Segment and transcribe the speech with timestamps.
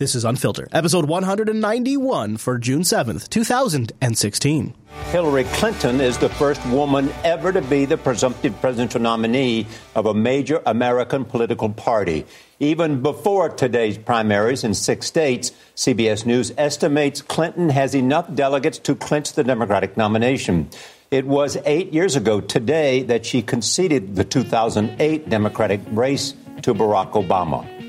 [0.00, 4.74] This is Unfiltered, episode 191 for June 7th, 2016.
[5.10, 10.14] Hillary Clinton is the first woman ever to be the presumptive presidential nominee of a
[10.14, 12.24] major American political party.
[12.60, 18.94] Even before today's primaries in six states, CBS News estimates Clinton has enough delegates to
[18.94, 20.70] clinch the Democratic nomination.
[21.10, 26.32] It was eight years ago today that she conceded the 2008 Democratic race
[26.62, 27.79] to Barack Obama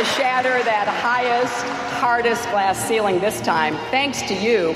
[0.00, 1.62] to shatter that highest,
[2.00, 4.70] hardest glass ceiling this time, thanks to you,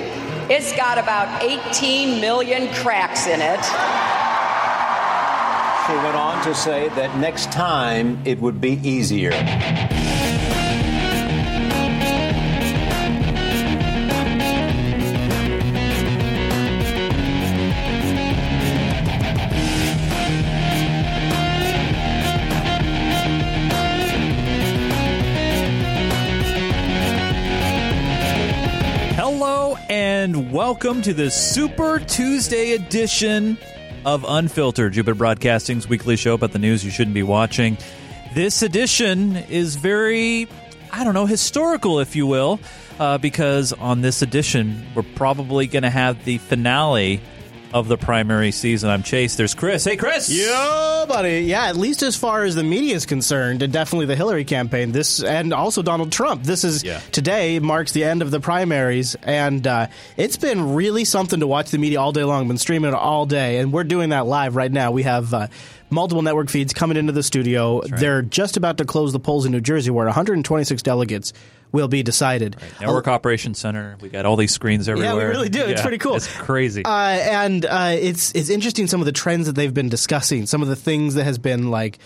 [0.51, 3.65] it's got about 18 million cracks in it.
[5.87, 9.33] She went on to say that next time it would be easier.
[29.89, 33.59] And welcome to the Super Tuesday edition
[34.05, 37.79] of Unfiltered, Jupiter Broadcasting's weekly show about the news you shouldn't be watching.
[38.35, 40.49] This edition is very,
[40.93, 42.61] I don't know, historical, if you will,
[42.99, 47.21] uh, because on this edition, we're probably going to have the finale
[47.75, 48.89] of the primary season.
[48.89, 49.35] I'm Chase.
[49.35, 49.85] There's Chris.
[49.85, 50.31] Hey, Chris.
[50.31, 51.41] Yo, buddy.
[51.41, 54.93] Yeah, at least as far as the media is concerned, and definitely the Hillary campaign.
[54.93, 56.45] This and also Donald Trump.
[56.45, 57.01] This is yeah.
[57.11, 61.73] today marks the end of the primaries, and uh, it's been really something to watch
[61.73, 62.47] the media all day long.
[62.47, 64.93] Been streaming it all day, and we're doing that live right now.
[64.93, 65.35] We have.
[65.35, 65.49] Uh,
[65.91, 67.81] multiple network feeds coming into the studio.
[67.81, 68.01] Right.
[68.01, 71.33] They're just about to close the polls in New Jersey, where 126 delegates
[71.75, 72.57] will be decided.
[72.63, 72.81] Right.
[72.81, 73.97] Network I'll, Operations Center.
[74.01, 75.13] We got all these screens everywhere.
[75.13, 75.59] Yeah, we really do.
[75.59, 76.15] Yeah, it's pretty cool.
[76.15, 76.85] It's crazy.
[76.85, 80.47] Uh, and uh, it's it's interesting some of the trends that they've been discussing.
[80.47, 81.99] Some of the things that has been like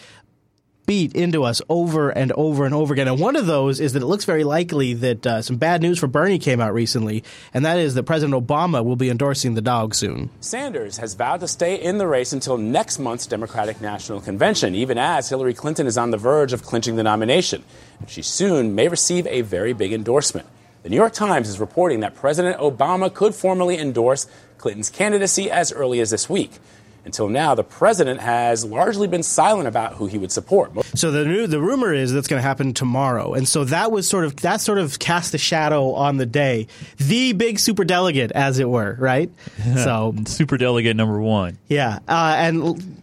[0.89, 3.07] beat into us over and over and over again.
[3.07, 5.99] And one of those is that it looks very likely that uh, some bad news
[5.99, 7.23] for Bernie came out recently,
[7.53, 10.31] and that is that President Obama will be endorsing the dog soon.
[10.41, 14.97] Sanders has vowed to stay in the race until next month's Democratic National Convention, even
[14.97, 17.63] as Hillary Clinton is on the verge of clinching the nomination.
[18.07, 20.49] She soon may receive a very big endorsement.
[20.85, 24.27] The New York Times is reporting that President Obama could formally endorse
[24.57, 26.53] Clinton's candidacy as early as this week.
[27.05, 30.73] Until now, the president has largely been silent about who he would support.
[30.95, 34.09] So the new, the rumor is that's going to happen tomorrow, and so that was
[34.09, 36.67] sort of that sort of cast a shadow on the day,
[36.99, 39.31] the big super delegate, as it were, right?
[39.77, 42.99] so super delegate number one, yeah, uh, and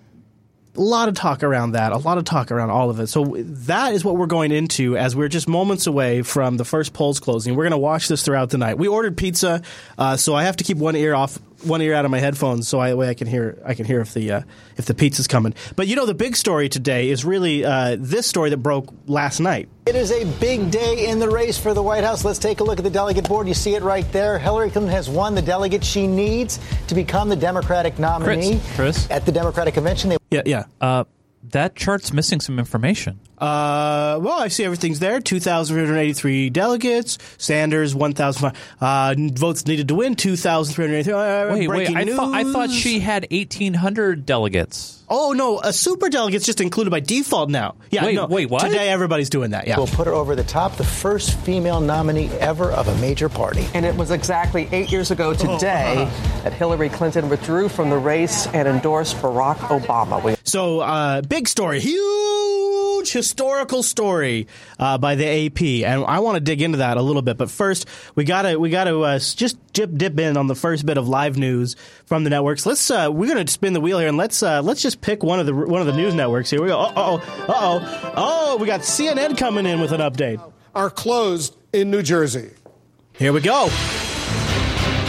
[0.78, 3.07] a lot of talk around that, a lot of talk around all of it.
[3.07, 6.94] So that is what we're going into as we're just moments away from the first
[6.94, 7.55] polls closing.
[7.55, 8.78] We're going to watch this throughout the night.
[8.78, 9.61] We ordered pizza,
[9.97, 12.67] uh, so I have to keep one ear off one ear out of my headphones
[12.67, 14.41] so I, way I can hear I can hear if the uh,
[14.77, 15.53] if the pizza's coming.
[15.75, 19.39] But you know the big story today is really uh, this story that broke last
[19.39, 19.69] night.
[19.85, 22.25] It is a big day in the race for the White House.
[22.25, 23.47] Let's take a look at the delegate board.
[23.47, 24.39] You see it right there.
[24.39, 28.59] Hillary Clinton has won the delegate she needs to become the Democratic nominee.
[28.59, 29.11] Chris, Chris.
[29.11, 30.09] at the Democratic convention.
[30.09, 30.63] They- yeah, yeah.
[30.81, 31.03] Uh,
[31.51, 33.19] that chart's missing some information.
[33.38, 35.19] Uh, well, I see everything's there.
[35.19, 37.18] 2,383 delegates.
[37.38, 40.16] Sanders, 1,000 uh, votes needed to win.
[40.16, 41.13] 2,383.
[41.13, 41.96] Uh, wait, wait.
[41.96, 45.03] I, th- I, thought she had 1,800 delegates.
[45.09, 45.59] Oh, no.
[45.59, 47.75] A super delegate's just included by default now.
[47.91, 48.63] Yeah, wait, no, wait, what?
[48.63, 49.78] Today, everybody's doing that, yeah.
[49.78, 53.67] We'll put her over the top, the first female nominee ever of a major party.
[53.73, 56.41] And it was exactly eight years ago today oh.
[56.44, 60.23] that Hillary Clinton withdrew from the race and endorsed Barack Obama.
[60.23, 61.79] We- so, uh, big story.
[61.81, 64.47] Huge historical story
[64.79, 67.38] uh, by the AP, and I want to dig into that a little bit.
[67.38, 67.85] But first,
[68.16, 71.38] we gotta we gotta uh, just dip dip in on the first bit of live
[71.38, 71.75] news
[72.06, 72.66] from the networks.
[72.66, 75.41] Let's uh, we're gonna spin the wheel here, and let's uh, let's just pick one
[75.41, 76.50] of the one of the news networks.
[76.50, 76.79] Here we go.
[76.79, 80.41] Uh oh, uh oh, oh, we got CNN coming in with an update.
[80.73, 82.52] Are closed in New Jersey.
[83.12, 83.67] Here we go.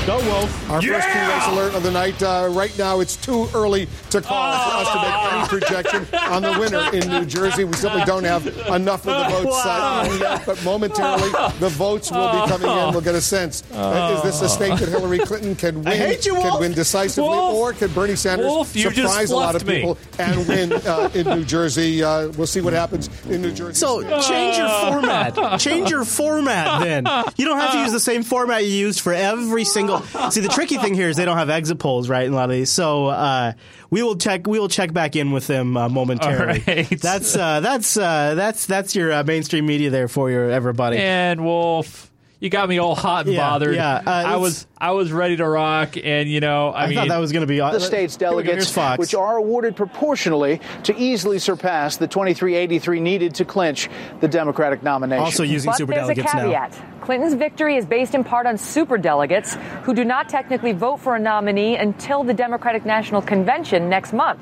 [0.06, 0.70] Go, Wolf.
[0.70, 1.00] Our yeah!
[1.00, 2.22] first key race alert of the night.
[2.22, 4.70] Uh, right now, it's too early to call oh!
[4.70, 7.64] for us to make any projection on the winner in New Jersey.
[7.64, 10.02] We simply don't have enough of the votes wow.
[10.02, 11.28] uh, yet, but momentarily,
[11.58, 12.92] the votes will be coming in.
[12.92, 13.64] We'll get a sense.
[13.72, 17.54] Uh, is this a state that Hillary Clinton can win, you, can win decisively, Wolf.
[17.56, 20.00] or can Bernie Sanders Wolf, surprise a lot of people me.
[20.20, 22.04] and win uh, in New Jersey?
[22.04, 23.74] Uh, we'll see what happens in New Jersey.
[23.74, 25.60] So change your format.
[25.66, 27.06] Change your format then.
[27.36, 29.95] You don't have to use the same format you used for every single
[30.30, 32.26] See, the tricky thing here is they don't have exit polls, right?
[32.26, 33.52] In a lot of these, so uh,
[33.90, 34.46] we will check.
[34.46, 36.62] We will check back in with them uh, momentarily.
[36.66, 36.88] Right.
[36.88, 40.98] That's uh, that's uh, that's that's your uh, mainstream media there for you, everybody.
[40.98, 42.10] And Wolf.
[42.38, 43.74] You got me all hot and Yeah, bothered.
[43.74, 46.96] yeah, uh, I was I was ready to rock, and you know, I, I, mean,
[46.96, 48.98] thought that was going to be uh, the state's delegates, Fox.
[48.98, 53.88] which are awarded proportionally to easily surpass the 2383 needed to clinch
[54.20, 55.24] the Democratic nomination.
[55.24, 56.42] also using But there's a superdelegates now.
[56.42, 57.00] caveat.
[57.00, 61.18] Clinton's victory is based in part on superdelegates who do not technically vote for a
[61.20, 64.40] nominee until the Democratic National Convention next month.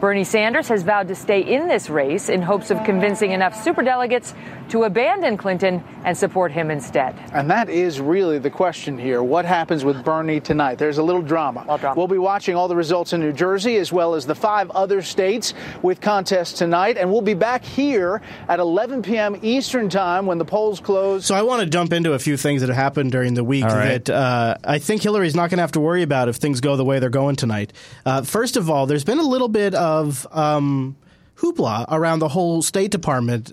[0.00, 4.32] Bernie Sanders has vowed to stay in this race in hopes of convincing enough superdelegates
[4.68, 7.14] to abandon Clinton and support him instead.
[7.32, 9.22] And that is really the question here.
[9.22, 10.78] What happens with Bernie tonight?
[10.78, 11.64] There's a little drama.
[11.78, 11.94] drama.
[11.96, 15.02] We'll be watching all the results in New Jersey as well as the five other
[15.02, 16.96] states with contests tonight.
[16.96, 19.36] And we'll be back here at 11 p.m.
[19.42, 21.26] Eastern Time when the polls close.
[21.26, 23.64] So I want to jump into a few things that have happened during the week
[23.64, 24.04] All right.
[24.04, 26.76] that uh, I think Hillary's not going to have to worry about if things go
[26.76, 27.72] the way they're going tonight.
[28.04, 30.96] Uh, first of all, there's been a little bit of um,
[31.40, 33.52] hoopla around the whole State Department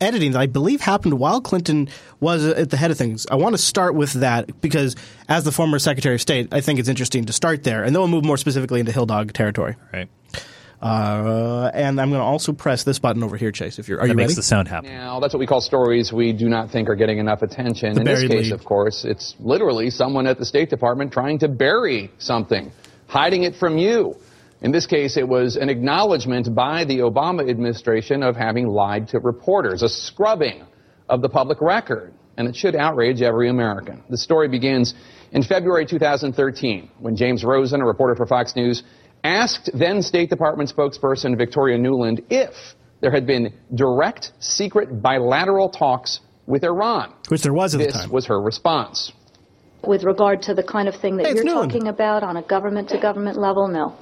[0.00, 1.88] editing that I believe happened while Clinton
[2.20, 3.26] was at the head of things.
[3.30, 4.94] I want to start with that because,
[5.28, 8.00] as the former Secretary of State, I think it's interesting to start there, and then
[8.00, 9.76] we'll move more specifically into Hill Dog territory.
[9.92, 10.08] right.
[10.82, 13.78] Uh, and I'm going to also press this button over here, Chase.
[13.78, 14.34] If you're, are That you makes ready?
[14.36, 14.90] the sound happen.
[14.90, 17.94] Now, that's what we call stories we do not think are getting enough attention.
[17.94, 18.52] The In this case, lead.
[18.52, 22.70] of course, it's literally someone at the State Department trying to bury something,
[23.06, 24.16] hiding it from you.
[24.62, 29.18] In this case, it was an acknowledgement by the Obama administration of having lied to
[29.18, 30.64] reporters, a scrubbing
[31.08, 32.14] of the public record.
[32.36, 34.02] And it should outrage every American.
[34.10, 34.94] The story begins
[35.32, 38.82] in February 2013 when James Rosen, a reporter for Fox News,
[39.22, 42.52] asked then State Department spokesperson Victoria Nuland if
[43.00, 47.12] there had been direct, secret, bilateral talks with Iran.
[47.28, 48.02] Which there was at the time.
[48.02, 49.12] This was her response.
[49.86, 51.70] With regard to the kind of thing that Hey, you're Nuland.
[51.70, 53.94] talking about on a government to government level, no.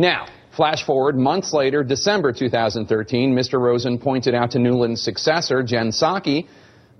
[0.00, 3.60] Now, flash forward months later, December 2013, Mr.
[3.60, 6.48] Rosen pointed out to Nuland's successor, Jen Psaki,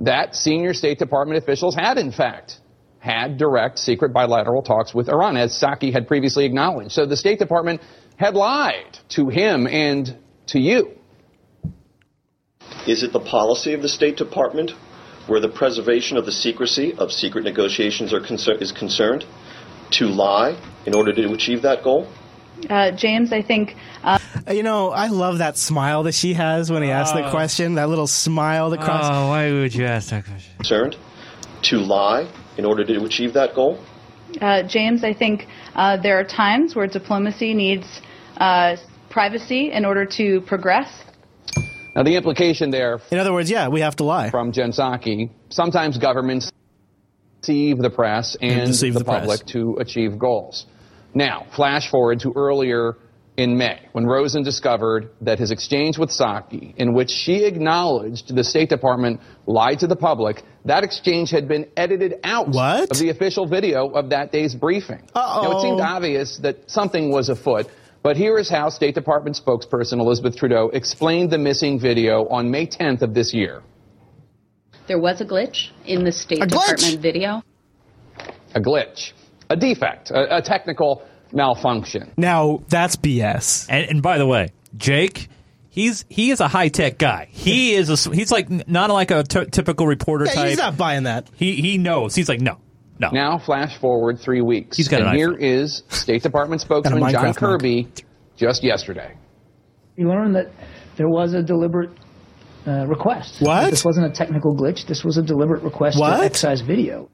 [0.00, 2.58] that senior State Department officials had, in fact,
[2.98, 6.92] had direct secret bilateral talks with Iran, as Psaki had previously acknowledged.
[6.92, 7.80] So the State Department
[8.16, 10.18] had lied to him and
[10.48, 10.90] to you.
[12.86, 14.72] Is it the policy of the State Department
[15.26, 19.24] where the preservation of the secrecy of secret negotiations concer- is concerned
[19.92, 20.54] to lie
[20.84, 22.06] in order to achieve that goal?
[22.68, 23.74] Uh, James, I think.
[24.04, 24.18] Uh,
[24.50, 27.30] You know, I love that smile that she has when he asks the Oh.
[27.30, 27.74] question.
[27.74, 29.10] That little smile that crosses.
[29.12, 30.52] Oh, why would you ask that question?
[30.58, 30.96] Concerned
[31.62, 32.26] to lie
[32.56, 33.78] in order to achieve that goal?
[34.40, 38.00] uh, James, I think uh, there are times where diplomacy needs
[38.38, 38.76] uh,
[39.08, 40.88] privacy in order to progress.
[41.96, 44.30] Now, the implication there In other words, yeah, we have to lie.
[44.30, 46.50] from Jen Psaki, sometimes governments
[47.42, 49.20] deceive the press and deceive the, the press.
[49.20, 50.66] public to achieve goals.
[51.14, 52.96] Now, flash forward to earlier
[53.36, 58.44] in May, when Rosen discovered that his exchange with Psaki, in which she acknowledged the
[58.44, 62.90] State Department lied to the public, that exchange had been edited out What?
[62.90, 65.02] of the official video of that day's briefing.
[65.14, 65.42] Uh-oh.
[65.42, 67.66] Now, it seemed obvious that something was afoot,
[68.02, 72.66] but here is how State Department spokesperson Elizabeth Trudeau explained the missing video on May
[72.66, 73.62] 10th of this year.
[74.86, 76.50] There was a glitch in the State A glitch?
[76.76, 77.42] Department video.
[78.54, 79.12] a glitch,
[79.50, 81.02] a defect, a, a technical
[81.32, 82.12] malfunction.
[82.16, 83.66] Now, that's BS.
[83.68, 85.28] And, and by the way, Jake,
[85.68, 87.28] he's he is a high tech guy.
[87.30, 90.48] He is a he's like not like a t- typical reporter Yeah, type.
[90.48, 91.28] he's not buying that.
[91.34, 92.14] He he knows.
[92.14, 92.58] He's like no,
[92.98, 93.10] no.
[93.10, 94.76] Now, flash forward three weeks.
[94.76, 95.40] He's got and an here iPhone.
[95.64, 97.36] is State Department spokesman John Minecraft mug.
[97.36, 97.88] Kirby
[98.36, 99.14] just yesterday.
[99.96, 100.50] You learned that
[100.96, 101.90] there was a deliberate
[102.66, 103.40] uh, request.
[103.40, 103.70] What?
[103.70, 104.86] This wasn't a technical glitch.
[104.86, 106.18] This was a deliberate request What?
[106.18, 107.10] to excise video.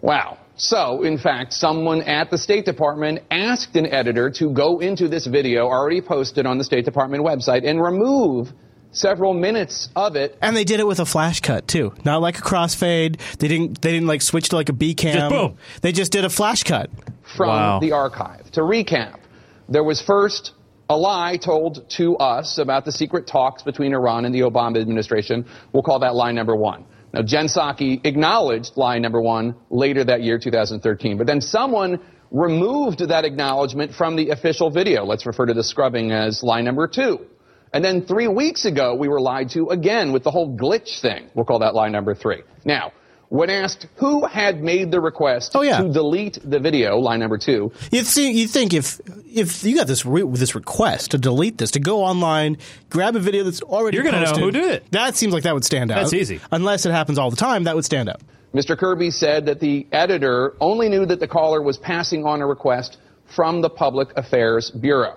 [0.00, 0.38] Wow.
[0.60, 5.24] So, in fact, someone at the State Department asked an editor to go into this
[5.24, 8.52] video already posted on the State Department website and remove
[8.90, 10.36] several minutes of it.
[10.42, 13.20] And they did it with a flash cut too, not like a crossfade.
[13.38, 13.80] They didn't.
[13.82, 15.14] They didn't like switch to like a B cam.
[15.14, 15.56] Just boom.
[15.82, 16.90] They just did a flash cut.
[17.36, 17.78] from Wow.
[17.78, 18.50] the archive.
[18.52, 19.20] To recap,
[19.68, 20.52] there was first
[20.90, 25.44] a lie told to us about the secret talks between Iran and the Obama administration.
[25.72, 26.84] We'll call that lie number one.
[27.12, 31.16] Now, Jen Psaki acknowledged lie number one later that year, 2013.
[31.16, 32.00] But then someone
[32.30, 35.04] removed that acknowledgement from the official video.
[35.04, 37.26] Let's refer to the scrubbing as lie number two.
[37.72, 41.28] And then three weeks ago, we were lied to again with the whole glitch thing.
[41.34, 42.42] We'll call that lie number three.
[42.64, 42.92] Now,
[43.30, 45.82] when asked who had made the request Oh, yeah.
[45.82, 49.86] to delete the video, line number two, You think you think if if you got
[49.86, 52.56] this re- this request to delete this to go online,
[52.90, 54.90] grab a video that's already You're gonna know posted, who did it.
[54.92, 55.96] That seems like that would stand out.
[56.00, 56.40] That's easy.
[56.50, 58.20] Unless it happens all the time, that would stand out.
[58.54, 58.78] Mr.
[58.78, 62.96] Kirby said that the editor only knew that the caller was passing on a request
[63.26, 65.16] from the Public Affairs Bureau.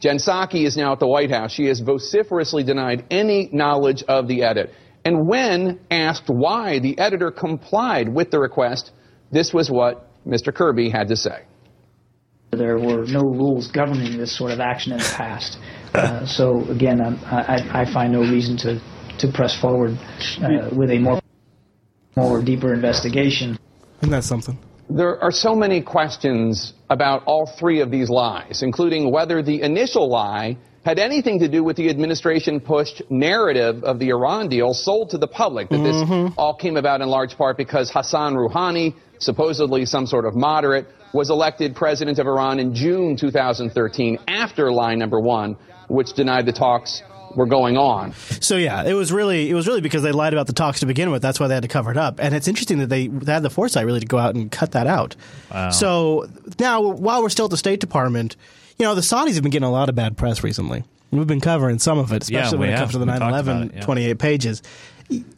[0.00, 1.52] Jen Psaki is now at the White House.
[1.52, 4.74] She has vociferously denied any knowledge of the edit.
[5.04, 8.92] And when asked why the editor complied with the request,
[9.30, 10.54] this was what Mr.
[10.54, 11.42] Kirby had to say.
[12.52, 15.58] There were no rules governing this sort of action in the past.
[15.92, 18.80] Uh, so again, I, I, find no reason to,
[19.18, 19.98] to press forward
[20.40, 21.20] uh, with a more,
[22.16, 23.58] more deeper investigation.
[24.00, 24.58] Isn't that something?
[24.88, 30.08] There are so many questions about all three of these lies, including whether the initial
[30.08, 35.10] lie had anything to do with the administration pushed narrative of the Iran deal sold
[35.10, 35.70] to the public.
[35.70, 36.38] That this mm-hmm.
[36.38, 41.30] all came about in large part because Hassan Rouhani, supposedly some sort of moderate, was
[41.30, 45.56] elected president of Iran in June 2013 after line number one,
[45.88, 47.02] which denied the talks
[47.34, 48.12] were going on.
[48.40, 50.86] So yeah, it was really it was really because they lied about the talks to
[50.86, 51.22] begin with.
[51.22, 52.20] That's why they had to cover it up.
[52.20, 54.72] And it's interesting that they, they had the foresight really to go out and cut
[54.72, 55.16] that out.
[55.50, 55.70] Wow.
[55.70, 58.36] So now while we're still at the State Department,
[58.78, 60.84] you know, the Saudis have been getting a lot of bad press recently.
[61.10, 63.80] We've been covering some of it, especially yeah, when it comes to the 9/11 yeah.
[63.82, 64.62] 28 pages.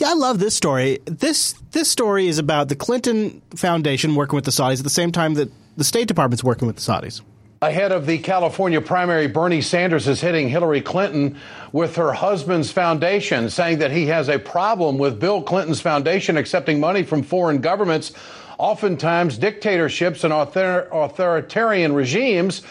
[0.04, 1.00] I love this story.
[1.04, 5.12] This this story is about the Clinton Foundation working with the Saudis at the same
[5.12, 7.20] time that the State Department's working with the Saudis.
[7.62, 11.38] Ahead of the California primary, Bernie Sanders is hitting Hillary Clinton
[11.72, 16.80] with her husband's foundation, saying that he has a problem with Bill Clinton's foundation accepting
[16.80, 18.12] money from foreign governments,
[18.58, 22.62] oftentimes dictatorships and author- authoritarian regimes,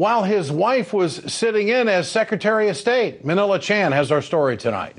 [0.00, 3.22] while his wife was sitting in as Secretary of State.
[3.22, 4.96] Manila Chan has our story tonight.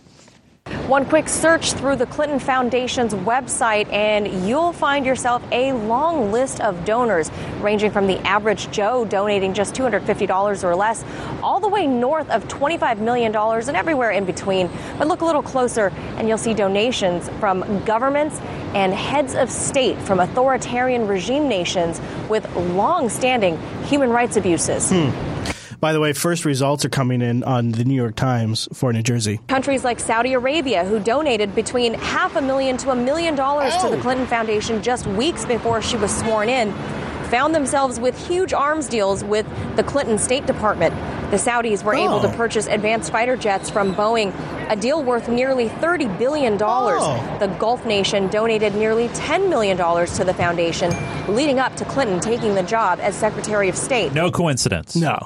[0.87, 6.59] One quick search through the Clinton Foundation's website, and you'll find yourself a long list
[6.61, 11.05] of donors, ranging from the average Joe donating just $250 or less,
[11.41, 14.69] all the way north of $25 million and everywhere in between.
[14.97, 15.87] But look a little closer,
[16.17, 18.39] and you'll see donations from governments
[18.73, 24.89] and heads of state from authoritarian regime nations with long standing human rights abuses.
[24.89, 25.50] Hmm.
[25.81, 29.01] By the way, first results are coming in on the New York Times for New
[29.01, 29.39] Jersey.
[29.47, 33.89] Countries like Saudi Arabia, who donated between half a million to a million dollars to
[33.89, 34.01] the oh.
[34.01, 36.71] Clinton Foundation just weeks before she was sworn in,
[37.31, 40.93] found themselves with huge arms deals with the Clinton State Department.
[41.31, 42.03] The Saudis were oh.
[42.03, 42.37] able to oh.
[42.37, 44.35] purchase advanced fighter jets from Boeing,
[44.69, 46.59] a deal worth nearly $30 billion.
[46.61, 47.37] Oh.
[47.39, 50.93] The Gulf nation donated nearly $10 million to the foundation,
[51.27, 54.13] leading up to Clinton taking the job as Secretary of State.
[54.13, 54.95] No coincidence.
[54.95, 55.17] No.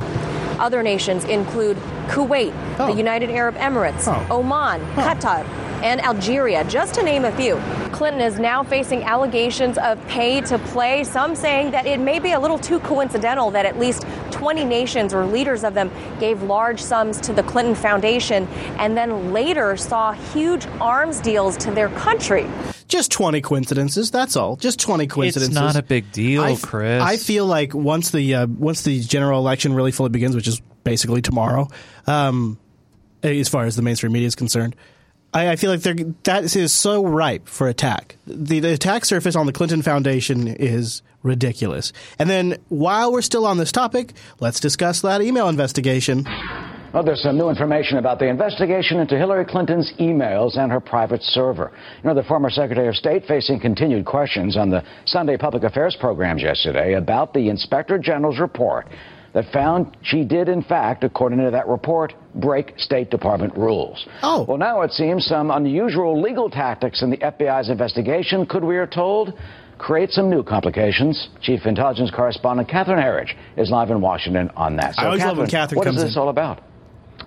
[0.60, 2.92] Other nations include Kuwait, oh.
[2.92, 4.38] the United Arab Emirates, oh.
[4.40, 5.46] Oman, Qatar,
[5.84, 7.56] and Algeria, just to name a few.
[7.92, 12.32] Clinton is now facing allegations of pay to play, some saying that it may be
[12.32, 16.82] a little too coincidental that at least 20 nations or leaders of them gave large
[16.82, 18.48] sums to the Clinton Foundation
[18.80, 22.48] and then later saw huge arms deals to their country.
[22.88, 24.58] Just 20 coincidences, that's all.
[24.58, 25.50] Just 20 coincidences.
[25.50, 27.02] It's not a big deal, I, Chris.
[27.02, 30.62] I feel like once the uh, once the general election really fully begins, which is
[30.84, 31.68] basically tomorrow,
[32.06, 32.60] um,
[33.24, 34.76] as far as the mainstream media is concerned,
[35.34, 35.82] I, I feel like
[36.24, 38.18] that is so ripe for attack.
[38.26, 41.92] The, the attack surface on the Clinton Foundation is ridiculous.
[42.20, 46.26] And then while we're still on this topic, let's discuss that email investigation.
[46.96, 51.22] Well, there's some new information about the investigation into Hillary Clinton's emails and her private
[51.22, 51.74] server.
[52.02, 55.98] You know, the former Secretary of State facing continued questions on the Sunday public affairs
[56.00, 58.88] programs yesterday about the Inspector General's report
[59.34, 64.08] that found she did, in fact, according to that report, break State Department rules.
[64.24, 64.46] Oh.
[64.48, 68.88] Well, now it seems some unusual legal tactics in the FBI's investigation could, we are
[68.88, 69.34] told,
[69.78, 71.28] create some new complications.
[71.42, 74.96] Chief Intelligence Correspondent Catherine Herridge is live in Washington on that.
[74.96, 76.22] So, I always Catherine, love when Catherine what comes is this in.
[76.22, 76.62] all about?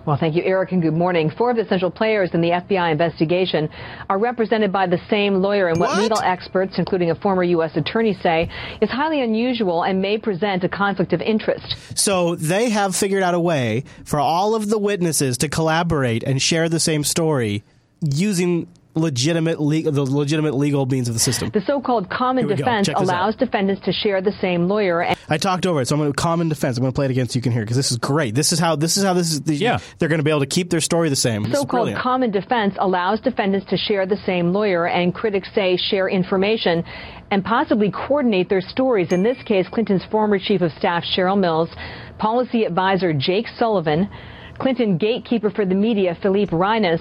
[0.09, 1.29] Well, thank you, Eric, and good morning.
[1.37, 3.69] Four of the central players in the FBI investigation
[4.09, 7.77] are represented by the same lawyer, and what, what, legal experts, including a former U.S.
[7.77, 8.49] attorney, say
[8.81, 11.75] is highly unusual and may present a conflict of interest.
[11.93, 16.41] So they have figured out a way for all of the witnesses to collaborate and
[16.41, 17.63] share the same story
[18.01, 21.49] using legitimate legal, the legitimate legal means of the system.
[21.53, 25.01] The so-called common defense allows defendants to share the same lawyer.
[25.01, 26.77] And- I talked over it, so I'm going to common defense.
[26.77, 28.33] I'm going to play it again so you can hear because this is great.
[28.33, 29.41] This is how this is how this is.
[29.41, 31.43] The, yeah, they're going to be able to keep their story the same.
[31.43, 36.09] The so-called common defense allows defendants to share the same lawyer, and critics say share
[36.09, 36.83] information
[37.31, 39.11] and possibly coordinate their stories.
[39.11, 41.69] In this case, Clinton's former chief of staff Cheryl Mills,
[42.17, 44.09] policy advisor Jake Sullivan,
[44.57, 46.99] Clinton gatekeeper for the media Philippe Reines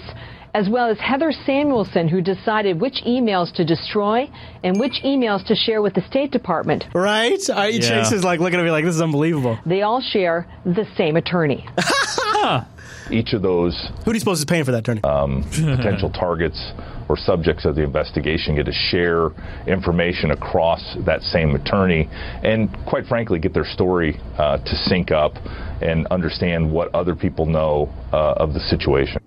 [0.55, 4.31] as well as Heather Samuelson, who decided which emails to destroy
[4.62, 6.85] and which emails to share with the State Department.
[6.95, 7.38] Right?
[7.50, 8.02] I, yeah.
[8.02, 9.59] Chase is like looking at me like, this is unbelievable.
[9.67, 11.67] They all share the same attorney.
[13.11, 13.90] Each of those.
[14.05, 15.02] Who do you suppose is paying for that attorney?
[15.02, 16.73] Um, potential targets
[17.09, 19.31] or subjects of the investigation get to share
[19.67, 22.09] information across that same attorney
[22.43, 25.33] and, quite frankly, get their story uh, to sync up
[25.81, 29.23] and understand what other people know uh, of the situation.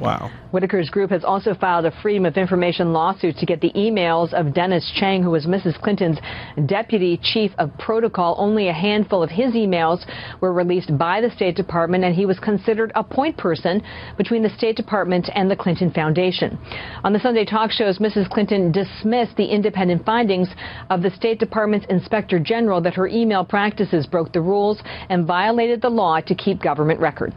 [0.00, 0.30] Wow.
[0.50, 4.54] Whitaker's group has also filed a Freedom of Information lawsuit to get the emails of
[4.54, 5.80] Dennis Cheng, who was Mrs.
[5.80, 6.18] Clinton's
[6.66, 8.34] deputy chief of protocol.
[8.38, 10.04] Only a handful of his emails
[10.40, 13.82] were released by the State Department, and he was considered a point person
[14.16, 16.58] between the State Department and the Clinton Foundation.
[17.04, 18.28] On the Sunday talk shows, Mrs.
[18.28, 20.48] Clinton dismissed the independent findings
[20.90, 25.80] of the State Department's inspector general that her email practices broke the rules and violated
[25.80, 27.36] the law to keep government records.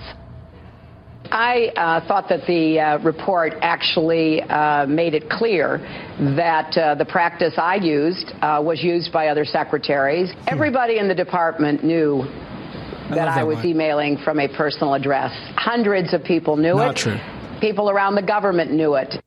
[1.31, 5.77] I uh, thought that the uh, report actually uh, made it clear
[6.35, 10.31] that uh, the practice I used uh, was used by other secretaries.
[10.47, 12.23] Everybody in the department knew
[13.09, 13.67] that I, that was one.
[13.67, 15.31] emailing from a personal address.
[15.55, 16.97] Hundreds of people knew Not it.
[16.97, 17.17] true.
[17.61, 19.21] People around the government knew it.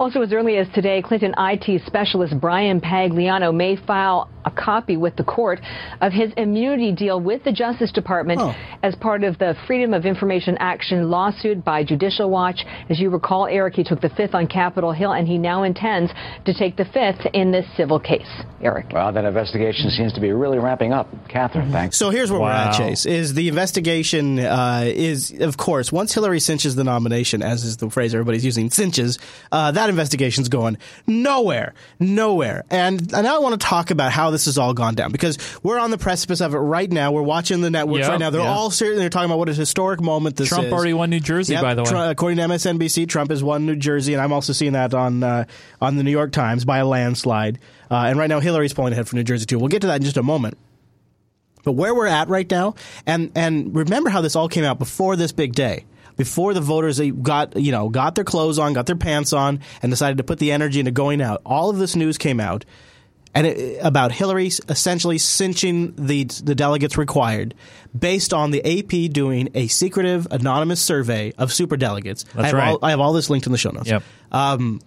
[0.00, 5.14] Also, as early as today, Clinton IT specialist Bryan Pagliano may file a copy with
[5.16, 5.60] the court
[6.00, 8.40] of his immunity deal with the Justice Department
[8.82, 12.64] as part of the Freedom of Information Action lawsuit by Judicial Watch.
[12.88, 16.10] As you recall, Eric, he took the fifth on Capitol Hill, and he now intends
[16.46, 18.26] to take the fifth in this civil case.
[18.62, 18.86] Eric.
[18.92, 21.08] Well, that investigation seems to be really ramping up.
[21.28, 21.98] Catherine, thanks.
[21.98, 23.04] So here's where we're at, Chase.
[23.04, 27.90] Is the investigation uh, is of course once Hillary cinches the nomination, as is the
[27.90, 29.18] phrase everybody's using, cinches.
[29.52, 32.64] Uh, that investigation's going nowhere, nowhere.
[32.70, 35.78] And, and I want to talk about how this has all gone down because we're
[35.78, 37.12] on the precipice of it right now.
[37.12, 38.30] We're watching the networks Yeah, right now.
[38.30, 38.48] They're yeah.
[38.52, 38.98] all serious.
[38.98, 40.72] They're talking about what a historic moment this Trump is.
[40.72, 42.10] already won New Jersey, Yep, by the way.
[42.10, 45.44] According to MSNBC, Trump has won New Jersey, and I'm also seeing that on uh,
[45.80, 47.58] on the New York Times by a landslide.
[47.90, 49.58] Uh, and right now, Hillary's pulling ahead for New Jersey too.
[49.58, 50.56] We'll get to that in just a moment.
[51.62, 52.74] But where we're at right now,
[53.06, 55.84] and and remember how this all came out before this big day,
[56.20, 59.90] before the voters got you know got their clothes on, got their pants on, and
[59.90, 61.40] decided to put the energy into going out.
[61.46, 62.66] All of this news came out,
[63.34, 67.54] and it, about Hillary essentially cinching the the delegates required,
[67.98, 72.24] based on the AP doing a secretive anonymous survey of super delegates.
[72.24, 72.68] That's I have right.
[72.68, 73.88] All, I have all this linked in the show notes.
[73.88, 74.02] Yep.
[74.30, 74.82] Um,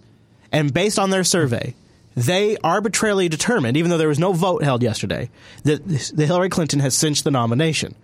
[0.52, 1.74] and based on their survey,
[2.14, 5.32] they arbitrarily determined, even though there was no vote held yesterday,
[5.64, 7.96] that that Hillary Clinton has cinched the nomination.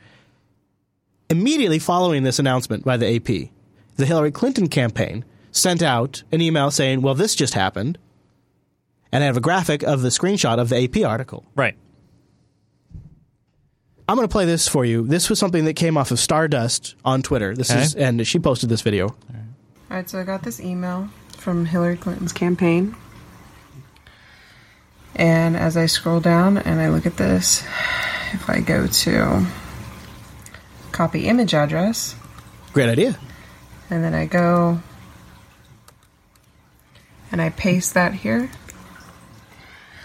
[1.29, 3.50] Immediately following this announcement by the AP,
[3.98, 7.98] the Hillary Clinton campaign sent out an email saying, "Well, this just happened,"
[9.12, 11.45] and I have a graphic of the screenshot of the AP article.
[11.56, 11.75] Right.
[14.08, 15.06] I'm going to play this for you.
[15.06, 17.56] This was something that came off of Stardust on Twitter.
[17.56, 17.84] This Okay.
[17.84, 19.10] is, and she posted this video.
[19.10, 19.15] All
[19.97, 22.95] right, so I got this email from Hillary Clinton's campaign.
[25.15, 27.62] And as I scroll down and I look at this,
[28.34, 29.45] if I go to
[30.99, 32.13] copy image address,
[32.73, 33.17] Great idea.
[33.89, 34.81] and then I go
[37.31, 38.49] and I paste that here,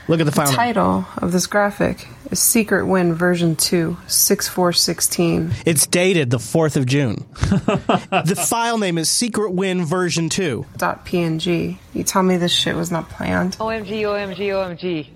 [0.07, 0.53] Look at the the file.
[0.53, 5.51] title of this graphic is Secret Win version 2, 6416.
[5.67, 7.27] It's dated the 4th of June.
[7.41, 10.65] the file name is Secret Win version 2.
[10.77, 11.77] Dot .png.
[11.93, 13.57] You tell me this shit was not planned.
[13.59, 15.09] OMG, OMG, OMG.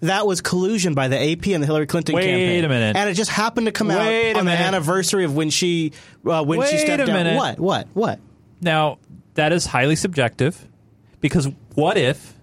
[0.00, 2.48] That was collusion by the AP and the Hillary Clinton Wait campaign.
[2.48, 2.96] Wait a minute.
[2.96, 5.92] And it just happened to come Wait out on the anniversary of when she
[6.24, 7.16] uh, when she stepped a down.
[7.16, 7.36] minute.
[7.36, 7.58] What?
[7.58, 7.88] What?
[7.94, 8.20] What?
[8.60, 8.98] Now,
[9.34, 10.66] that is highly subjective
[11.20, 12.34] because what if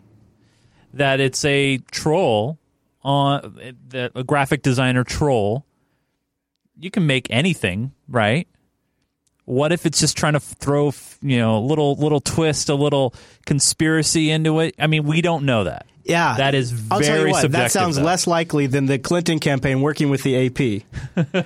[0.93, 2.59] that it's a troll
[3.03, 5.65] on that a graphic designer troll
[6.77, 8.47] you can make anything, right?
[9.45, 10.91] What if it's just trying to throw,
[11.21, 13.13] you know, a little little twist, a little
[13.45, 14.75] conspiracy into it?
[14.79, 15.85] I mean, we don't know that.
[16.05, 17.51] Yeah, that is I'll very tell you what, subjective.
[17.51, 18.03] that sounds though.
[18.03, 20.83] less likely than the Clinton campaign working with the AP.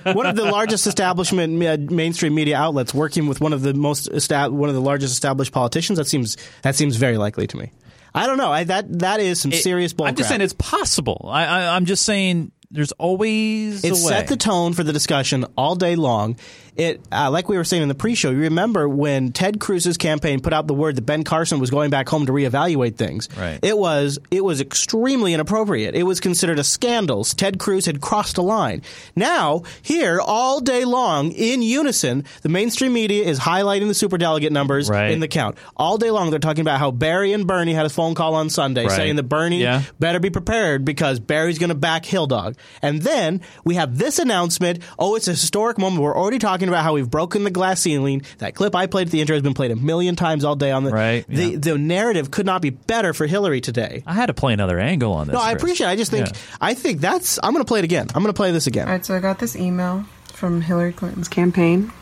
[0.14, 4.08] one of the largest establishment uh, mainstream media outlets working with one of the most
[4.10, 5.96] one of the largest established politicians.
[5.98, 7.72] That seems that seems very likely to me.
[8.14, 8.50] I don't know.
[8.52, 10.06] I, that that is some It- serious bull.
[10.06, 11.28] I'm just saying it's possible.
[11.32, 13.98] I, I, I'm just saying there's always It a way.
[14.00, 16.36] set the tone for the discussion all day long.
[16.76, 20.40] It, uh, like we were saying in the pre-show, you remember when Ted Cruz's campaign
[20.40, 23.28] put out the word that Ben Carson was going back home to reevaluate things.
[23.38, 23.58] Right.
[23.62, 25.94] It was it was extremely inappropriate.
[25.94, 27.24] It was considered a scandal.
[27.24, 28.82] Ted Cruz had crossed a line.
[29.16, 34.88] Now, here all day long, in unison, the mainstream media is highlighting the superdelegate numbers
[34.88, 35.10] Right.
[35.10, 35.56] in the count.
[35.76, 38.48] All day long, they're talking about how Barry and Bernie had a phone call on
[38.50, 38.92] Sunday Right.
[38.96, 39.82] saying that Bernie Yeah.
[39.98, 42.56] better be prepared because Barry's going to back Hill Dog.
[42.80, 44.78] And then we have this announcement.
[44.98, 46.02] Oh, it's a historic moment.
[46.02, 48.22] We're already talking about how we've broken the glass ceiling.
[48.38, 50.70] That clip I played at the intro has been played a million times all day
[50.70, 54.02] on the Right, The the narrative could not be better for Hillary today.
[54.06, 55.34] I had to play another angle on this.
[55.34, 55.62] No, I Chris.
[55.62, 55.86] appreciate.
[55.86, 55.90] it.
[55.90, 56.32] I just think Yeah.
[56.60, 57.38] I think that's.
[57.42, 58.06] I'm going to play it again.
[58.14, 58.86] I'm going to play this again.
[58.88, 61.92] All right, so I got this email from Hillary Clinton's campaign.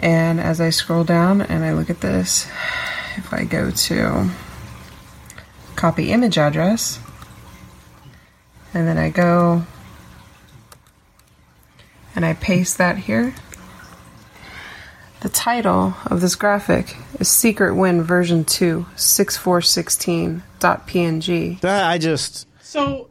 [0.00, 2.46] And as I scroll down and I look at this,
[3.16, 4.30] if I go to
[5.74, 7.00] copy image address,
[8.74, 9.64] and then I go
[12.18, 13.32] and I paste that here,
[15.20, 21.64] The title of this graphic is Secret Win version 2 6416.png.
[21.64, 23.08] I just so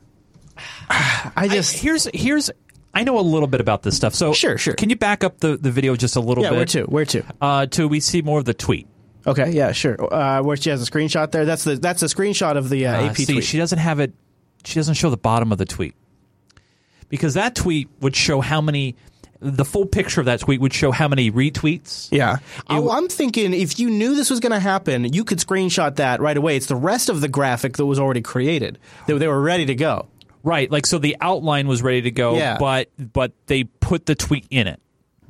[0.89, 2.51] I just here's here's
[2.93, 4.13] I know a little bit about this stuff.
[4.13, 4.73] So sure, sure.
[4.73, 6.55] Can you back up the, the video just a little Yeah, bit?
[6.57, 6.83] where to?
[6.83, 7.23] Where to?
[7.39, 8.87] Uh, to we see more of the tweet.
[9.25, 10.13] Okay, yeah, sure.
[10.13, 11.45] Uh, where she has a screenshot there.
[11.45, 13.43] That's the that's a screenshot of the uh, Uh, AP see, tweet.
[13.45, 14.11] she doesn't have it.
[14.65, 15.95] She doesn't show the bottom of the tweet
[17.09, 18.95] because that tweet would show how many.
[19.39, 22.07] The full picture of that tweet would show how many retweets.
[22.11, 22.37] Yeah.
[22.71, 26.21] Oh, I'm thinking if you knew this was going to happen, you could screenshot that
[26.21, 26.57] right away.
[26.57, 28.79] It's the rest of the graphic that was already created.
[29.05, 30.07] They, they were ready to go.
[30.41, 32.57] Right, like so the outline was ready to go, Yeah.
[32.57, 34.79] but but they put the tweet in it.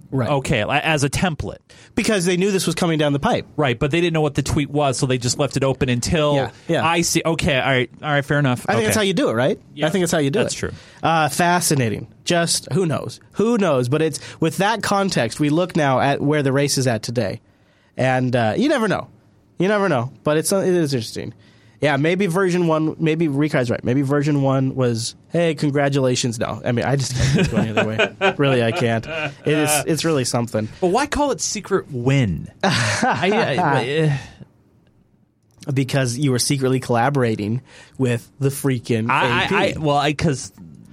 [0.09, 0.29] Right.
[0.29, 1.57] Okay, as a template.
[1.95, 3.45] Because they knew this was coming down the pipe.
[3.57, 5.89] Right, but they didn't know what the tweet was, so they just left it open
[5.89, 6.85] until Yeah, yeah.
[6.85, 7.21] I see.
[7.25, 8.65] Okay, all right, all right, fair enough.
[8.69, 9.59] I think that's how you do it, right?
[9.73, 9.87] Yeah.
[9.87, 10.61] I think that's how you do That's it.
[10.61, 11.07] That's true.
[11.09, 12.07] Uh, fascinating.
[12.23, 13.19] Just who knows?
[13.33, 13.89] Who knows?
[13.89, 17.41] But it's with that context, we look now at where the race is at today,
[17.95, 19.09] and uh, you never know.
[19.59, 20.11] You never know.
[20.23, 21.33] But it's it is interesting.
[21.79, 22.95] Yeah, maybe version one.
[22.99, 23.83] Maybe Rikai's right.
[23.83, 26.39] Maybe version one was, hey, congratulations.
[26.39, 28.33] No, I mean, I just can't go any other way.
[28.37, 29.05] Really, I can't.
[29.05, 29.69] It is.
[29.85, 30.67] It's really something.
[30.81, 32.51] But why call it secret win?
[32.63, 34.17] I, I- I- eh.
[35.73, 37.61] because you were secretly collaborating
[37.97, 39.09] with the freaking.
[39.11, 40.51] I, I well, because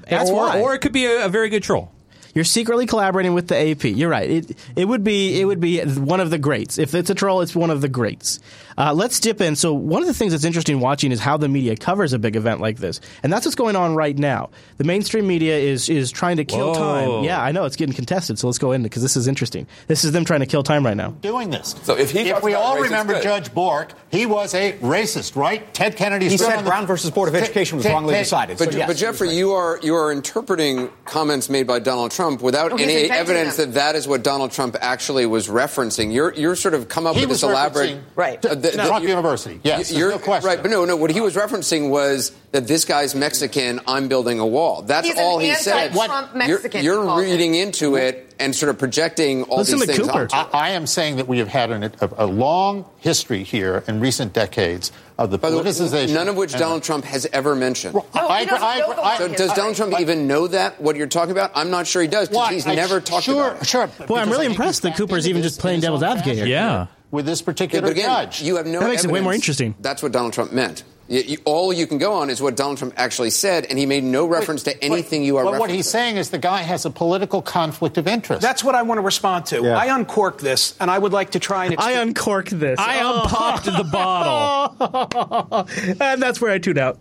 [0.08, 0.60] That's or, why.
[0.60, 1.92] or it could be a, a very good troll.
[2.34, 3.84] You're secretly collaborating with the AP.
[3.84, 4.28] You're right.
[4.28, 6.78] It it would be it would be one of the greats.
[6.78, 8.40] If it's a troll, it's one of the greats.
[8.76, 9.54] Uh, let's dip in.
[9.54, 12.34] So one of the things that's interesting watching is how the media covers a big
[12.34, 14.50] event like this, and that's what's going on right now.
[14.78, 17.18] The mainstream media is is trying to kill Whoa.
[17.18, 17.24] time.
[17.24, 18.38] Yeah, I know it's getting contested.
[18.38, 19.68] So let's go in because this is interesting.
[19.86, 21.10] This is them trying to kill time right now.
[21.10, 21.76] doing this.
[21.84, 23.22] So if he if we all racist, remember good.
[23.22, 25.72] Judge Bork, he was a racist, right?
[25.72, 26.28] Ted Kennedy.
[26.28, 28.58] He said Brown versus Board of Education was wrongly decided.
[28.58, 32.23] But, So yes, but Jeffrey, you are you are interpreting comments made by Donald Trump
[32.32, 33.70] without Oh, any evidence them.
[33.72, 36.12] that that is what Donald Trump actually was referencing.
[36.12, 39.06] You're you're sort of come up He with this elaborate referencing- right uh, No, Trump
[39.06, 39.60] University.
[39.62, 40.48] Yes, there's you're no question.
[40.48, 40.60] right.
[40.62, 40.96] But no, no.
[40.96, 43.80] What he was referencing was that this guy's Mexican.
[43.86, 44.82] I'm building a wall.
[44.82, 45.92] That's He's an all he said.
[45.92, 47.30] anti-Trump You're- You're, called it.
[47.30, 50.34] reading into it and sort of projecting all these things onto it.
[50.34, 54.00] I, I am saying that we have had an, a, a long history here in
[54.00, 56.12] recent decades of the By the way, politicization.
[56.14, 57.96] none of which Donald Trump has ever mentioned.
[58.14, 61.52] I- I- I- I- so does Donald Trump even know that what you're talking about?
[61.54, 63.68] I'm not sure he does because he's never talked sure, about it.
[63.68, 66.88] Sure, Boy, I'm really impressed that Cooper's even just playing devil's advocate here.
[67.10, 68.42] with this Yeah, particular but again, judge.
[68.42, 68.80] you have no.
[68.80, 69.76] That makes it way more interesting.
[69.80, 70.82] That's what Donald Trump meant.
[71.06, 73.84] You- you- all you can go on is what Donald Trump actually said, and he
[73.84, 76.86] made no reference to anything you are Well, what he's saying is the guy has
[76.86, 78.40] a political conflict of interest.
[78.40, 79.62] That's what I want to respond to.
[79.62, 79.76] Yeah.
[79.78, 81.76] I uncork this, and I would like to try and.
[81.78, 82.78] I uncorked this.
[82.80, 85.68] I unpopped the bottle.
[86.00, 86.98] and that's where I tune out.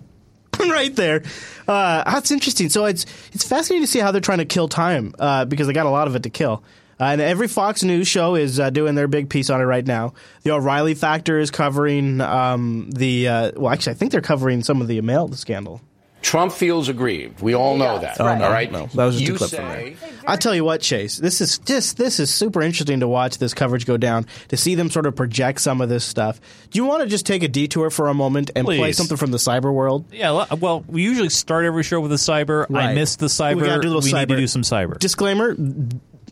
[0.60, 1.24] right there.
[1.68, 2.70] Uh, that's interesting.
[2.70, 5.74] So it's it's fascinating to see how they're trying to kill time uh, because they
[5.74, 6.63] got a lot of it to kill.
[7.04, 9.86] Uh, and every Fox News show is uh, doing their big piece on it right
[9.86, 10.13] now.
[10.44, 13.28] The O'Reilly Factor is covering um, the.
[13.28, 15.82] Uh, well, actually, I think they're covering some of the mail scandal.
[16.22, 17.42] Trump feels aggrieved.
[17.42, 18.22] We all know that.
[18.22, 18.72] Oh, no, all right.
[18.72, 18.86] no.
[18.86, 20.20] That was just you a clip say, from there.
[20.26, 23.54] I tell you what, Chase, this is just this is super interesting to watch this
[23.54, 26.39] coverage go down to see them sort of project some of this stuff.
[26.72, 29.32] Do you want to just take a detour for a moment and play something from
[29.32, 30.06] the cyber world?
[30.13, 32.74] Yeah, well- well, we usually start every show with a cyber.
[32.74, 33.58] I missed the cyber.
[33.58, 34.98] We gotta do a little need to do some cyber.
[34.98, 35.58] Disclaimer.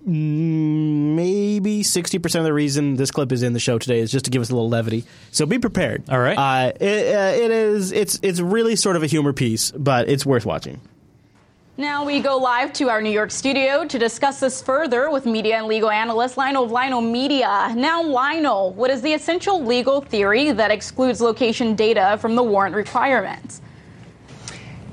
[0.07, 4.11] Mm, Maybe sixty percent of the reason this clip is in the show today is
[4.11, 5.03] just to give us a little levity.
[5.31, 6.09] So be prepared.
[6.09, 6.37] All right.
[6.37, 7.91] Uh, it, uh, it is.
[7.91, 10.79] It's it's really sort of a humor piece, but it's worth watching.
[11.77, 15.57] Now we go live to our New York studio to discuss this further with media
[15.57, 17.73] and legal analyst Lionel of Lionel Media.
[17.75, 22.75] Now, Lionel, what is the essential legal theory that excludes location data from the warrant
[22.75, 23.61] requirements?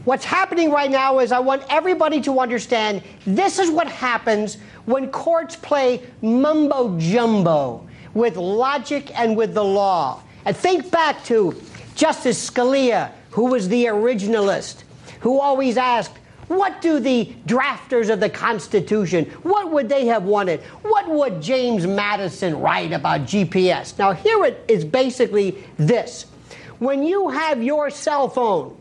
[0.05, 4.57] What's happening right now is I want everybody to understand this is what happens
[4.88, 10.22] when courts play mumbo jumbo with logic and with the law.
[10.46, 11.61] And think back to
[11.94, 14.85] Justice Scalia, who was the originalist,
[15.20, 20.62] who always asked, what do the drafters of the Constitution, what would they have wanted?
[20.81, 23.98] What would James Madison write about GPS?
[23.98, 26.24] Now, here it is basically this.
[26.79, 28.74] When you have your cell phone,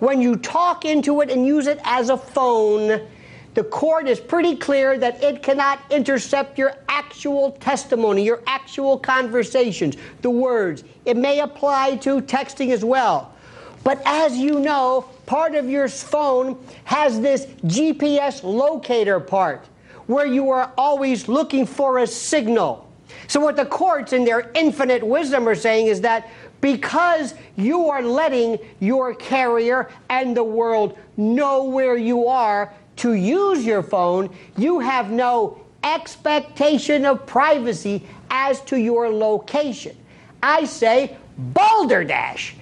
[0.00, 3.06] when you talk into it and use it as a phone,
[3.54, 9.96] the court is pretty clear that it cannot intercept your actual testimony, your actual conversations,
[10.22, 10.84] the words.
[11.04, 13.34] It may apply to texting as well.
[13.84, 19.66] But as you know, part of your phone has this GPS locator part
[20.06, 22.88] where you are always looking for a signal.
[23.28, 28.02] So, what the courts, in their infinite wisdom, are saying is that because you are
[28.02, 34.78] letting your carrier and the world know where you are to use your phone, you
[34.78, 39.96] have no expectation of privacy as to your location.
[40.40, 42.54] I say balderdash.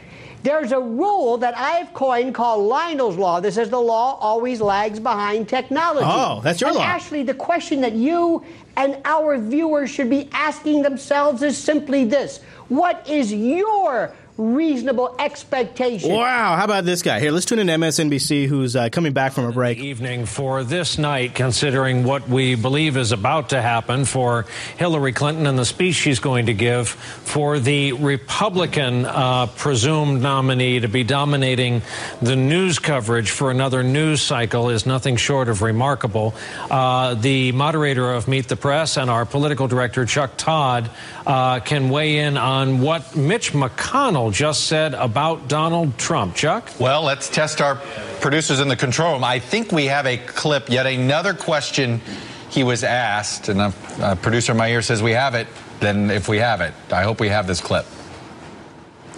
[0.43, 4.99] There's a rule that I've coined called Lionel's Law that says the law always lags
[4.99, 6.07] behind technology.
[6.09, 6.85] Oh, that's your and law.
[6.85, 8.43] Ashley, the question that you
[8.79, 16.11] and our viewers should be asking themselves is simply this What is your reasonable expectation?
[16.11, 17.21] Wow, how about this guy?
[17.21, 19.79] Here, let's tune in to MSNBC, who's uh, coming back from a break.
[19.79, 24.47] Evening for this night, considering what we believe is about to happen for
[24.79, 30.81] Hillary Clinton and the speech she's going to give for the Republican uh, presumed nominee
[30.81, 31.83] to be dominating
[32.23, 36.35] the news coverage for another news cycle is nothing short of remarkable.
[36.71, 40.91] Uh, the moderator of Meet the Press and our political director, Chuck Todd,
[41.27, 46.35] uh, can weigh in on what Mitch McConnell just said about Donald Trump.
[46.35, 46.71] Chuck?
[46.79, 47.77] Well, let's test our
[48.21, 49.25] producers in the control room.
[49.25, 52.01] I think we have a clip, yet another question
[52.51, 55.47] he was asked, and a, uh, producer in my ear says we have it.
[55.81, 57.87] Then, if we have it, I hope we have this clip.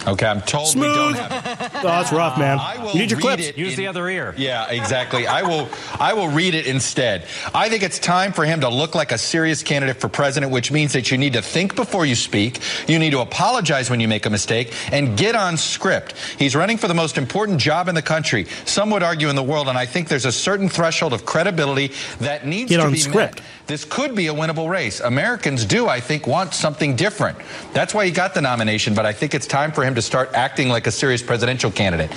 [0.05, 1.71] Okay, I'm told we don't have it.
[1.83, 2.59] Oh, that's rough, man.
[2.59, 3.57] I will You need your clips.
[3.57, 4.33] Use in- the other ear.
[4.37, 5.27] Yeah, exactly.
[5.27, 5.67] I will
[5.99, 7.25] I will read it instead.
[7.53, 10.71] I think it's time for him to look like a serious candidate for president, which
[10.71, 14.07] means that you need to think before you speak, you need to apologize when you
[14.07, 16.13] make a mistake, and get on script.
[16.39, 19.43] He's running for the most important job in the country, some would argue in the
[19.43, 22.91] world, and I think there's a certain threshold of credibility that needs Get to on
[22.93, 23.35] be script.
[23.39, 23.43] met.
[23.65, 24.99] This could be a winnable race.
[24.99, 27.37] Americans do, I think, want something different.
[27.73, 30.31] That's why he got the nomination, but I think it's time for him to start
[30.33, 32.11] acting like a serious presidential candidate.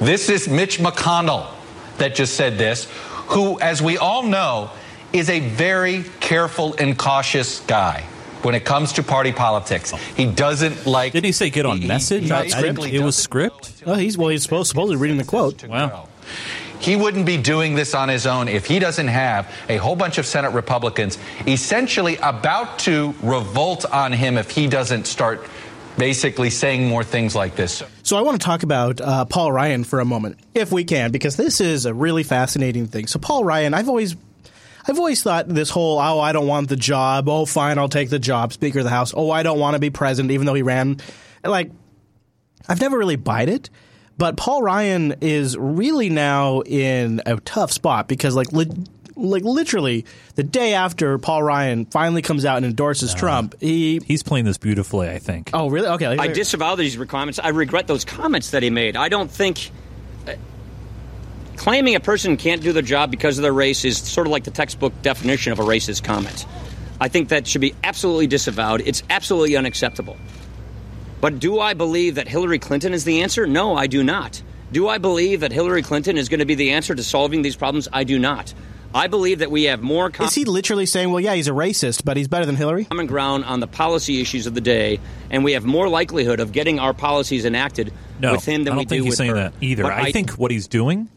[0.00, 1.46] This is Mitch McConnell
[1.98, 2.88] that just said this,
[3.28, 4.70] who, as we all know,
[5.12, 8.04] is a very careful and cautious guy.
[8.42, 11.12] When it comes to party politics, he doesn't like.
[11.14, 12.28] Did he say get on message?
[12.28, 13.72] Not I- I didn't- it was script.
[13.86, 14.28] Oh, he's well.
[14.28, 15.64] He's supposed supposedly reading the quote.
[15.66, 16.08] Wow.
[16.78, 20.18] He wouldn't be doing this on his own if he doesn't have a whole bunch
[20.18, 25.46] of Senate Republicans essentially about to revolt on him if he doesn't start
[25.96, 27.82] basically saying more things like this.
[28.02, 31.12] So I want to talk about uh, Paul Ryan for a moment, if we can,
[31.12, 33.06] because this is a really fascinating thing.
[33.06, 34.16] So Paul Ryan, I've always.
[34.86, 37.26] I've always thought this whole, oh, I don't want the job.
[37.26, 38.52] Oh, fine, I'll take the job.
[38.52, 39.14] Speaker of the House.
[39.16, 40.98] Oh, I don't want to be president, even though he ran.
[41.42, 41.70] Like,
[42.68, 43.70] I've never really bought it.
[44.18, 48.68] But Paul Ryan is really now in a tough spot because, like, li-
[49.16, 54.22] like literally the day after Paul Ryan finally comes out and endorses Trump, he he's
[54.22, 55.08] playing this beautifully.
[55.08, 55.50] I think.
[55.52, 55.88] Oh, really?
[55.88, 56.16] Okay.
[56.18, 57.38] I disavow these requirements.
[57.42, 58.96] I regret those comments that he made.
[58.96, 59.70] I don't think
[60.26, 60.34] uh,
[61.56, 64.44] claiming a person can't do their job because of their race is sort of like
[64.44, 66.46] the textbook definition of a racist comment.
[67.00, 68.82] I think that should be absolutely disavowed.
[68.86, 70.16] It's absolutely unacceptable.
[71.20, 73.46] But do I believe that Hillary Clinton is the answer?
[73.46, 74.42] No, I do not.
[74.72, 77.56] Do I believe that Hillary Clinton is going to be the answer to solving these
[77.56, 77.88] problems?
[77.92, 78.52] I do not.
[78.94, 81.52] I believe that we have more com- Is he literally saying, well, yeah, he's a
[81.52, 82.84] racist, but he's better than Hillary?
[82.84, 86.52] common ground on the policy issues of the day, and we have more likelihood of
[86.52, 89.16] getting our policies enacted No, with him than we do with I don't think he's
[89.16, 89.36] saying her.
[89.36, 89.82] that either.
[89.82, 91.08] But I, think what he's doing.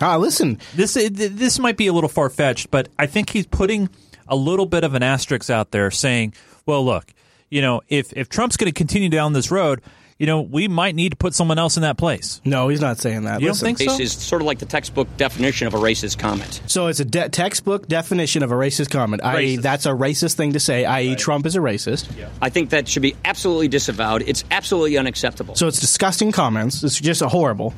[0.00, 0.58] Ah, listen.
[0.74, 3.88] This this might be a little far fetched, but I think he's putting
[4.26, 6.34] a little bit of an asterisk out there, saying,
[6.66, 7.12] "Well, look,
[7.50, 9.80] you know, if if Trump's going to continue down this road,
[10.22, 12.98] you know, we might need to put someone else in that place." No, he's not
[12.98, 13.40] saying that.
[13.40, 13.90] You don't think so?
[13.90, 16.60] Race is sort of like the textbook definition of a racist comment.
[16.66, 20.52] So it's a de- textbook definition of a racist comment, i.e., that's a racist thing
[20.52, 22.08] to say, i.e., Trump is a racist.
[22.40, 24.22] I think that should be absolutely disavowed.
[24.24, 25.56] It's absolutely unacceptable.
[25.56, 26.84] So it's disgusting comments.
[26.84, 27.74] It's just a horrible.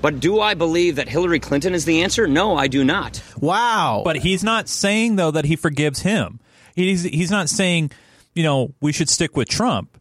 [0.00, 2.26] But do I believe that Hillary Clinton is the answer?
[2.26, 3.22] No, I do not.
[3.38, 4.02] Wow.
[4.04, 6.40] But he's not saying though that he forgives him.
[6.74, 7.92] He's he's not saying,
[8.34, 9.91] you know, we should stick with Trump.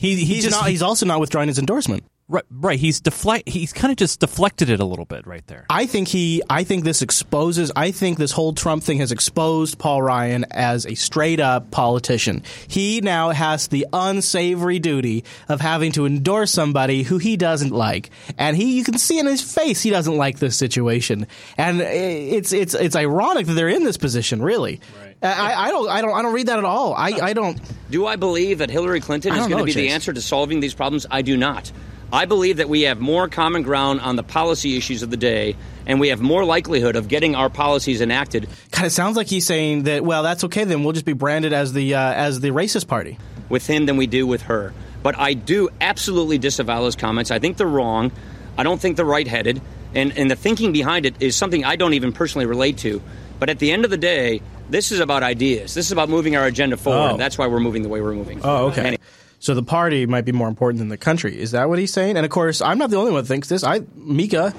[0.00, 2.04] He he He's, just not, he's also not withdrawing his endorsement.
[2.26, 2.78] right, right.
[2.78, 3.46] He's deflect.
[3.48, 5.66] He's kind of just deflected it a little bit right there.
[5.68, 6.42] I think he.
[6.48, 7.70] I think this exposes.
[7.76, 12.44] I think this whole Trump thing has exposed Paul Ryan as a straight up politician.
[12.66, 18.08] He now has the unsavory duty of having to endorse somebody who he doesn't like,
[18.38, 18.78] and he.
[18.78, 21.26] You can see in his face he doesn't like this situation,
[21.58, 24.40] and it's it's it's ironic that they're in this position.
[24.40, 24.80] Really,
[25.22, 26.94] I, I don't I don't I don't read that at all.
[26.94, 27.60] I I don't.
[27.90, 30.74] Do I believe that Hillary Clinton is going to be the answer to solving these
[30.74, 31.06] problems?
[31.10, 31.70] I do not.
[32.12, 35.56] I believe that we have more common ground on the policy issues of the day,
[35.86, 39.46] and we have more likelihood of getting our policies enacted Kind of sounds like he's
[39.46, 40.02] saying that.
[40.04, 40.64] Well, that's okay.
[40.64, 43.18] Then we'll just be branded as the uh, as the racist party.
[43.50, 44.72] with him than we do with her.
[45.02, 47.30] But I do absolutely disavow those comments.
[47.30, 48.10] I think they're wrong.
[48.56, 49.60] I don't think they're right headed.
[49.94, 53.02] And, and the thinking behind it is something I don't even personally relate to.
[53.38, 55.74] But at the end of the day, this is about ideas.
[55.74, 56.98] This is about moving our agenda forward.
[57.08, 57.10] Oh.
[57.12, 58.40] And that's why we're moving the way we're moving.
[58.42, 58.86] Oh, okay.
[58.86, 58.98] Any-
[59.38, 61.38] So the party might be more important than the country.
[61.40, 62.16] Is that what he's saying?
[62.16, 63.64] And of course, I'm not the only one that thinks this.
[63.64, 64.54] I Mika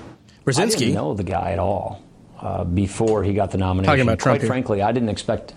[0.45, 0.59] Brzezinski.
[0.59, 0.77] I Brzezinski.
[0.79, 2.01] didn't know the guy at all
[2.39, 3.85] uh, before he got the nomination.
[3.91, 4.47] Talking about Trump Quite here.
[4.49, 5.53] frankly, I didn't expect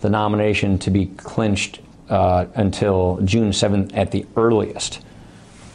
[0.00, 5.00] the nomination to be clinched uh, until June 7th at the earliest.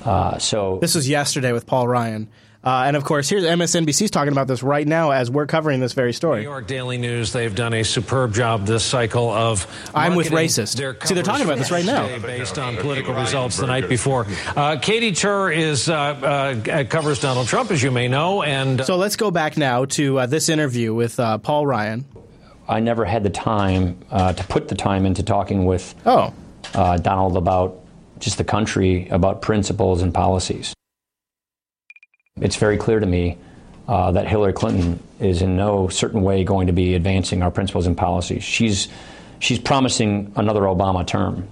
[0.03, 2.27] Uh, so This was yesterday with Paul Ryan.
[2.67, 5.93] Uh, and of course, here's MSNBC's talking about this right now as we're covering this
[5.93, 6.41] very story.
[6.41, 9.65] New York Daily News, they've done a superb job this cycle of.
[9.95, 11.07] I'm with marketing racist.
[11.07, 12.19] See, they're talking about this right now.
[12.19, 14.27] Based on political results the night before.
[14.53, 18.43] Uh, Katie Tur is, uh, uh, covers Donald Trump, as you may know.
[18.43, 22.03] and So let's go back now to uh, this interview with uh, Paul Ryan.
[22.67, 26.33] I never had the time uh, to put the time into talking with oh.
[26.73, 27.79] uh, Donald about
[28.19, 30.73] just the country, about principles and policies.
[32.41, 33.37] It's very clear to me
[33.87, 37.87] uh, that Hillary Clinton is in no certain way going to be advancing our principles
[37.87, 38.43] and policies.
[38.43, 38.87] She's
[39.39, 41.47] she's promising another Obama term,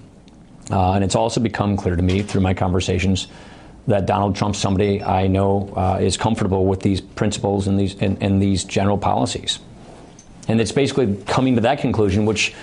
[0.70, 3.28] uh, and it's also become clear to me through my conversations
[3.88, 8.22] that Donald Trump's somebody I know uh, is comfortable with these principles and these and,
[8.22, 9.60] and these general policies.
[10.48, 12.54] And it's basically coming to that conclusion, which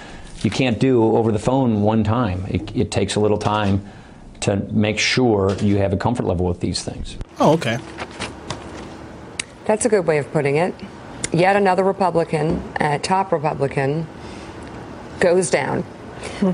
[0.43, 2.45] you can't do over the phone one time.
[2.49, 3.89] It, it takes a little time
[4.42, 7.16] to make sure you have a comfort level with these things.
[7.40, 7.78] Oh, okay.
[9.64, 10.74] That's a good way of putting it.
[11.33, 14.07] Yet another Republican, uh, top Republican,
[15.20, 15.85] goes down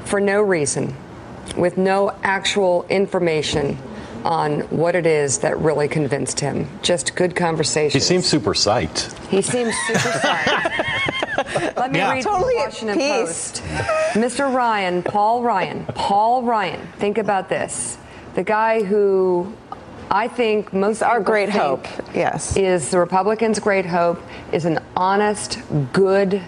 [0.05, 0.95] for no reason,
[1.57, 3.77] with no actual information
[4.25, 6.69] on what it is that really convinced him.
[6.83, 7.99] Just good conversation.
[7.99, 9.17] He seems super psyched.
[9.29, 11.25] He seems super psyched.
[11.77, 12.13] Let me Yeah.
[12.13, 12.99] read Totally the Washington.
[12.99, 13.63] Post.
[14.13, 14.53] Mr.
[14.53, 16.81] Ryan, Paul Ryan, Paul Ryan.
[16.99, 17.97] Think about this:
[18.35, 19.53] the guy who
[20.11, 24.21] I think most our great hope, yes, is the Republicans' great hope
[24.53, 25.59] is an honest,
[25.93, 26.41] good,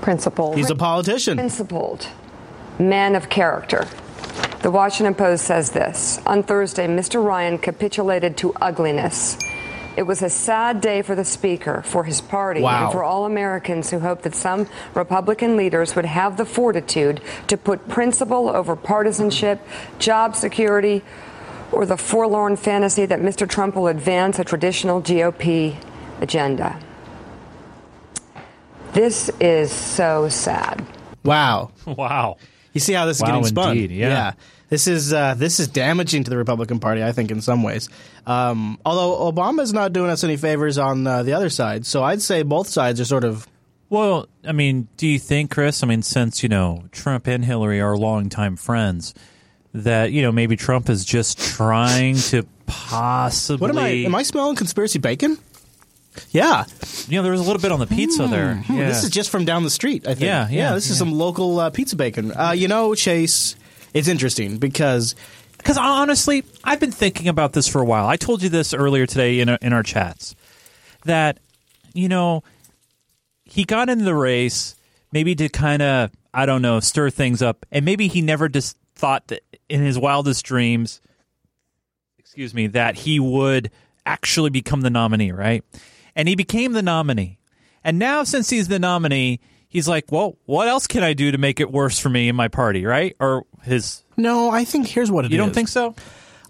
[0.00, 0.56] principled.
[0.56, 1.36] He's a politician.
[1.36, 2.06] Principled
[2.78, 3.86] man of character.
[4.62, 7.24] The Washington Post says this On Thursday, Mr.
[7.24, 9.38] Ryan capitulated to ugliness.
[9.96, 12.84] It was a sad day for the Speaker, for his party, Wow.
[12.84, 17.56] and for all Americans who hoped that some Republican leaders would have the fortitude to
[17.56, 19.58] put principle over partisanship,
[19.98, 21.02] job security,
[21.72, 23.48] or the forlorn fantasy that Mr.
[23.48, 25.74] Trump will advance a traditional GOP
[26.20, 26.78] agenda.
[28.92, 30.84] This is so sad.
[31.24, 31.70] Wow.
[31.86, 32.36] Wow.
[32.72, 33.70] You see how this is Wow, getting spun?
[33.78, 34.32] indeed, yeah.
[34.68, 37.88] This is uh, this is damaging to the Republican Party, I think, in some ways.
[38.26, 42.20] Um, although Obama's not doing us any favors on uh, the other side, so I'd
[42.22, 43.46] say both sides are sort of.
[43.88, 45.84] Well, I mean, do you think, Chris?
[45.84, 49.14] I mean, since you know Trump and Hillary are longtime friends,
[49.72, 53.60] that you know maybe Trump is just trying to possibly.
[53.60, 53.88] What am I?
[53.88, 55.38] Am I smelling conspiracy bacon?
[56.30, 56.64] Yeah.
[57.08, 58.54] You know, there was a little bit on the pizza there.
[58.56, 58.88] Hmm, Yeah.
[58.88, 60.22] This is just from down the street, I think.
[60.22, 62.32] Yeah, yeah, this is some local uh, pizza bacon.
[62.32, 63.54] Uh, you know, Chase,
[63.96, 65.14] it's interesting because
[65.56, 68.06] Because honestly, I've been thinking about this for a while.
[68.06, 70.36] I told you this earlier today in in our chats
[71.04, 71.38] that
[71.94, 72.42] you know
[73.44, 74.76] he got into the race
[75.12, 78.76] maybe to kind of I don't know stir things up, and maybe he never just
[78.94, 81.00] thought that in his wildest dreams,
[82.18, 83.70] excuse me, that he would
[84.04, 85.64] actually become the nominee, right?
[86.14, 87.38] And he became the nominee,
[87.82, 89.40] and now since he's the nominee.
[89.76, 92.36] He's like, well, what else can I do to make it worse for me and
[92.36, 93.14] my party, right?
[93.20, 95.32] Or his No, I think here's what it is.
[95.32, 95.94] You don't think so?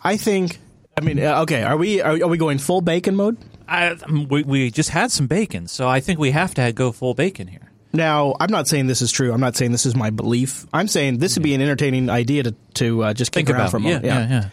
[0.00, 0.60] I think.
[0.96, 1.64] I mean, uh, okay.
[1.64, 3.36] Are we are, are we going full bacon mode?
[3.66, 6.92] I, um, we, we just had some bacon, so I think we have to go
[6.92, 7.68] full bacon here.
[7.92, 9.32] Now, I'm not saying this is true.
[9.32, 10.64] I'm not saying this is my belief.
[10.72, 13.70] I'm saying this would be an entertaining idea to to uh, just Think around about
[13.72, 13.82] for a it.
[13.82, 14.04] moment.
[14.04, 14.48] Yeah, yeah, yeah.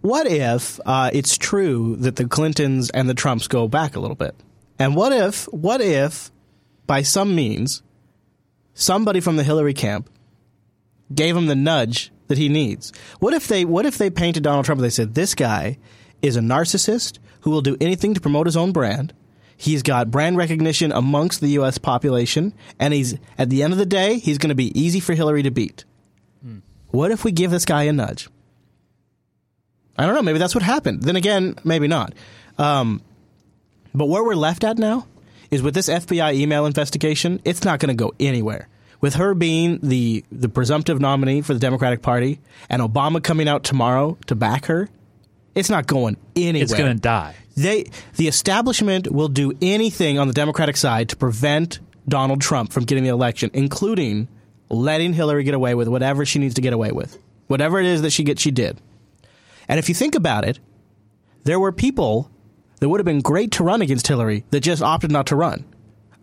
[0.00, 4.16] What if uh, it's true that the Clintons and the Trumps go back a little
[4.16, 4.34] bit?
[4.76, 6.32] And what if what if
[6.88, 7.80] by some means
[8.74, 10.10] somebody from the Hillary camp
[11.14, 12.92] gave him the nudge that he needs?
[13.18, 15.78] What if they what if they painted Donald Trump and they said this guy
[16.20, 19.12] is a narcissist who will do anything to promote his own brand?
[19.56, 23.86] He's got brand recognition amongst the US population and he's at the end of the
[23.86, 25.84] day he's going to be easy for Hillary to beat.
[26.88, 28.28] What if we give this guy a nudge?
[29.96, 30.22] I don't know.
[30.22, 31.02] Maybe that's what happened.
[31.02, 32.14] Then again, maybe not.
[32.58, 33.02] Um,
[33.94, 35.06] but where we're left at now
[35.52, 38.68] is with this FBI email investigation, it's not going to go anywhere.
[39.00, 43.62] With her being the the presumptive nominee for the Democratic Party and Obama coming out
[43.62, 44.88] tomorrow to back her,
[45.54, 46.62] it's not going anywhere.
[46.62, 47.34] It's going to die.
[47.56, 52.84] They the establishment will do anything on the Democratic side to prevent Donald Trump from
[52.84, 54.28] getting the election, including
[54.70, 57.18] letting Hillary get away with whatever she needs to get away with.
[57.48, 58.80] Whatever it is that she get she did.
[59.68, 60.58] And if you think about it,
[61.44, 62.30] there were people
[62.82, 65.64] that would have been great to run against Hillary that just opted not to run.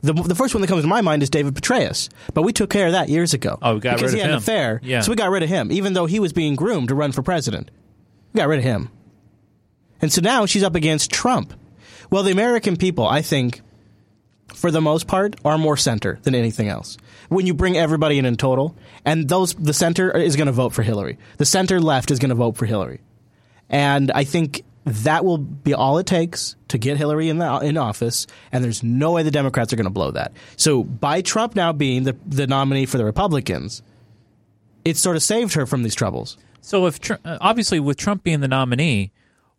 [0.01, 2.70] The, the first one that comes to my mind is David Petraeus, but we took
[2.70, 3.57] care of that years ago.
[3.62, 4.36] Oh, we got because rid he of had him.
[4.36, 4.82] an affair.
[4.84, 4.99] Yeah.
[4.99, 7.22] So we got rid of him, even though he was being groomed to run for
[7.24, 7.72] president.
[8.34, 8.89] We got rid of him.
[10.01, 11.53] And so now she's up against Trump.
[12.10, 13.62] Well, the American people, I think,
[14.53, 16.97] for the most part, are more center than anything else.
[17.30, 20.74] when you bring everybody in in total, and those the center is going to vote
[20.74, 21.18] for Hillary.
[21.38, 22.99] The center left is going to vote for Hillary,
[23.70, 27.77] and I think that will be all it takes to get Hillary in the in
[27.77, 28.27] office.
[28.51, 30.34] And there's no way the Democrats are going to blow that.
[30.55, 33.82] So by Trump now being the the nominee for the Republicans,
[34.86, 36.38] it sort of saved her from these troubles.
[36.61, 39.11] So if Tr- uh, obviously with Trump being the nominee,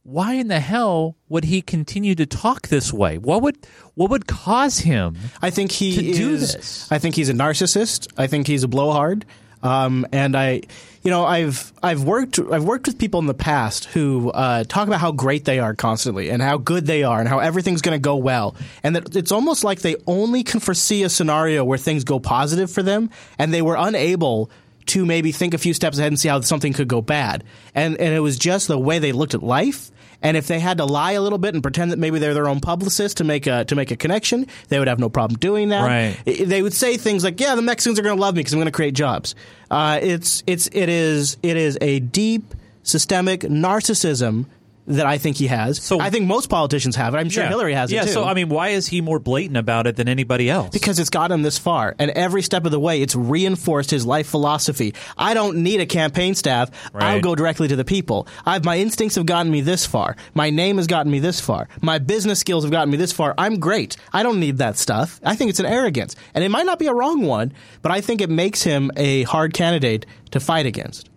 [0.03, 3.19] why in the hell would he continue to talk this way?
[3.19, 3.59] What would
[3.95, 5.17] what would cause him?
[5.43, 6.93] I think he to do is, this.
[6.93, 8.09] I think he's a narcissist.
[8.17, 9.27] I think he's a blowhard.
[9.63, 10.63] Um, and I,
[11.03, 14.87] you know, I've I've worked I've worked with people in the past who uh, talk
[14.87, 17.95] about how great they are constantly and how good they are and how everything's going
[17.95, 21.79] to go well, and that it's almost like they only can foresee a scenario where
[21.79, 24.51] things go positive for them, and they were unable
[24.87, 27.45] to maybe think a few steps ahead and see how something could go bad.
[27.75, 29.91] And and it was just the way they looked at life.
[30.23, 32.49] And if they had to lie a little bit and pretend that maybe they're their
[32.49, 35.71] own publicist to make a to make a connection, they would have no problem doing
[35.71, 35.83] that.
[35.83, 36.17] Right.
[36.25, 38.59] They would say things like, "Yeah, the Mexicans are going to love me because I'm
[38.59, 39.35] going to create jobs."
[39.71, 44.47] Uh, it's it's it is it is a deep systemic narcissism
[44.91, 45.83] that I think he has.
[45.83, 47.19] So I think most politicians have it.
[47.19, 47.49] I'm sure Yeah.
[47.49, 48.13] Hillary has yeah, it too.
[48.13, 50.71] so I mean, why is he more blatant about it than anybody else?
[50.71, 54.05] Because it's got him this far, and every step of the way, it's reinforced his
[54.05, 54.95] life philosophy.
[55.17, 56.71] I don't need a campaign staff.
[56.95, 58.27] I'll go directly to the people.
[58.45, 60.17] I've my instincts have gotten me this far.
[60.35, 61.69] My name has gotten me this far.
[61.81, 63.35] My business skills have gotten me this far.
[63.39, 63.97] I'm great.
[64.13, 65.21] I don't need that stuff.
[65.25, 68.01] I think it's an arrogance, and it might not be a wrong one, but I
[68.01, 71.09] think it makes him a hard candidate to fight against.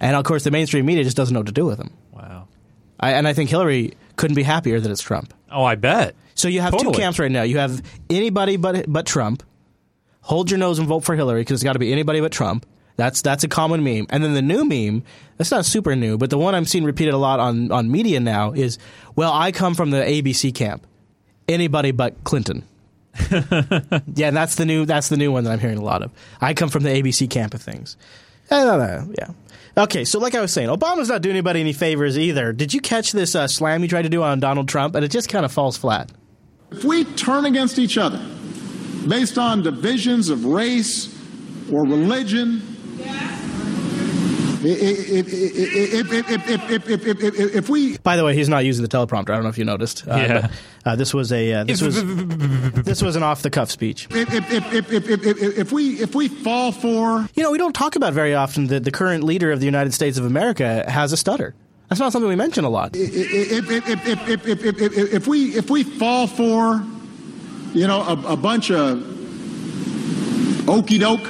[0.00, 1.90] And of course, the mainstream media just doesn't know what to do with him.
[3.00, 5.32] I, and I think Hillary couldn't be happier that it's Trump.
[5.50, 6.14] Oh, I bet.
[6.34, 6.92] So you have Totally.
[6.92, 7.42] two camps right now.
[7.42, 9.42] You have anybody but but Trump.
[10.22, 12.66] Hold your nose and vote for Hillary because it's got to be anybody but Trump.
[12.96, 14.06] That's that's a common meme.
[14.10, 15.02] And then the new meme,
[15.38, 18.20] that's not super new, but the one I'm seeing repeated a lot on on media
[18.20, 18.78] now is,
[19.16, 20.86] well, I come from the ABC camp.
[21.48, 22.64] Anybody but Clinton.
[23.30, 26.12] yeah, and that's the new that's the new one that I'm hearing a lot of.
[26.40, 27.96] I come from the ABC camp of things.
[28.50, 29.14] I don't know.
[29.18, 29.30] Yeah.
[29.82, 32.52] Okay, so like I was saying, Obama's not doing anybody any favors either.
[32.52, 34.94] Did you catch this uh, slam he tried to do on Donald Trump?
[34.94, 36.10] And it just kind of falls flat.
[36.70, 38.20] If we turn against each other
[39.08, 41.06] based on divisions of race
[41.72, 42.62] or religion,
[42.98, 43.39] if,
[44.62, 46.48] if
[47.68, 47.98] we.
[47.98, 49.30] By the way, he's not using the teleprompter.
[49.30, 50.06] I don't know if you noticed.
[50.06, 50.40] Uh, yeah.
[50.42, 50.50] But,
[50.84, 52.02] uh, this was a uh, this was
[52.74, 54.08] this was an off the cuff speech.
[54.10, 58.14] If, if, if, if, we if we fall for, you know, we don't talk about
[58.14, 61.54] very often that the current leader of the United States of America has a stutter.
[61.88, 62.92] That's not something we mention a lot.
[62.94, 63.10] If
[65.26, 66.84] we if we fall for,
[67.74, 69.02] you know, a, a bunch of
[70.68, 71.26] okey doke.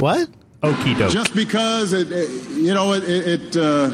[0.00, 0.28] What?
[0.62, 1.10] Okey doke.
[1.10, 3.90] just because it, it you know it it, it uh,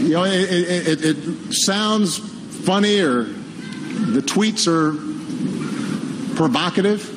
[0.00, 2.18] you know it, it, it, it sounds
[2.64, 4.92] funny or the tweets are
[6.36, 7.16] provocative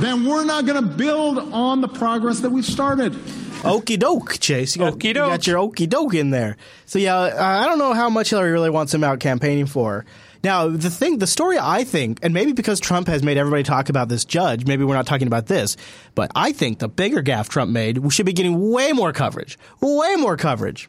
[0.00, 3.14] then we're not going to build on the progress that we've started
[3.62, 4.74] Okey doke, Chase.
[4.74, 6.56] You got, you got your okey doke in there.
[6.86, 10.06] So yeah, uh, I don't know how much Hillary really wants him out campaigning for.
[10.42, 13.90] Now, the thing, the story I think, and maybe because Trump has made everybody talk
[13.90, 15.76] about this judge, maybe we're not talking about this,
[16.14, 19.58] but I think the bigger gaffe Trump made we should be getting way more coverage,
[19.80, 20.88] way more coverage.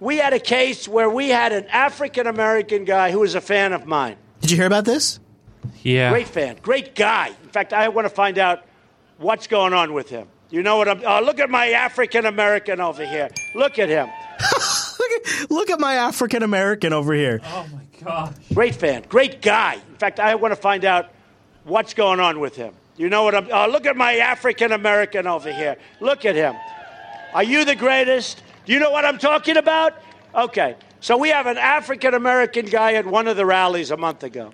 [0.00, 3.72] We had a case where we had an African American guy who was a fan
[3.72, 4.16] of mine.
[4.40, 5.20] Did you hear about this?
[5.82, 6.10] Yeah.
[6.10, 7.28] Great fan, great guy.
[7.28, 8.64] In fact, I want to find out
[9.18, 10.28] what's going on with him.
[10.50, 11.02] You know what I'm?
[11.04, 13.28] Oh, look at my African American over here.
[13.54, 14.08] Look at him.
[14.98, 17.40] Look at look, at, my African American over here.
[17.44, 17.66] Oh
[18.00, 18.34] my God.
[18.52, 19.74] Great fan, great guy.
[19.74, 21.10] In fact, I want to find out
[21.64, 22.74] what's going on with him.
[22.96, 23.48] You know what I'm?
[23.50, 25.76] Oh, look at my African American over here.
[26.00, 26.54] Look at him.
[27.32, 28.42] Are you the greatest?
[28.66, 29.94] Do you know what I'm talking about?
[30.34, 30.76] Okay.
[31.00, 34.52] So we have an African American guy at one of the rallies a month ago.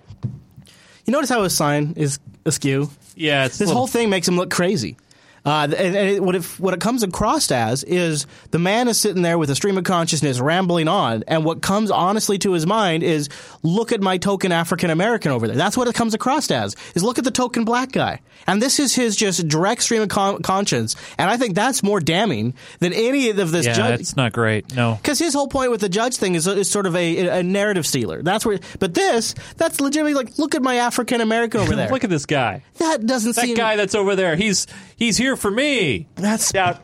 [1.05, 2.89] You notice how his sign is askew?
[3.15, 4.97] Yeah, it's this little- whole thing makes him look crazy.
[5.43, 8.99] Uh, and and it, what, it, what it comes across as is the man is
[8.99, 12.67] sitting there with a stream of consciousness rambling on, and what comes honestly to his
[12.67, 13.29] mind is,
[13.63, 15.55] look at my token African American over there.
[15.55, 18.21] That's what it comes across as, is look at the token black guy.
[18.47, 21.99] And this is his just direct stream of con- conscience, and I think that's more
[21.99, 23.99] damning than any of this yeah, judge.
[23.99, 24.75] it's not great.
[24.75, 24.95] No.
[24.95, 27.85] Because his whole point with the judge thing is, is sort of a, a narrative
[27.85, 28.21] stealer.
[28.21, 31.89] That's where, but this, that's legitimately like, look at my African American over there.
[31.89, 32.63] Look at this guy.
[32.77, 34.35] That doesn't seem that seem guy that's over there.
[34.35, 36.07] He's he's here for me.
[36.15, 36.79] That's out.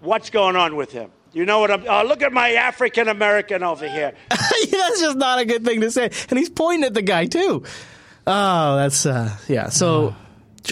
[0.00, 1.10] What's going on with him?
[1.32, 1.84] You know what I'm?
[1.86, 4.14] Oh, look at my African American over here.
[4.30, 6.10] that's just not a good thing to say.
[6.30, 7.64] And he's pointing at the guy too.
[8.26, 9.68] Oh, that's uh, yeah.
[9.68, 10.16] So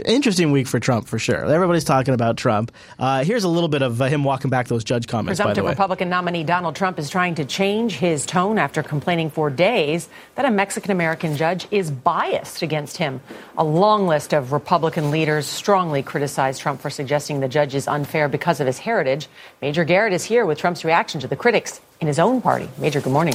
[0.01, 1.45] interesting week for Trump for sure.
[1.45, 2.73] Everybody's talking about Trump.
[2.99, 5.39] Uh, here's a little bit of uh, him walking back those judge comments.
[5.39, 9.31] By the Presumptive Republican nominee Donald Trump is trying to change his tone after complaining
[9.31, 13.21] for days that a Mexican American judge is biased against him.
[13.57, 18.29] A long list of Republican leaders strongly criticized Trump for suggesting the judge is unfair
[18.29, 19.29] because of his heritage.
[19.63, 22.69] Major Garrett is here with Trump's reaction to the critics in his own party.
[22.77, 23.35] Major, good morning.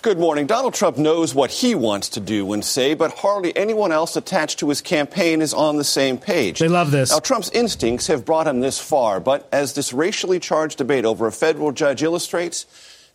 [0.00, 0.46] Good morning.
[0.46, 4.58] Donald Trump knows what he wants to do and say, but hardly anyone else attached
[4.60, 6.58] to his campaign is on the same page.
[6.58, 7.10] They love this.
[7.10, 11.26] Now, Trump's instincts have brought him this far, but as this racially charged debate over
[11.26, 12.64] a federal judge illustrates,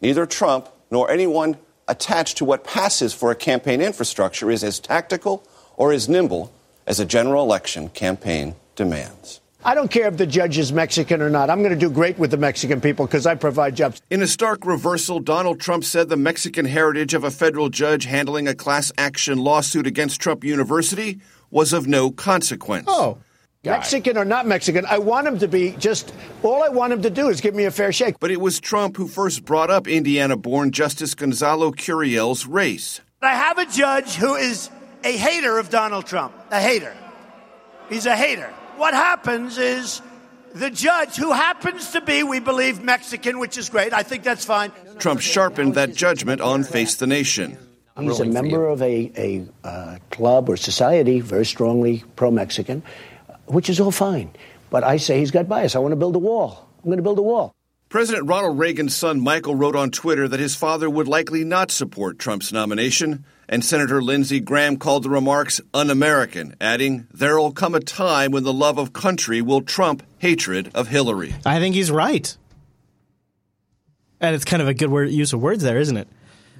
[0.01, 5.43] neither Trump nor anyone attached to what passes for a campaign infrastructure is as tactical
[5.77, 6.53] or as nimble
[6.85, 9.40] as a general election campaign demands.
[9.63, 11.51] I don't care if the judge is Mexican or not.
[11.51, 14.01] I'm going to do great with the Mexican people because I provide jobs.
[14.09, 18.47] In a stark reversal, Donald Trump said the Mexican heritage of a federal judge handling
[18.47, 22.87] a class action lawsuit against Trump University was of no consequence.
[22.89, 23.19] Oh.
[23.63, 27.11] Mexican or not Mexican, I want him to be just, all I want him to
[27.11, 28.19] do is give me a fair shake.
[28.19, 33.01] But it was Trump who first brought up Indiana born Justice Gonzalo Curiel's race.
[33.21, 34.71] I have a judge who is
[35.03, 36.97] a hater of Donald Trump, a hater.
[37.89, 38.51] He's a hater.
[38.81, 40.01] What happens is
[40.55, 44.43] the judge, who happens to be, we believe, Mexican, which is great, I think that's
[44.43, 44.71] fine.
[44.97, 47.59] Trump sharpened that judgment on Face the Nation.
[47.99, 52.81] He's a member of a, a uh, club or society very strongly pro Mexican,
[53.45, 54.31] which is all fine.
[54.71, 55.75] But I say he's got bias.
[55.75, 56.67] I want to build a wall.
[56.79, 57.53] I'm going to build a wall.
[57.89, 62.17] President Ronald Reagan's son Michael wrote on Twitter that his father would likely not support
[62.17, 67.81] Trump's nomination, and Senator Lindsey Graham called the remarks un American, adding, There'll come a
[67.81, 71.35] time when the love of country will trump hatred of Hillary.
[71.45, 72.35] I think he's right.
[74.21, 76.07] And it's kind of a good word, use of words there, isn't it?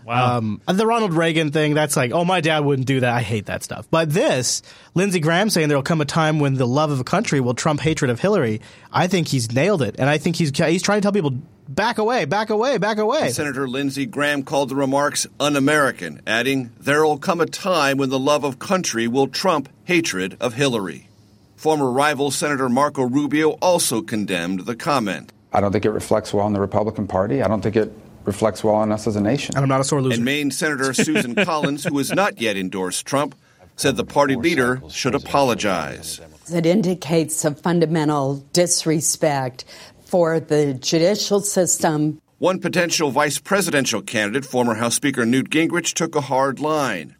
[0.05, 0.37] Wow.
[0.37, 3.13] Um, the Ronald Reagan thing, that's like, oh, my dad wouldn't do that.
[3.13, 3.87] I hate that stuff.
[3.89, 4.61] But this,
[4.95, 7.79] Lindsey Graham saying there'll come a time when the love of a country will trump
[7.79, 8.61] hatred of Hillary,
[8.91, 9.95] I think he's nailed it.
[9.99, 11.37] And I think he's, he's trying to tell people,
[11.75, 13.27] back away, back away, back away.
[13.27, 18.09] And Senator Lindsey Graham called the remarks un American, adding, There'll come a time when
[18.09, 21.07] the love of country will trump hatred of Hillary.
[21.55, 25.31] Former rival Senator Marco Rubio also condemned the comment.
[25.53, 27.41] I don't think it reflects well on the Republican Party.
[27.41, 27.91] I don't think it
[28.23, 29.55] reflects well on us as a nation.
[29.55, 30.15] And I'm not a sore loser.
[30.15, 33.35] And Maine Senator Susan Collins, who has not yet endorsed Trump,
[33.75, 36.19] said the party leader should apologize.
[36.51, 39.63] It indicates a fundamental disrespect
[40.11, 42.21] for the judicial system.
[42.37, 47.15] One potential vice presidential candidate, former House Speaker Newt Gingrich, took a hard line.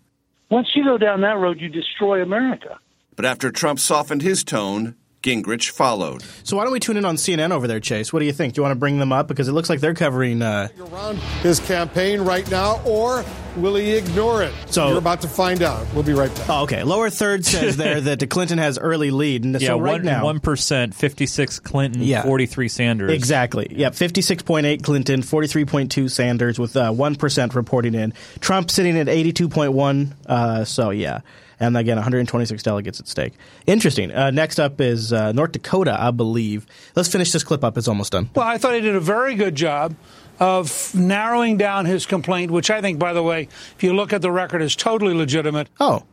[0.50, 2.78] Once you go down that road, you destroy America.
[3.16, 6.24] But after Trump softened his tone, Gingrich followed.
[6.44, 8.12] So why don't we tune in on CNN over there, Chase?
[8.12, 8.54] What do you think?
[8.54, 11.18] Do you want to bring them up because it looks like they're covering uh, around
[11.44, 13.24] his campaign right now, or
[13.56, 14.54] will he ignore it?
[14.68, 15.86] So you're about to find out.
[15.94, 16.50] We'll be right back.
[16.50, 16.84] Oh, okay.
[16.84, 19.44] Lower third says there that Clinton has early lead.
[19.44, 22.24] And yeah, so right one, now, one percent, fifty-six Clinton, Yeah.
[22.24, 23.12] forty-three Sanders.
[23.12, 23.68] Exactly.
[23.70, 23.94] Yep.
[23.96, 27.16] Fifty-six point eight Clinton, forty-three point two Sanders, with uh, one
[27.54, 28.14] reporting in.
[28.40, 30.16] Trump sitting at eighty-two point one.
[30.26, 31.20] Uh, so yeah,
[31.62, 33.34] and again, one hundred twenty-six delegates at stake.
[33.66, 34.12] Interesting.
[34.12, 36.66] Uh, next up is uh, North Dakota, I believe.
[36.96, 37.78] Let's finish this clip up.
[37.78, 38.30] It's almost done.
[38.36, 39.96] Well, I thought he did a very good job
[40.40, 44.22] of narrowing down his complaint, which I think, by the way, if you look at
[44.22, 45.70] the record, is totally legitimate.
[45.80, 46.04] Oh.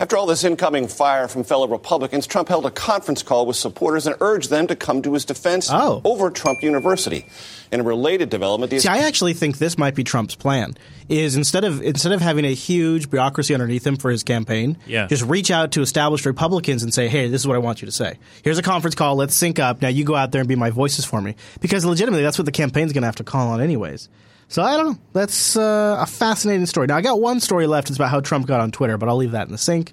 [0.00, 4.08] After all this incoming fire from fellow Republicans, Trump held a conference call with supporters
[4.08, 6.02] and urged them to come to his defense oh.
[6.04, 7.26] over Trump University.
[7.70, 10.76] In a related development, the See, I actually think this might be Trump's plan.
[11.08, 15.06] Is instead of instead of having a huge bureaucracy underneath him for his campaign, Yeah.
[15.06, 17.86] just reach out to established Republicans and say, "Hey, this is what I want you
[17.86, 18.18] to say.
[18.42, 19.16] Here's a conference call.
[19.16, 19.82] Let's sync up.
[19.82, 22.46] Now you go out there and be my voices for me." Because legitimately, that's what
[22.46, 24.08] the campaign's going to have to call on anyways.
[24.48, 24.98] So I don't know.
[25.12, 26.86] That's uh, a fascinating story.
[26.86, 27.88] Now I got one story left.
[27.88, 29.92] It's about how Trump got on Twitter, but I'll leave that in the sink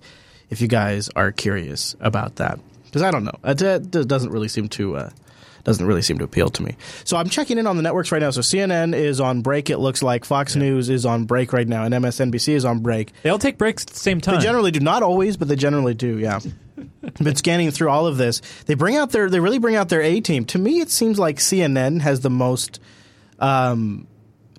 [0.50, 2.60] if you guys are curious about that.
[2.86, 3.38] Because I don't know.
[3.44, 4.98] It, uh, doesn't really seem to.
[4.98, 5.10] Uh,
[5.64, 6.76] doesn't really seem to appeal to me.
[7.04, 8.32] So I'm checking in on the networks right now.
[8.32, 9.70] So CNN is on break.
[9.70, 13.14] It looks like Fox News is on break right now, and MSNBC is on break.
[13.22, 14.36] They all take breaks at the same time.
[14.36, 16.18] They generally do, not always, but they generally do.
[16.18, 16.40] Yeah.
[17.22, 18.42] Been scanning through all of this.
[18.66, 19.30] They bring out their.
[19.30, 20.46] They really bring out their A team.
[20.46, 22.80] To me, it seems like CNN has the most.
[23.40, 24.08] Um,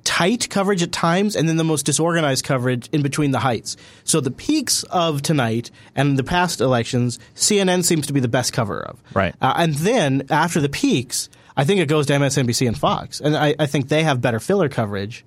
[0.05, 3.77] tight coverage at times and then the most disorganized coverage in between the heights.
[4.05, 8.53] So the peaks of tonight and the past elections, CNN seems to be the best
[8.53, 9.03] cover of.
[9.15, 9.35] Right.
[9.41, 13.21] Uh, and then after the peaks, I think it goes to MSNBC and Fox.
[13.21, 15.25] And I, I think they have better filler coverage.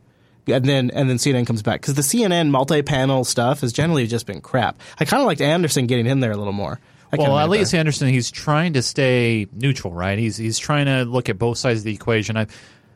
[0.48, 4.28] And then and then CNN comes back because the CNN multi-panel stuff has generally just
[4.28, 4.80] been crap.
[5.00, 6.80] I kind of liked Anderson getting in there a little more.
[7.12, 7.74] I well, at least.
[7.74, 10.18] Anderson, he's trying to stay neutral, right?
[10.18, 12.38] He's he's trying to look at both sides of the equation.
[12.38, 12.48] I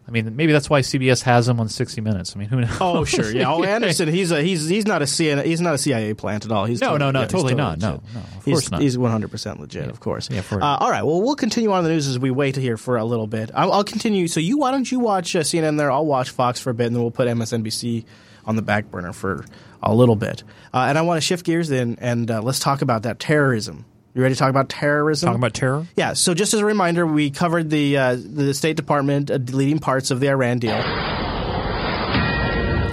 [0.10, 2.36] I mean, maybe that's why CBS has him on 60 Minutes.
[2.36, 2.78] I mean, who knows?
[2.82, 3.32] Oh, sure.
[3.32, 3.54] Yeah.
[3.54, 4.08] Oh, Anderson.
[4.10, 6.66] He's a he's he's not a CIA, he's not a CIA plant at all.
[6.66, 7.78] He's No, totally, no, no, yeah, he's totally not.
[7.80, 8.14] No, legit.
[8.16, 8.82] no, of he's, course not.
[8.82, 10.28] He's 100 percent legit, of course.
[10.32, 11.04] Yeah, for- uh, all right.
[11.04, 13.52] Well, we'll continue on the news as we wait here for a little bit.
[13.54, 14.28] I'll, I'll continue.
[14.28, 15.92] So you, why don't you watch uh, CNN there?
[15.92, 18.06] I'll watch Fox for a bit, and then we'll put MSNBC
[18.46, 19.46] on the back burner for
[19.84, 20.44] a little bit.
[20.74, 23.86] Uh, and I want to shift gears then, and uh, let's talk about that terrorism.
[24.14, 25.28] You ready to talk about terrorism?
[25.28, 25.86] Talking about terror?
[25.96, 26.14] Yeah.
[26.14, 30.10] So just as a reminder, we covered the uh, the State Department uh, deleting parts
[30.10, 30.82] of the Iran deal.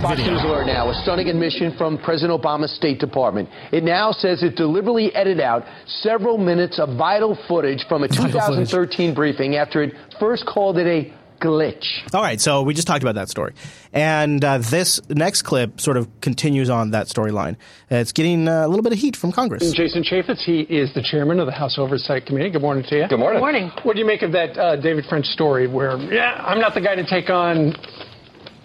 [0.02, 0.90] Fox News alert now.
[0.90, 3.48] A stunning admission from President Obama's State Department.
[3.72, 9.14] It now says it deliberately edited out several minutes of vital footage from a 2013
[9.14, 11.84] briefing after it first called it a glitch.
[12.12, 13.54] All right, so we just talked about that story,
[13.92, 17.54] and uh, this next clip sort of continues on that storyline.
[17.90, 19.72] Uh, it's getting uh, a little bit of heat from Congress.
[19.72, 22.50] Jason Chaffetz, he is the chairman of the House Oversight Committee.
[22.50, 23.08] Good morning to you.
[23.08, 23.38] Good morning.
[23.38, 23.70] Good morning.
[23.82, 26.80] What do you make of that uh, David French story where, yeah, I'm not the
[26.80, 27.74] guy to take on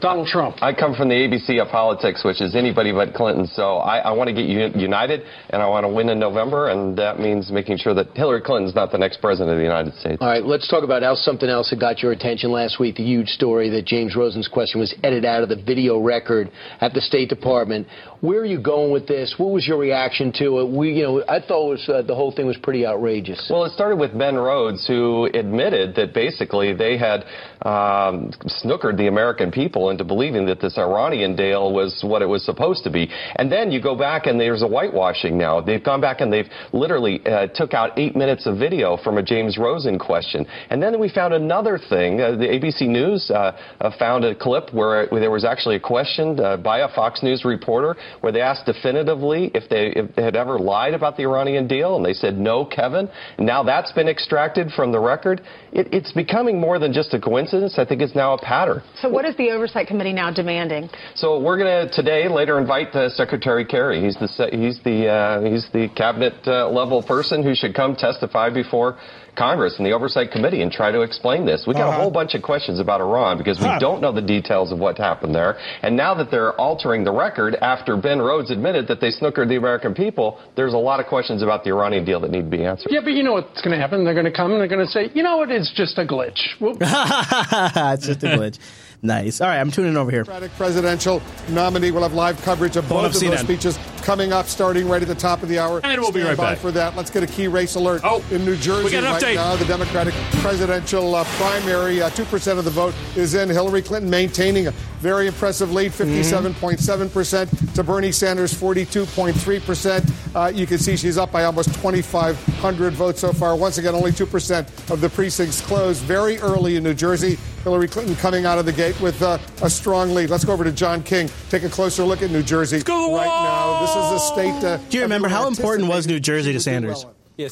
[0.01, 0.57] Donald Trump?
[0.61, 3.45] I come from the ABC of politics, which is anybody but Clinton.
[3.45, 4.45] So I, I want to get
[4.75, 5.21] united,
[5.51, 8.75] and I want to win in November, and that means making sure that Hillary Clinton's
[8.75, 10.17] not the next president of the United States.
[10.19, 12.95] All right, let's talk about how something else that got your attention last week.
[12.95, 16.93] The huge story that James Rosen's question was edited out of the video record at
[16.93, 17.87] the State Department.
[18.21, 19.33] Where are you going with this?
[19.39, 20.69] What was your reaction to it?
[20.69, 23.47] We, you know, I thought was, uh, the whole thing was pretty outrageous.
[23.49, 27.25] Well, it started with Ben Rhodes, who admitted that basically they had
[27.63, 28.29] um,
[28.63, 32.83] snookered the American people into believing that this Iranian deal was what it was supposed
[32.83, 33.09] to be.
[33.37, 35.59] And then you go back and there's a whitewashing now.
[35.59, 39.23] They've gone back and they've literally uh, took out eight minutes of video from a
[39.23, 40.45] James Rosen question.
[40.69, 42.21] And then we found another thing.
[42.21, 45.79] Uh, the ABC News uh, uh, found a clip where, where there was actually a
[45.79, 50.23] question uh, by a Fox News reporter where they asked definitively if they, if they
[50.23, 53.09] had ever lied about the Iranian deal, and they said no, Kevin.
[53.39, 55.41] Now that's been extracted from the record.
[55.71, 57.77] It, it's becoming more than just a coincidence.
[57.77, 58.81] I think it's now a pattern.
[58.99, 60.89] So, what is the Oversight Committee now demanding?
[61.15, 64.03] So we're going to today later invite uh, Secretary Kerry.
[64.03, 68.49] He's the he's the uh, he's the cabinet uh, level person who should come testify
[68.49, 68.97] before
[69.35, 71.65] Congress and the Oversight Committee and try to explain this.
[71.65, 71.97] We got Uh-huh.
[71.97, 73.79] a whole bunch of questions about Iran because we Huh.
[73.79, 75.57] don't know the details of what happened there.
[75.83, 79.55] And now that they're altering the record after Ben Rhodes admitted that they snookered the
[79.55, 82.63] American people, there's a lot of questions about the Iranian deal that need to be
[82.65, 82.91] answered.
[82.91, 84.03] Yeah, but you know what's going to happen?
[84.03, 85.49] They're going to come and they're going to say, you know what?
[85.49, 86.39] It's just a glitch.
[86.61, 88.57] It's just a glitch.
[89.03, 89.41] Nice.
[89.41, 90.23] All right, I'm tuning over here.
[90.23, 94.45] Democratic presidential nominee will have live coverage of Pulling both of those speeches coming up,
[94.45, 95.81] starting right at the top of the hour.
[95.83, 96.59] And we'll be right by back.
[96.59, 96.95] for that.
[96.95, 98.01] Let's get a key race alert.
[98.03, 99.35] Oh, in New Jersey got an right update.
[99.35, 103.49] now, the Democratic presidential uh, primary, uh, two percent of the vote is in.
[103.49, 105.97] Hillary Clinton maintaining a very impressive lead, Mm-hmm.
[106.03, 110.05] fifty-seven point seven percent to Bernie Sanders, forty-two point three percent.
[110.35, 113.55] Uh, You can see she's up by almost twenty-five hundred votes so far.
[113.55, 116.03] Once again, only two percent of the precincts closed.
[116.03, 117.39] Very early in New Jersey.
[117.63, 120.29] Hillary Clinton coming out of the gate with uh, a strong lead.
[120.29, 121.29] Let's go over to John King.
[121.49, 123.81] Take a closer look at New Jersey right now.
[123.81, 124.63] This is a state.
[124.63, 127.05] Uh, Do you remember how important was New Jersey to Sanders?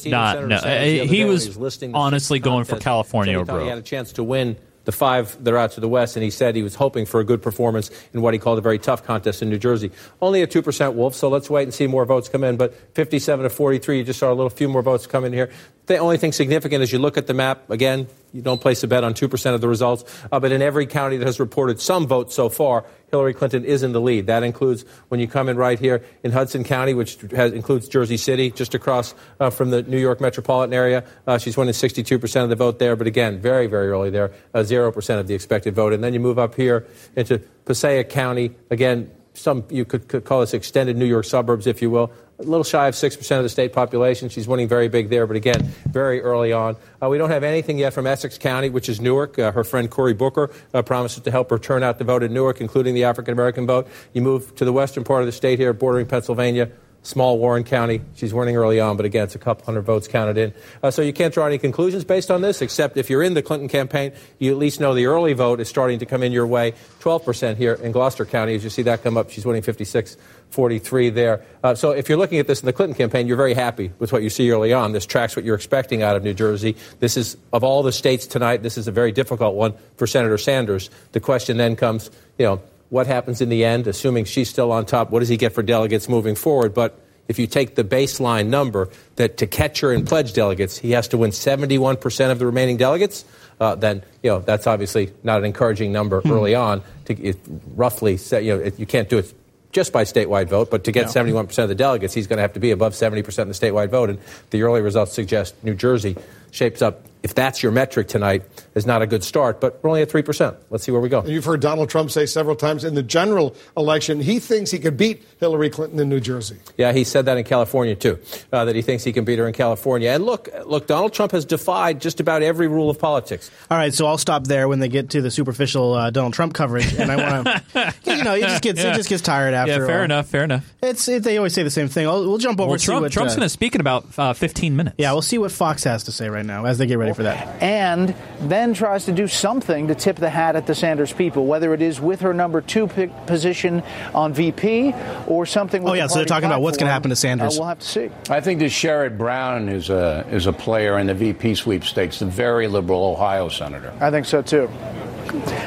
[0.05, 0.57] Not, no.
[0.57, 1.57] uh, he was
[1.93, 4.91] honestly going for California Said or he thought he had a chance to win the
[4.91, 7.23] five that are out to the west, and he said he was hoping for a
[7.23, 9.91] good performance in what he called a very tough contest in New Jersey.
[10.21, 12.57] Only a 2% wolf, so let's wait and see more votes come in.
[12.57, 15.51] But 57 to 43, you just saw a little few more votes come in here.
[15.89, 18.87] The only thing significant is you look at the map, again, you don't place a
[18.87, 22.05] bet on 2% of the results, uh, but in every county that has reported some
[22.05, 24.27] votes so far, Hillary Clinton is in the lead.
[24.27, 28.17] That includes when you come in right here in Hudson County, which has, includes Jersey
[28.17, 31.03] City, just across uh, from the New York metropolitan area.
[31.25, 34.59] Uh, she's winning 62% of the vote there, but again, very, very early there, uh,
[34.59, 35.91] 0% of the expected vote.
[35.91, 36.85] And then you move up here
[37.15, 39.09] into Passaic County, again,
[39.39, 42.11] some you could, could call this extended New York suburbs, if you will.
[42.39, 44.29] A little shy of 6% of the state population.
[44.29, 46.77] She's winning very big there, but again, very early on.
[47.01, 49.37] Uh, we don't have anything yet from Essex County, which is Newark.
[49.37, 52.33] Uh, her friend Cory Booker uh, promises to help her turn out the vote in
[52.33, 53.87] Newark, including the African American vote.
[54.13, 56.71] You move to the western part of the state here, bordering Pennsylvania.
[57.03, 58.01] Small Warren County.
[58.15, 60.53] She's winning early on, but again, it's a couple hundred votes counted in.
[60.83, 63.41] Uh, so you can't draw any conclusions based on this, except if you're in the
[63.41, 66.45] Clinton campaign, you at least know the early vote is starting to come in your
[66.45, 66.73] way.
[66.99, 68.53] 12% here in Gloucester County.
[68.55, 70.17] As you see that come up, she's winning 56
[70.49, 71.45] 43 there.
[71.63, 74.11] Uh, so if you're looking at this in the Clinton campaign, you're very happy with
[74.11, 74.91] what you see early on.
[74.91, 76.75] This tracks what you're expecting out of New Jersey.
[76.99, 80.37] This is, of all the states tonight, this is a very difficult one for Senator
[80.37, 80.89] Sanders.
[81.11, 84.85] The question then comes, you know, what happens in the end, assuming she's still on
[84.85, 85.11] top?
[85.11, 86.73] What does he get for delegates moving forward?
[86.73, 90.91] But if you take the baseline number that to catch her in pledge delegates, he
[90.91, 93.23] has to win 71% of the remaining delegates,
[93.59, 96.81] uh, then you know that's obviously not an encouraging number early on.
[97.05, 97.37] To it,
[97.75, 99.33] roughly, you know, it, you can't do it
[99.71, 102.53] just by statewide vote, but to get 71% of the delegates, he's going to have
[102.53, 104.09] to be above 70% of the statewide vote.
[104.09, 104.19] And
[104.49, 106.17] the early results suggest New Jersey
[106.49, 108.43] shapes up if that's your metric tonight,
[108.75, 109.59] is not a good start.
[109.59, 110.55] But we're only at 3%.
[110.69, 111.23] Let's see where we go.
[111.25, 114.97] You've heard Donald Trump say several times in the general election he thinks he could
[114.97, 116.57] beat Hillary Clinton in New Jersey.
[116.77, 118.19] Yeah, he said that in California, too,
[118.53, 120.09] uh, that he thinks he can beat her in California.
[120.11, 123.51] And look, look, Donald Trump has defied just about every rule of politics.
[123.69, 126.53] All right, so I'll stop there when they get to the superficial uh, Donald Trump
[126.53, 126.93] coverage.
[126.93, 128.93] And I want to, you know, it just gets, Yeah.
[128.93, 130.03] it just gets tired after Yeah, fair while.
[130.03, 130.73] enough, fair enough.
[130.81, 132.07] It's it, they always say the same thing.
[132.07, 134.05] I'll, we'll jump over Well, to Trump, what, Trump's uh, going to speak in about
[134.17, 134.95] uh, 15 minutes.
[134.97, 137.23] Yeah, we'll see what Fox has to say right now as they get ready for
[137.23, 137.61] that.
[137.61, 141.73] and then tries to do something to tip the hat at the Sanders people, whether
[141.73, 143.83] it is with her number two pick position
[144.15, 144.93] on VP
[145.27, 145.83] or something.
[145.83, 147.55] With Oh, yeah, the so they're party talking about what's gonna happen to Sanders.
[147.57, 148.09] Uh, we'll have to see.
[148.29, 152.25] I think that Sherrod Brown is a is a player in the VP sweepstakes, the
[152.25, 153.93] very liberal Ohio senator.
[153.99, 154.69] I think so too.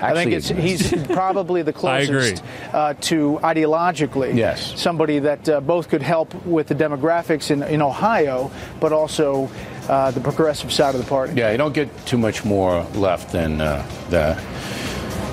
[0.03, 4.80] I think it's, he's probably the closest uh, to ideologically Yes.
[4.80, 9.49] somebody that uh, both could help with the demographics in, in Ohio, but also
[9.88, 11.34] uh, the progressive side of the party.
[11.34, 14.36] Yeah, you don't get too much more left than uh, the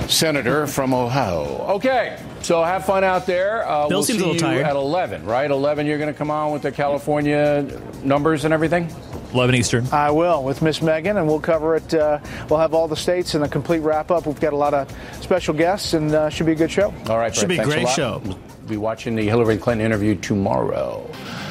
[0.07, 1.65] senator from Ohio.
[1.75, 3.67] Okay, so have fun out there.
[3.67, 4.65] Uh, Bill we'll seems a see little you tired.
[4.65, 5.49] at 11, right?
[5.49, 8.89] 11, you're going to come on with the California numbers and everything?
[9.33, 9.85] 11 Eastern.
[9.91, 11.93] I will with Miss Megyn, and we'll cover it.
[11.93, 12.19] Uh,
[12.49, 14.25] we'll have all the states and a complete wrap up.
[14.25, 14.91] We've got a lot of
[15.21, 16.91] special guests, and uh, should be a good show.
[17.07, 17.95] All right, Should Bret, be a thanks great lot.
[17.95, 18.21] show.
[18.25, 21.07] We'll be watching the Hillary Clinton interview tomorrow.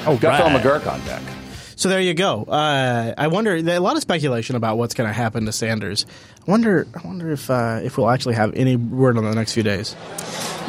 [0.07, 0.49] Oh, got Phil.
[0.59, 1.22] McGurk on deck.
[1.79, 2.43] So there you go.
[2.43, 3.55] Uh, I wonder.
[3.55, 6.07] A lot of speculation about what's going to happen to Sanders.
[6.49, 6.86] I wonder.
[6.94, 9.94] I wonder if uh, if we'll actually have any word on the next few days.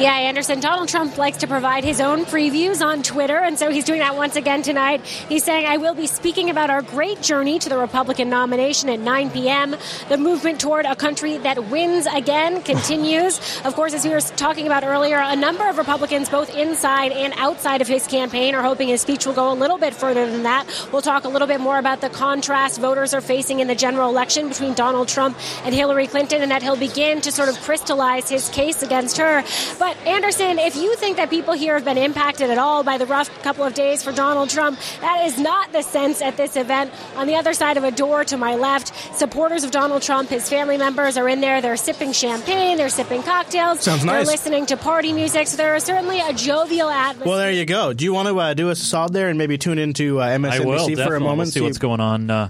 [0.00, 0.60] Yeah, Anderson.
[0.60, 4.16] Donald Trump likes to provide his own previews on Twitter, and so he's doing that
[4.16, 5.04] once again tonight.
[5.04, 8.98] He's saying, I will be speaking about our great journey to the Republican nomination at
[8.98, 9.76] 9 p.m.
[10.08, 13.40] The movement toward a country that wins again continues.
[13.70, 17.34] Of course, as we were talking about earlier, a number of Republicans, both inside and
[17.36, 20.44] outside of his campaign, are hoping his speech will go a little bit further than
[20.44, 20.66] that.
[20.90, 24.08] We'll talk a little bit more about the contrast voters are facing in the general
[24.08, 28.28] election between Donald Trump and Hillary Clinton, and that he'll begin to sort of crystallize
[28.28, 29.42] his case against her.
[29.78, 33.06] But Anderson, if you think that people here have been impacted at all by the
[33.06, 36.92] rough couple of days for Donald Trump, that is not the sense at this event.
[37.16, 40.48] On the other side of a door to my left, supporters of Donald Trump, his
[40.48, 41.60] family members are in there.
[41.60, 44.26] They're sipping champagne, they're sipping cocktails, Sounds nice.
[44.26, 45.46] they're listening to party music.
[45.46, 47.28] So there is certainly a jovial atmosphere.
[47.28, 47.92] Well, there you go.
[47.92, 50.26] Do you want to uh, do us a solid there and maybe tune into uh,
[50.28, 51.38] MSNBC I will, for a moment?
[51.38, 52.48] We'll see what's going on uh,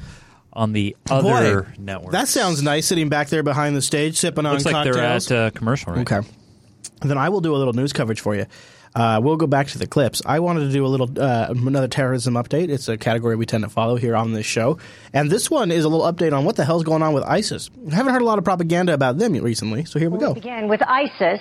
[0.52, 2.12] on the other Boy, network.
[2.12, 5.26] That sounds nice, sitting back there behind the stage, sipping on Looks like cocktails.
[5.26, 6.26] they're at uh, commercial right Okay.
[7.02, 8.46] Then I will do a little news coverage for you.
[8.94, 10.20] Uh, we'll go back to the clips.
[10.26, 12.70] I wanted to do a little uh, another terrorism update.
[12.70, 14.78] It's a category we tend to follow here on this show,
[15.12, 17.70] and this one is a little update on what the hell's going on with ISIS.
[17.90, 20.34] I haven't heard a lot of propaganda about them recently, so here we go.
[20.34, 21.40] Begin with ISIS,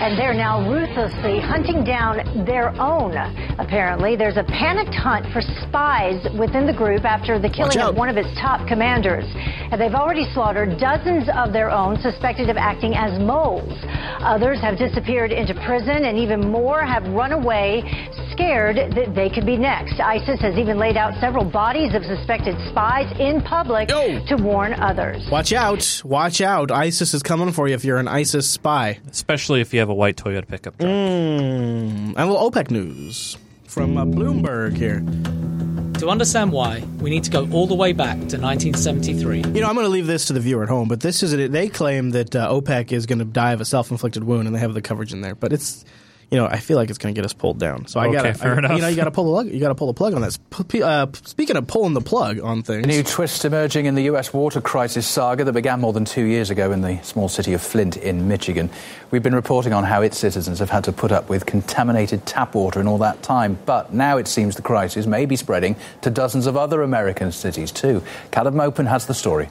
[0.00, 3.16] and they're now ruthlessly hunting down their own.
[3.58, 8.10] Apparently, there's a panicked hunt for spies within the group after the killing of one
[8.10, 9.24] of its top commanders.
[9.72, 13.72] And they've already slaughtered dozens of their own suspected of acting as moles.
[14.20, 17.82] Others have disappeared into prison, and even more have run away,
[18.32, 20.00] scared that they could be next.
[20.00, 25.22] ISIS has even laid out several bodies of suspected spies in public to warn others.
[25.30, 26.02] Watch out!
[26.04, 26.70] Watch out!
[26.70, 28.98] ISIS is coming for you if you're an ISIS spy.
[29.10, 30.90] Especially if you have a white Toyota pickup truck.
[30.90, 32.08] Mm.
[32.08, 35.00] And a little OPEC news from uh, Bloomberg here.
[36.00, 39.36] To understand why, we need to go all the way back to 1973.
[39.36, 41.34] You know, I'm going to leave this to the viewer at home, but this is
[41.34, 41.52] it.
[41.52, 44.60] they claim that uh, OPEC is going to die of a self-inflicted wound, and they
[44.60, 45.34] have the coverage in there.
[45.34, 45.84] But it's,
[46.30, 47.86] you know, I feel like it's going to get us pulled down.
[47.86, 48.76] So I Okay, got to, fair You enough.
[48.76, 49.52] You know, you got to pull the plug.
[49.52, 50.38] You got to pull the plug on this.
[50.68, 54.32] P- Uh, speaking of pulling the plug on things, New twist emerging in the U.S.
[54.32, 57.60] water crisis saga that began more than two years ago in the small city of
[57.62, 58.70] Flint in Michigan.
[59.10, 62.54] We've been reporting on how its citizens have had to put up with contaminated tap
[62.54, 63.58] water in all that time.
[63.66, 67.72] But now it seems the crisis may be spreading to dozens of other American cities
[67.72, 68.02] too.
[68.30, 69.48] Caleb Maupin has the story.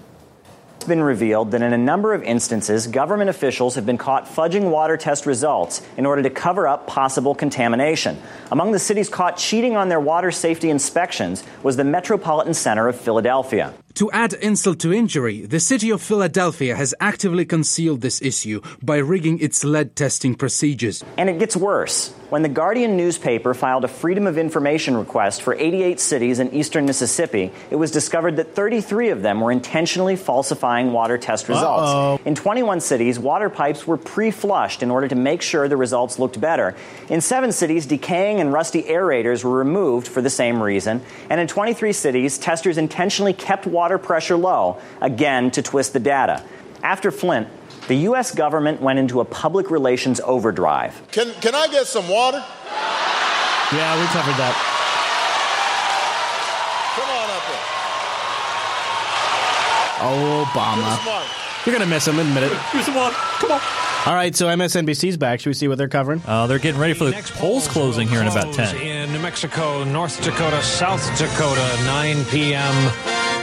[0.80, 4.72] It's been revealed that in a number of instances, government officials have been caught fudging
[4.72, 8.18] water test results in order to cover up possible contamination.
[8.50, 12.98] Among the cities caught cheating on their water safety inspections was the Metropolitan Center of
[12.98, 13.74] Philadelphia.
[14.00, 18.96] To add insult to injury, the city of Philadelphia has actively concealed this issue by
[18.96, 21.04] rigging its lead testing procedures.
[21.18, 22.14] And it gets worse.
[22.30, 26.86] When the Guardian newspaper filed a Freedom of Information request for 88 cities in eastern
[26.86, 31.90] Mississippi, it was discovered that 33 of them were intentionally falsifying water test results.
[31.90, 32.20] Uh-oh.
[32.26, 36.20] In 21 cities, water pipes were pre flushed in order to make sure the results
[36.20, 36.76] looked better.
[37.10, 41.02] In seven cities, decaying and rusty aerators were removed for the same reason.
[41.32, 46.44] And in 23 cities, testers intentionally kept water pressure low, again to twist the data.
[46.84, 47.48] After Flint,
[47.88, 48.34] the U.S.
[48.36, 51.02] government went into a public relations overdrive.
[51.12, 52.44] Can, can I get some water?
[53.72, 54.56] Yeah, we covered that.
[56.96, 57.66] Come on up here.
[60.46, 61.39] Obama.
[61.66, 62.52] You're going to miss him, admit it.
[62.74, 63.12] Use the one.
[63.14, 63.62] Come on.
[64.06, 65.42] All right, so MSNBC's back.
[65.42, 66.22] Should we see what they're covering?
[66.26, 68.78] Uh, they're getting ready for the next polls closing here in about 10.
[68.78, 72.92] In New Mexico, North Dakota, South Dakota, 9 p.m.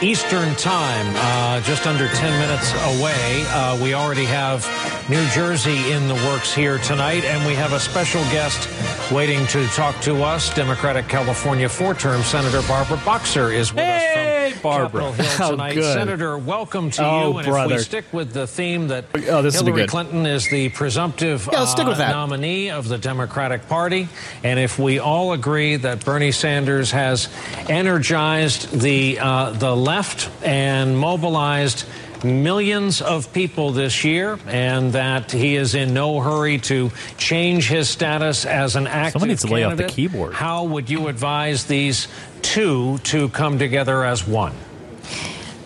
[0.02, 3.44] Eastern Time, uh, just under 10 minutes away.
[3.48, 4.64] Uh, we already have
[5.10, 8.68] New Jersey in the works here tonight, and we have a special guest
[9.12, 10.52] waiting to talk to us.
[10.54, 15.10] Democratic California four-term Senator Barbara Boxer is with us from Barbara.
[15.10, 15.74] Capitol Hill Oh, tonight.
[15.74, 15.94] good.
[15.94, 17.38] Senator, welcome to Oh, you.
[17.38, 19.86] And if we stick with the theme that Oh, Hillary.
[19.86, 24.08] Clinton is the presumptive Yeah, let's stick with uh, nominee of the Democratic Party,
[24.44, 27.28] and if we all agree that Bernie Sanders has
[27.68, 31.84] energized the uh, the left and mobilized
[32.24, 37.88] millions of people this year, and that he is in no hurry to change his
[37.88, 40.34] status as an active Someone needs to lay off the keyboard.
[40.34, 42.08] How would you advise these
[42.42, 44.52] two to come together as one?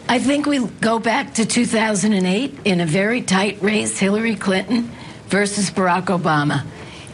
[0.09, 4.91] I think we go back to 2008 in a very tight race, Hillary Clinton
[5.29, 6.65] versus Barack Obama.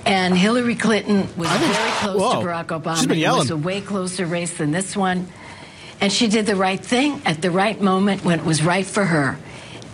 [0.06, 2.40] And Hillary Clinton was very close whoa.
[2.40, 2.96] to Barack Obama.
[2.96, 5.26] She's been It was a way closer race than this one.
[6.00, 9.04] And she did the right thing at the right moment when it was right for
[9.04, 9.38] her.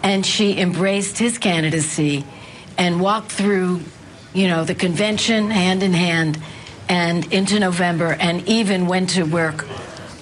[0.02, 2.24] And she embraced his candidacy
[2.76, 3.82] and walked through,
[4.34, 6.40] you know, the convention hand in hand
[6.88, 9.64] and into November and even went to work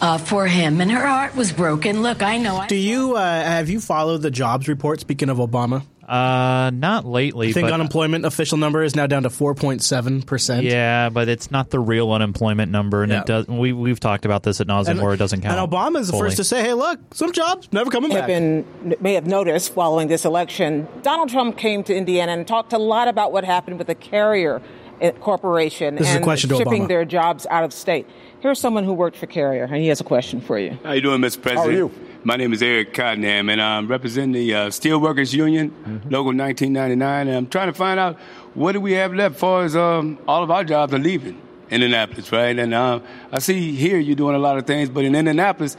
[0.01, 0.81] uh, for him.
[0.81, 2.03] And her heart was broken.
[2.03, 2.57] Look, I know.
[2.57, 5.01] I Do you uh, have you followed the jobs report?
[5.01, 7.51] Speaking of Obama, Uh, not lately.
[7.51, 10.65] I think but unemployment official number is now down to four point seven percent.
[10.65, 13.21] Yeah, but it's not the real unemployment number, and Yeah.
[13.21, 13.47] it does.
[13.47, 15.57] We we've talked about this at nauseum, where it doesn't count.
[15.57, 18.27] And Obama is the first to say, "Hey, look, some jobs never coming have back."
[18.27, 18.65] been
[19.01, 23.07] may have noticed following this election, Donald Trump came to Indiana and talked a lot
[23.07, 24.61] about what happened with the Carrier
[25.01, 26.89] uh, Corporation This is a and question to shipping Obama.
[26.89, 28.07] their jobs out of state.
[28.41, 30.77] Here's someone who worked for Carrier, and he has a question for you.
[30.83, 31.41] How you doing, Mr.
[31.41, 31.57] President?
[31.59, 31.91] How are you?
[32.23, 36.11] My name is Eric Cottenham, and I'm representing the uh, Steelworkers Union, Mm-hmm.
[36.11, 38.18] Local 1999, and I'm trying to find out
[38.55, 41.41] what do we have left as far as um, all of our jobs are leaving
[41.71, 42.59] Indianapolis, right?
[42.59, 43.01] And uh,
[43.33, 45.79] I see here you're doing a lot of things, but in Indianapolis,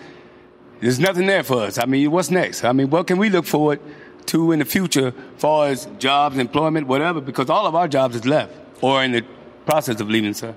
[0.80, 1.78] there's nothing there for us.
[1.78, 2.64] I mean, what's next?
[2.64, 3.80] I mean, what can we look forward
[4.28, 7.22] to in the future as far as jobs, employment, whatever?
[7.22, 9.24] Because all of our jobs is left or in the
[9.68, 10.56] process of leaving, sir.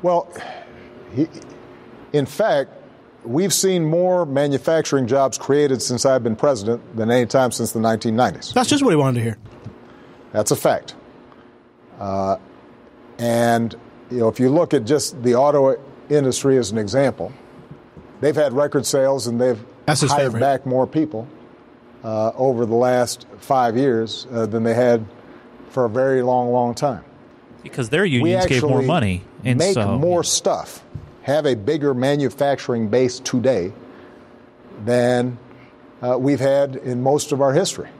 [0.00, 0.32] Well,
[1.14, 1.28] he,
[2.14, 2.72] in fact,
[3.24, 7.80] we've seen more manufacturing jobs created since I've been president than any time since the
[7.80, 8.52] 1990s.
[8.54, 9.38] That's just what he wanted to hear.
[10.32, 10.94] That's a fact.
[11.98, 12.36] Uh,
[13.18, 13.74] and
[14.10, 17.32] you know, if you look at just the auto industry as an example,
[18.20, 20.40] they've had record sales and they've That's hired favorite.
[20.40, 21.26] back more people
[22.04, 25.04] uh, over the last five years uh, than they had
[25.70, 27.04] for a very long, long time.
[27.62, 30.82] because their unions actually gave more money, and make so more stuff,
[31.28, 33.70] have a bigger manufacturing base today
[34.86, 35.36] than
[36.00, 37.90] uh, we've had in most of our history.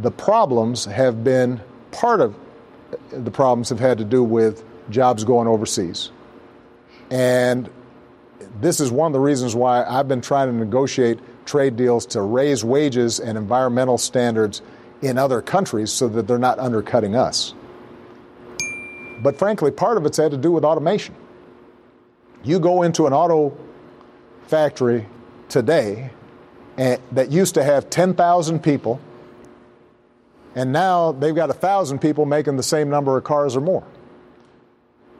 [0.00, 1.60] The problems have been
[1.90, 2.34] part of
[3.10, 6.10] the problems have had to do with jobs going overseas.
[7.10, 7.68] And
[8.62, 12.22] this is one of the reasons why I've been trying to negotiate trade deals to
[12.22, 14.62] raise wages and environmental standards
[15.02, 17.52] in other countries so that they're not undercutting us.
[19.22, 21.14] But frankly, part of it's had to do with automation.
[22.44, 23.56] You go into an auto
[24.46, 25.06] factory
[25.48, 26.10] today
[26.76, 29.00] and, that used to have 10,000 people,
[30.54, 33.84] and now they've got 1,000 people making the same number of cars or more.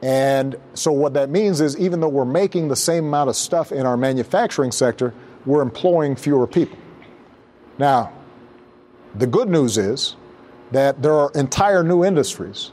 [0.01, 3.73] And so, what that means is, even though we're making the same amount of stuff
[3.73, 5.13] in our manufacturing sector,
[5.45, 6.77] we're employing fewer people.
[7.77, 8.13] Now,
[9.15, 10.15] the good news is
[10.71, 12.71] that there are entire new industries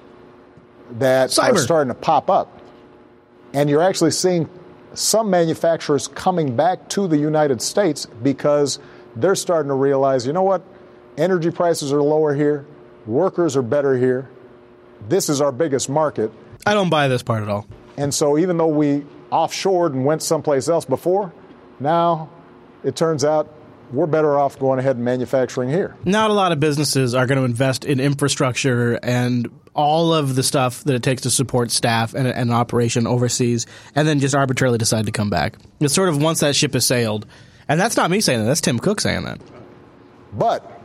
[0.99, 1.55] that Cyber.
[1.55, 2.56] are starting to pop up.
[3.57, 4.51] And you're actually seeing
[4.93, 8.79] some manufacturers coming back to the United States because
[9.17, 10.63] they're starting to realize, you know what?
[11.17, 12.67] Energy prices are lower here,
[13.07, 14.29] workers are better here.
[15.09, 16.31] This is our biggest market.
[16.67, 17.67] I don't buy this part at all.
[17.97, 21.33] And so, even though we offshored and went someplace else before,
[21.81, 22.29] now
[22.85, 23.51] it turns out
[23.93, 25.97] we're better off going ahead and manufacturing here.
[26.05, 30.43] Not a lot of businesses are going to invest in infrastructure and all of the
[30.43, 34.35] stuff that it takes to support staff and, and an operation overseas, and then just
[34.35, 35.57] arbitrarily decide to come back.
[35.81, 37.27] It's sort of once that ship has sailed,
[37.69, 38.47] and that's not me saying that.
[38.47, 39.39] That's Tim Cook saying that.
[40.33, 40.81] But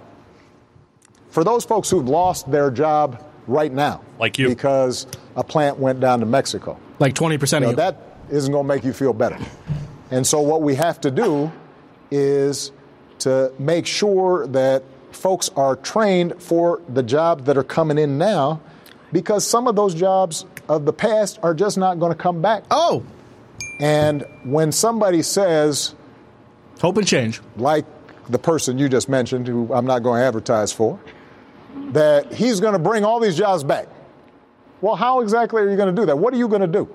[1.30, 6.02] for those folks who've lost their job right now, like you, because a plant went
[6.02, 7.78] down to Mexico, like twenty percent you of you.
[7.78, 7.98] that
[8.30, 9.38] isn't going to make you feel better.
[10.12, 11.52] And so, what we have to do
[12.12, 12.74] is
[13.24, 18.62] to make sure that folks are trained for the jobs that are coming in now,
[19.12, 22.64] because some of those jobs of the past are just not going to come back.
[22.72, 23.04] Oh.
[23.80, 25.96] And when somebody says,
[26.82, 27.42] Hope and change.
[27.58, 27.86] Like
[28.28, 31.00] the person you just mentioned, who I'm not going to advertise for,
[31.90, 33.88] that he's going to bring all these jobs back.
[34.82, 36.18] Well, how exactly are you going to do that?
[36.18, 36.90] What are you going to do?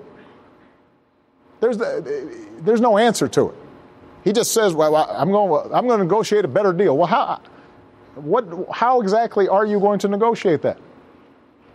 [1.61, 3.55] There's, the, there's no answer to it.
[4.27, 6.97] He just says, well, I'm going, I'm going to negotiate a better deal.
[6.97, 7.39] Well, how,
[8.15, 10.79] what, how exactly are you going to negotiate that?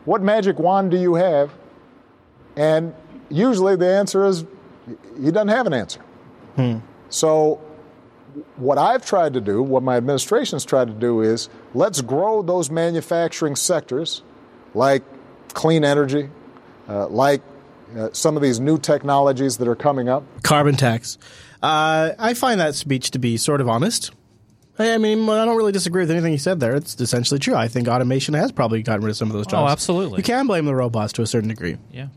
[0.05, 1.51] What magic wand do you have?
[2.55, 2.95] And
[3.31, 4.45] usually the answer is
[5.19, 6.01] he doesn't have an answer.
[6.57, 6.81] Hmm.
[7.09, 7.59] So,
[8.57, 12.71] what I've tried to do, what my administration's tried to do is let's grow those
[12.71, 14.23] manufacturing sectors
[14.75, 15.03] like
[15.55, 16.29] clean energy,
[16.87, 17.41] uh, like
[17.97, 20.25] uh, some of these new technologies that are coming up.
[20.43, 21.19] Carbon tax.
[21.63, 24.11] Uh, I find that speech to be sort of honest.
[24.79, 26.75] I mean, I don't really disagree with anything he said there.
[26.75, 27.55] It's essentially true.
[27.55, 29.69] I think automation has probably gotten rid of some of those jobs.
[29.69, 30.17] Oh, absolutely.
[30.19, 31.77] You can blame the robots to a certain degree.
[31.93, 32.09] Yeah.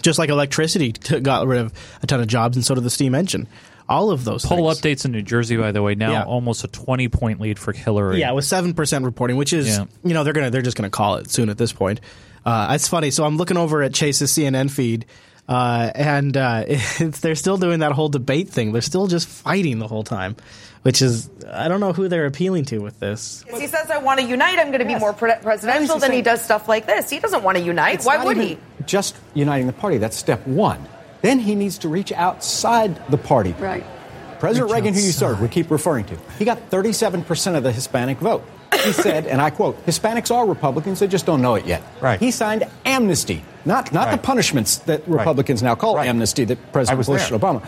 [0.00, 2.90] Just like electricity t- got rid of a ton of jobs, and so did the
[2.90, 3.48] steam engine.
[3.88, 4.80] All of those Poll things.
[5.00, 6.22] updates in New Jersey, by the way, now Yeah.
[6.22, 8.20] almost a 20 point lead for Hillary.
[8.20, 9.84] Yeah, with seven percent reporting, which is Yeah.
[10.04, 12.00] you know they're gonna they're just gonna call it soon at this point.
[12.44, 13.10] Uh, it's funny.
[13.10, 15.06] So I'm looking over at Chase's CNN feed,
[15.48, 18.72] uh, and uh, it's, they're still doing that whole debate thing.
[18.72, 20.36] They're still just fighting the whole time,
[20.82, 23.44] which is I don't know who they're appealing to with this.
[23.48, 24.58] He says, I want to unite.
[24.58, 25.98] I'm going to be more pre- presidential.
[25.98, 27.10] Then he does stuff like this.
[27.10, 27.96] He doesn't want to unite.
[27.96, 28.58] It's Why would he?
[28.86, 29.98] Just uniting the party.
[29.98, 30.86] That's step one.
[31.22, 33.52] Then he needs to reach outside the party.
[33.58, 33.84] Right.
[34.40, 37.70] President Reach Reagan, who you started, we keep referring to, he got 37% of the
[37.70, 38.42] Hispanic vote.
[38.72, 41.82] He said, and I quote, Hispanics are Republicans, they just don't know it yet.
[42.00, 42.18] Right.
[42.20, 47.06] He signed amnesty, not, not the punishments that Republicans now call amnesty that President was
[47.08, 47.34] Bush there.
[47.34, 47.66] and Obama.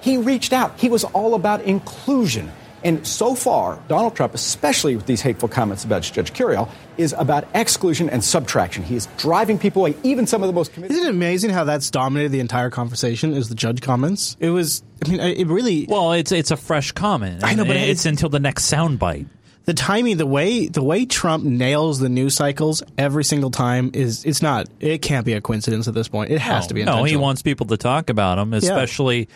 [0.00, 0.78] He reached out.
[0.80, 2.50] He was all about inclusion.
[2.84, 7.48] And so far, Donald Trump, especially with these hateful comments about Judge Curiel, is about
[7.54, 8.84] exclusion and subtraction.
[8.84, 10.94] He is driving people away, even some of the most committed.
[10.96, 13.32] Isn't it amazing how that's dominated the entire conversation?
[13.32, 14.36] Is the judge comments?
[14.38, 14.84] It was.
[15.04, 15.86] I mean, it really.
[15.88, 17.42] Well, it's it's a fresh comment.
[17.42, 19.26] I know, but it's, it's- until the next soundbite.
[19.66, 24.24] The timing, the way the way Trump nails the news cycles every single time is
[24.24, 24.68] it's not.
[24.80, 26.30] It can't be a coincidence at this point.
[26.30, 26.84] It has no, to be.
[26.84, 29.28] No, he wants people to talk about him, especially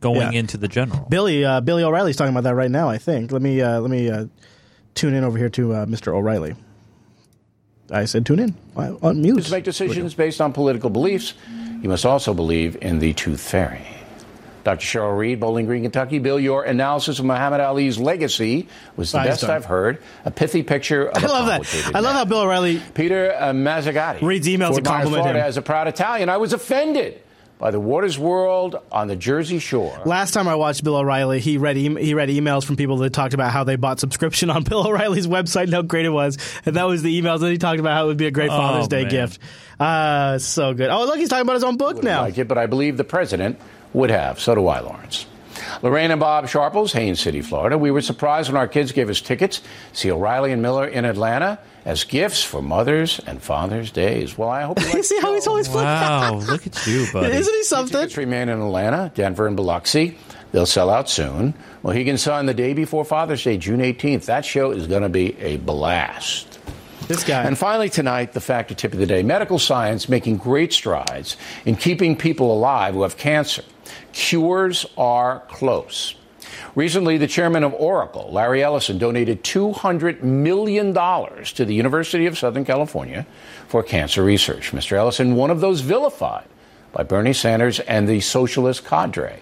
[0.00, 0.38] going Yeah.
[0.38, 1.06] into the general.
[1.08, 2.90] Billy uh, Billy O'Reilly's talking about that right now.
[2.90, 3.32] I think.
[3.32, 4.26] Let me uh, let me uh,
[4.94, 6.08] tune in over here to uh, Mr.
[6.14, 6.54] O'Reilly.
[7.90, 9.42] I said tune in on mute.
[9.44, 11.34] To make decisions based on political beliefs,
[11.82, 13.84] you must also believe in the tooth fairy.
[14.64, 14.84] Dr.
[14.84, 16.18] Cheryl Reed, Bowling Green, Kentucky.
[16.18, 19.50] Bill, your analysis of Muhammad Ali's legacy was the he's best done.
[19.50, 20.02] I've heard.
[20.24, 21.86] A pithy picture of I love that.
[21.94, 22.14] I love man.
[22.14, 25.44] how Bill O'Reilly Peter uh, Mazzagatti reads emails Fort to compliment Florida, him.
[25.46, 27.20] As a proud Italian, I was offended
[27.58, 30.00] by the Watters' World on the Jersey Shore.
[30.06, 33.12] Last time I watched Bill O'Reilly, he read e- he read emails from people that
[33.12, 36.38] talked about how they bought subscription on Bill O'Reilly's website and how great it was,
[36.64, 38.50] and that was the emails that he talked about how it would be a great
[38.50, 39.10] Oh, Father's Day man.
[39.10, 39.38] gift.
[39.78, 40.88] Uh, so good.
[40.90, 42.22] Oh, look, he's talking about his own book now.
[42.22, 43.58] like it, but I believe the president
[43.92, 44.40] would have.
[44.40, 45.26] So do I, Lawrence.
[45.82, 47.78] Lorraine and Bob Sharples, Haines City, Florida.
[47.78, 49.60] We were surprised when our kids gave us tickets
[49.92, 54.36] see O'Reilly and Miller in Atlanta as gifts for Mother's and Father's Days.
[54.36, 57.34] Well, I hope you like See how he's always flipped Wow, look at you, buddy.
[57.34, 57.96] Isn't he something?
[57.96, 60.16] Tickets remain in Atlanta, Denver, and Biloxi.
[60.52, 61.54] They'll sell out soon.
[61.82, 64.26] Mohegan Sun the day before Father's Day, June 18th.
[64.26, 66.58] That show is going to be a blast.
[67.06, 67.44] This guy.
[67.44, 71.76] And finally, tonight, the factor tip of the day medical science making great strides in
[71.76, 73.64] keeping people alive who have cancer.
[74.12, 76.14] Cures are close.
[76.74, 82.64] Recently, the chairman of Oracle, Larry Ellison, donated $200 million to the University of Southern
[82.64, 83.26] California
[83.68, 84.72] for cancer research.
[84.72, 84.92] Mr.
[84.92, 86.46] Ellison, one of those vilified
[86.92, 89.40] by Bernie Sanders and the socialist cadre.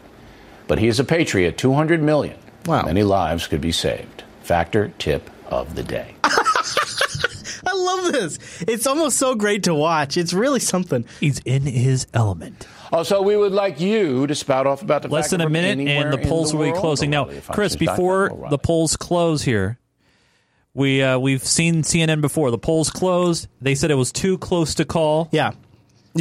[0.67, 2.39] But he is a patriot, 200 million.
[2.67, 2.83] Wow.
[2.83, 4.25] Many lives could be saved.
[4.43, 6.15] Factor tip of the day.
[6.25, 8.39] I love this.
[8.63, 10.17] It's almost so great to watch.
[10.17, 11.05] It's really something.
[11.21, 12.67] He's in his element.
[12.93, 15.73] Also, we would like you to spout off about the Less fact than a minute,
[15.73, 17.29] anywhere and the in polls will be closing now.
[17.53, 19.79] Chris, before the polls close here,
[20.75, 22.51] we uh, we've seen CNN before.
[22.51, 23.49] The polls closed.
[23.61, 25.29] They said it was too close to call.
[25.33, 25.53] Yeah.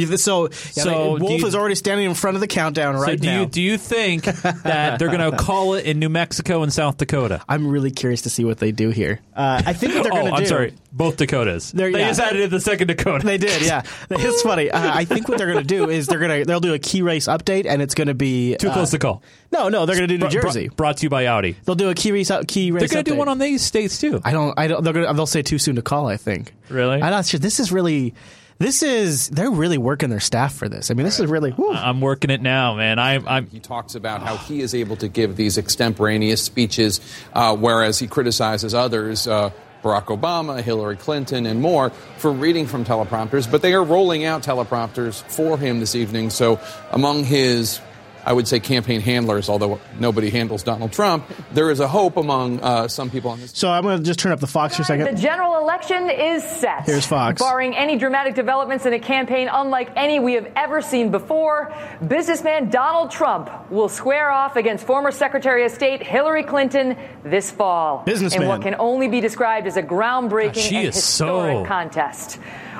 [0.06, 3.20] So, yeah, So Wolf you- is already standing in front of the countdown So right
[3.20, 3.40] do now.
[3.40, 6.96] you do you think that they're going to call it in New Mexico and South
[6.96, 7.42] Dakota?
[7.48, 9.20] I'm really curious to see what they do here.
[9.34, 10.36] Uh, I think what they're oh, going to do.
[10.42, 11.72] I'm sorry, both Dakotas.
[11.72, 12.08] They're- they yeah.
[12.08, 13.24] just added the second Dakota.
[13.26, 13.82] They did, yeah.
[14.10, 14.70] It's funny.
[14.70, 16.78] Uh, I think what they're going to do is they're going to they'll do a
[16.78, 19.22] key race update, and it's going to be Too uh, close to call.
[19.52, 20.68] No, no, they're going to do New Br- br- Jersey.
[20.68, 21.56] brought to you by Audi.
[21.64, 22.80] They'll do a key race key race.
[22.80, 24.20] They're going to do one on these states too.
[24.24, 24.58] I don't.
[24.58, 24.82] I don't.
[24.84, 25.12] They're gonna.
[25.14, 26.06] They'll say too soon to call.
[26.08, 26.52] I think.
[26.68, 26.94] Really?
[27.00, 27.40] I'm not sure.
[27.40, 28.14] This is really.
[28.58, 29.28] This is.
[29.28, 30.90] They're really working their staff for this.
[30.90, 31.52] I mean, this is really.
[31.52, 31.72] whew.
[31.72, 32.98] I'm working it now, man.
[32.98, 33.46] I, I'm.
[33.46, 37.00] He talks about how he is able to give these extemporaneous speeches,
[37.32, 39.50] uh, whereas he criticizes others, uh,
[39.82, 43.48] Barack Obama, Hillary Clinton, and more, for reading from teleprompters.
[43.48, 46.30] But they are rolling out teleprompters for him this evening.
[46.30, 46.58] So
[46.90, 47.80] among his
[48.28, 51.24] I would say, campaign handlers, although nobody handles Donald Trump,
[51.54, 53.52] there is a hope among uh, some people on this.
[53.54, 55.16] So I'm going to just turn up the Fox for a second.
[55.16, 56.84] The general election is set.
[56.84, 57.40] Here's Fox.
[57.40, 61.74] Barring any dramatic developments in a campaign unlike any we have ever seen before,
[62.06, 68.02] businessman Donald Trump will square off against former Secretary of State Hillary Clinton this fall.
[68.04, 68.42] Businessman.
[68.42, 71.64] In what can only be described as a groundbreaking God, she and is historic so-
[71.64, 72.38] contest.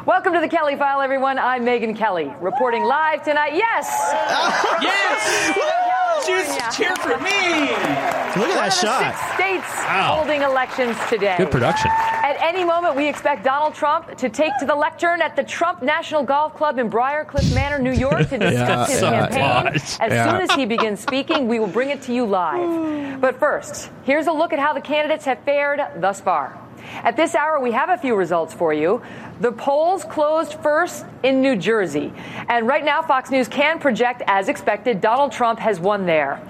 [0.08, 1.38] Welcome to the Kelly File, everyone.
[1.38, 3.52] I'm Megyn Kelly, reporting live tonight.
[3.54, 3.86] Yes!
[4.80, 6.26] yes!
[6.26, 7.18] Just cheer for me!
[7.20, 9.14] Look at that One of the shot.
[9.14, 10.14] Six states Wow.
[10.16, 11.34] holding elections today.
[11.36, 11.90] Good production.
[11.90, 15.82] At any moment, we expect Donald Trump to take to the lectern at the Trump
[15.82, 18.94] National Golf Club in Briarcliff Manor, New York, to discuss Yeah.
[18.94, 19.38] his Oh, campaign.
[19.74, 20.00] gosh.
[20.00, 20.30] As Yeah.
[20.30, 23.20] soon as he begins speaking, we will bring it to you live.
[23.20, 26.56] But first, here's a look at how the candidates have fared thus far.
[27.02, 29.02] At this hour, we have a few results for you.
[29.40, 32.12] The polls closed first in New Jersey.
[32.48, 36.40] And right now, Fox News can project, as expected, Donald Trump has won there.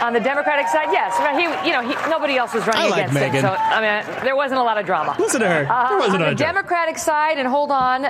[0.00, 3.10] On the Democratic side, yes, he, you know, he, nobody else was running I like
[3.10, 3.32] against Megyn.
[3.34, 3.40] him.
[3.42, 5.14] So, I mean, there wasn't a lot of drama.
[5.18, 5.66] Listen to her.
[5.70, 6.52] Uh, There wasn't on a the lot drama.
[6.54, 8.08] Democratic side, and hold on,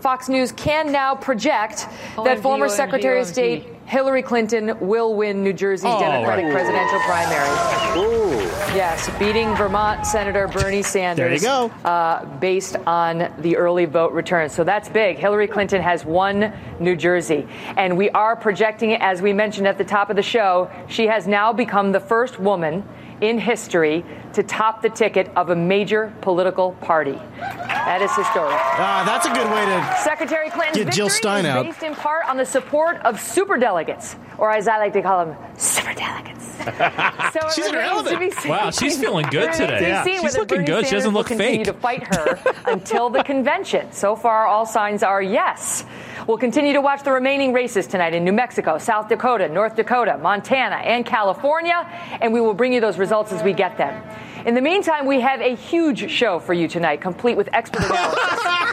[0.00, 1.86] Fox News can now project
[2.16, 6.00] that OMG, former OMG, Secretary of State Hillary Clinton will win New Jersey Oh.
[6.00, 6.52] Democratic Ooh.
[6.52, 7.48] presidential primary.
[8.74, 11.42] Yes, beating Vermont Senator Bernie Sanders.
[11.42, 11.88] There you go.
[11.88, 14.48] Uh, based on the early vote return.
[14.48, 15.16] So that's big.
[15.16, 17.46] Hillary Clinton has won New Jersey.
[17.76, 21.06] And we are projecting it, as we mentioned at the top of the show, she
[21.06, 22.82] has now become the first woman
[23.20, 24.04] in history
[24.34, 27.18] to top the ticket of a major political party.
[27.38, 28.54] That is historic.
[28.54, 31.64] Ah, that's a good way to Secretary Clinton's Get Jill victory Stein is out.
[31.64, 35.36] based in part on the support of superdelegates, or as I like to call them,
[35.56, 36.42] superdelegates.
[37.34, 38.14] So She's remains irrelevant.
[38.14, 39.88] to be seen- Wow, she's feeling good today.
[39.88, 40.04] Yeah.
[40.04, 40.86] She's looking Bernie good.
[40.86, 41.66] She doesn't will look continue fake.
[41.66, 43.92] to fight her until the convention.
[43.92, 45.84] So far, all signs are yes.
[46.28, 50.16] We'll continue to watch the remaining races tonight in New Mexico, South Dakota, North Dakota,
[50.16, 51.86] Montana, and California,
[52.22, 54.00] and we will bring you those results as we get them.
[54.44, 58.20] In the meantime, we have a huge show for you tonight, complete with expert analysis.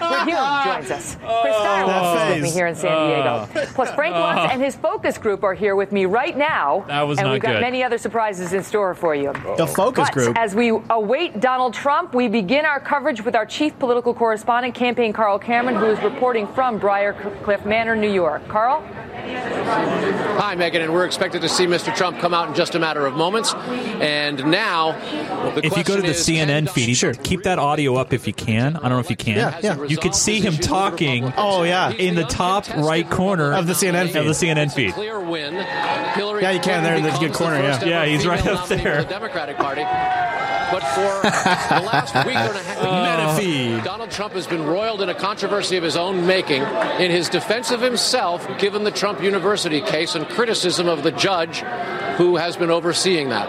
[0.01, 1.15] Where Hume joins us.
[1.15, 1.63] Chris oh.
[1.63, 3.47] Steyer that is with me here in San Diego.
[3.55, 3.65] Oh.
[3.74, 4.19] Plus, Frank Oh.
[4.19, 6.84] Luntz and his focus group are here with me right now.
[6.88, 7.61] That was and not we've got good.
[7.61, 9.32] many other surprises in store for you.
[9.57, 10.38] The focus But group.
[10.38, 15.13] As we await Donald Trump, we begin our coverage with our chief political correspondent, campaign
[15.13, 18.45] Carl Cameron, who is reporting from Briarcliff Manor, New York.
[18.49, 18.84] Carl?
[19.72, 21.95] Hi, Megyn, and we're expected to see Mr.
[21.95, 23.53] Trump come out in just a matter of moments.
[23.53, 24.93] And now,
[25.55, 27.13] the If you go to the is, CNN feed, sure.
[27.13, 28.76] keep that audio up if you can.
[28.76, 29.38] I don't know if you can.
[29.38, 29.84] Yeah, yeah.
[29.84, 31.32] You could see him talking.
[31.38, 34.17] Oh yeah, in the top right corner Of the CNN feed.
[34.17, 34.93] Of the CNN feed.
[34.93, 35.53] clear win.
[36.15, 37.84] Hillary Yeah, you can there in the good corner, yeah.
[37.84, 39.03] Yeah, he's right up there.
[39.03, 39.82] The Democratic Party.
[40.72, 42.78] But for the last week and a half,
[43.39, 43.80] Metafeed.
[43.80, 47.30] Uh, Donald Trump has been roiled in a controversy of his own making in his
[47.30, 51.59] defense of himself, given the Trump University case and criticism of the judge
[52.17, 53.47] who has been overseeing that.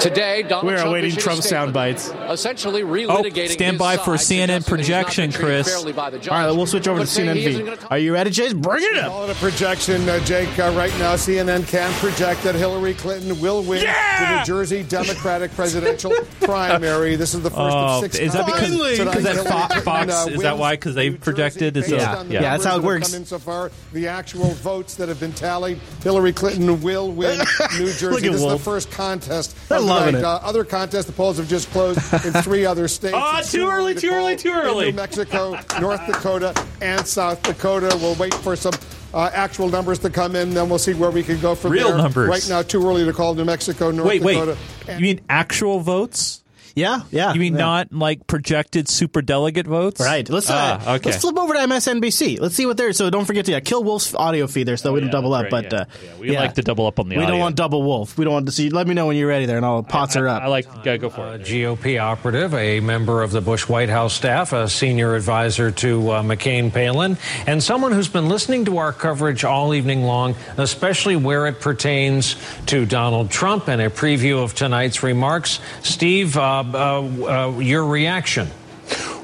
[0.00, 2.10] Today, Donald We're Trump awaiting issued a Trump sound bites.
[2.28, 5.68] essentially Oh, relitigating stand by for CNN suggesting that he's not projection, Chris.
[5.68, 7.56] fairly by the judge, All right, we'll switch over to but saying CNN he isn't
[7.60, 7.64] feed.
[7.64, 8.52] gonna talk- Are you ready, Chase?
[8.52, 9.08] Bring it up.
[9.10, 10.56] Call it a projection, uh, Jake.
[10.58, 15.52] Uh, right now, CNN can project that Hillary Clinton will win the New Jersey Democratic
[15.54, 17.16] presidential primary.
[17.16, 19.82] This is the first Oh, of six is that because because that Hillary Fo- Clinton,
[19.82, 22.64] Fox uh, is that why because they projected is Based so- on the Yeah, that's
[22.64, 23.08] how it numbers that have works.
[23.10, 27.38] Come in so far, the actual votes that have been tallied, Hillary Clinton will win
[27.78, 28.26] New Jersey.
[28.26, 29.56] at this is the first contest.
[29.68, 30.24] They're of the loving it.
[30.24, 33.14] Uh, other contests, the polls have just closed in three other states.
[33.16, 34.86] Ah, It's too early, too early, too early.
[34.90, 37.96] New Mexico, North Dakota, and South Dakota.
[38.00, 38.72] We'll wait for some.
[39.14, 41.88] Uh, actual numbers to come in, then we'll see where we can go from Real
[41.88, 41.96] there.
[41.96, 42.28] numbers.
[42.28, 44.34] Right now, too early to call New Mexico, North Wait, wait.
[44.34, 44.58] Dakota.
[44.86, 46.44] You mean actual votes?
[46.78, 47.32] Yeah, yeah.
[47.34, 47.58] You mean yeah.
[47.60, 50.00] not like projected super delegate votes?
[50.00, 50.28] Right.
[50.28, 51.10] Let's uh, Ah, okay.
[51.10, 52.40] let's flip over to MSNBC.
[52.40, 52.96] Let's see what there is.
[52.96, 55.44] So don't forget to yeah, kill Wolf's audio feed there, so we don't double up.
[55.44, 56.14] Right, but yeah, uh, yeah.
[56.20, 57.34] we like to double up on the We audio.
[57.34, 58.16] don't want double Wolf.
[58.18, 58.70] We don't want to see.
[58.70, 60.42] Let me know when you're ready there, and I'll pots her up.
[60.42, 61.42] I like yeah, go for A it.
[61.42, 66.22] GOP operative, a member of the Bush White House staff, a senior advisor to uh,
[66.22, 71.46] McCain Palin, and someone who's been listening to our coverage all evening long, especially where
[71.46, 72.36] it pertains
[72.66, 75.60] to Donald Trump and a preview of tonight's remarks.
[75.82, 78.48] Steve, uh, uh, uh, Uh, uh, your reaction.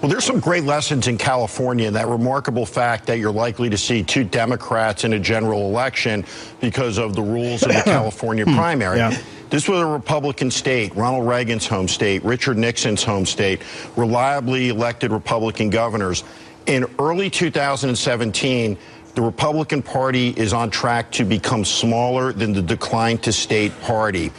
[0.00, 3.78] Well, there's some great lessons in California, and that remarkable fact that you're likely to
[3.78, 6.26] see two Democrats in a general election
[6.60, 8.98] because of the rules of the California hmm, primary.
[8.98, 9.18] Yeah.
[9.48, 13.62] This was a Republican state, Ronald Reagan's home state, Richard Nixon's home state,
[13.96, 16.24] reliably elected Republican governors.
[16.66, 18.76] In early 2017,
[19.14, 24.32] the Republican Party is on track to become smaller than the decline to state party.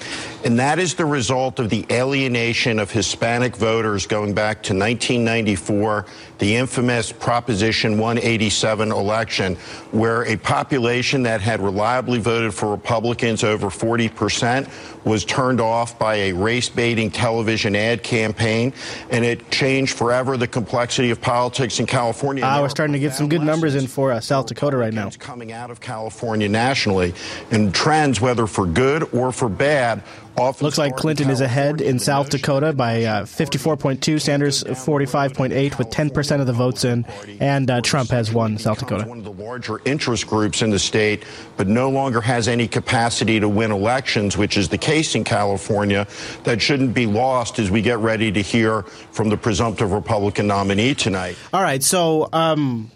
[0.46, 6.06] And that is the result of the alienation of Hispanic voters going back to 1994,
[6.38, 9.56] the infamous Proposition 187 election,
[9.90, 14.70] where a population that had reliably voted for Republicans over 40 percent
[15.04, 18.72] was turned off by a race baiting television ad campaign,
[19.10, 22.44] and it changed forever the complexity of politics in California.
[22.46, 25.10] Ah, we're starting to get some good numbers in for uh, South Dakota right now.
[25.18, 27.16] Coming out of California nationally,
[27.50, 30.04] and trends, whether for good or for bad,
[30.38, 36.42] Looks like Clinton is ahead in South Dakota by uh, 54.2, Sanders 45.8 with 10%
[36.42, 37.06] of the votes in,
[37.40, 39.08] and uh, Trump has won South Dakota.
[39.08, 41.24] One of the larger interest groups in the state,
[41.56, 46.06] but no longer has any capacity to win elections, which is the case in California.
[46.44, 48.82] That shouldn't be lost as we get ready to hear
[49.12, 51.38] from the presumptive Republican nominee tonight.
[51.54, 52.92] All right, so um,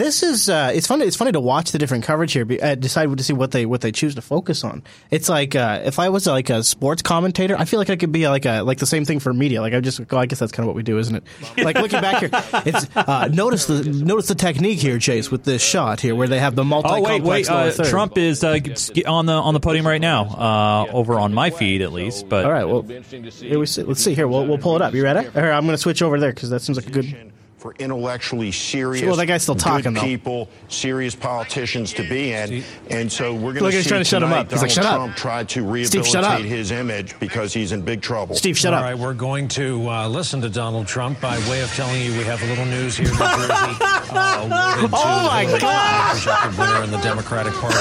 [0.00, 1.04] this is uh, it's funny.
[1.04, 2.46] It's funny to watch the different coverage here.
[2.62, 4.82] Uh, decide to see what they what they choose to focus on.
[5.10, 8.10] It's like uh, if I was like a sports commentator, I feel like I could
[8.10, 9.60] be like a like the same thing for media.
[9.60, 11.24] Like I just well, I guess that's kind of what we do, isn't it?
[11.70, 12.30] Like looking back here,
[12.64, 16.38] it's uh, notice the notice the technique here, Chase, with this shot here where they
[16.38, 16.88] have the multi.
[16.90, 17.50] Oh wait, wait!
[17.50, 18.58] Uh, Trump is uh,
[19.06, 22.28] on the on the podium right now, over on my feed at least.
[22.28, 23.82] But all right, well, here we see.
[23.82, 24.26] Let's see here.
[24.26, 24.94] We'll we'll pull it up.
[24.94, 25.28] You ready?
[25.28, 28.50] Here, I'm going to switch over there because that seems like a good for intellectually
[28.50, 32.64] serious well, that guy's still talking, people, serious politicians to be in.
[32.88, 34.48] And so we're going to see trying to shut him up.
[34.48, 35.18] Donald like, shut Trump up.
[35.18, 38.34] tried to rehabilitate his image because he's in big trouble.
[38.34, 38.84] Steve, shut All up.
[38.84, 42.12] All right, we're going to uh, listen to Donald Trump by way of telling you
[42.12, 43.10] we have a little news here.
[43.10, 43.20] New Jersey
[44.10, 44.48] uh,
[44.92, 46.16] oh my God!
[46.16, 47.76] Projected winner in the Democratic Party.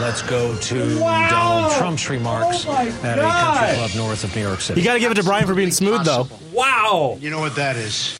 [0.00, 1.28] Let's go to wow.
[1.28, 4.80] Donald Trump's remarks oh at a country club north of New York City.
[4.80, 6.28] You got to give it to Brian for being smooth, though.
[6.52, 7.18] Wow!
[7.20, 8.18] You know what that is?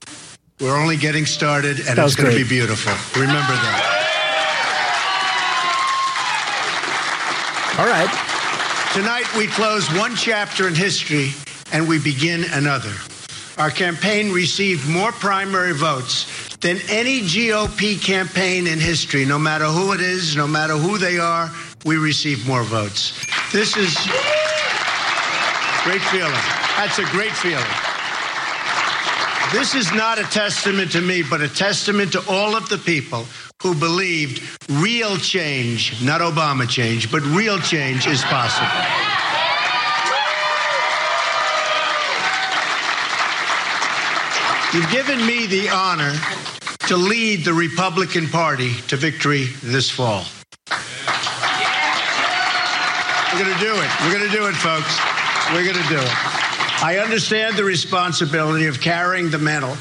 [0.61, 2.93] We're only getting started, and it's going to be beautiful.
[3.21, 3.99] Remember that.
[7.79, 8.11] All right.
[8.93, 11.31] Tonight, we close one chapter in history
[11.71, 12.93] and we begin another.
[13.57, 19.25] Our campaign received more primary votes than any GOP campaign in history.
[19.25, 21.51] No matter who it is, no matter who they are,
[21.85, 23.13] we receive more votes.
[23.53, 23.95] This is
[25.85, 26.33] great feeling.
[26.77, 27.88] That's a great feeling.
[29.53, 33.25] This is not a testament to me, but a testament to all of the people
[33.63, 38.69] who believed real change, not Obama change, but real change is possible.
[44.75, 46.13] You've given me the honor
[46.89, 50.25] to lead the Republican Party to victory this fall.
[53.33, 53.91] We're going to do it.
[54.03, 54.99] We're going to do it, folks.
[55.53, 56.48] We're going to do it.
[56.81, 59.77] I understand the responsibility of carrying the mantle,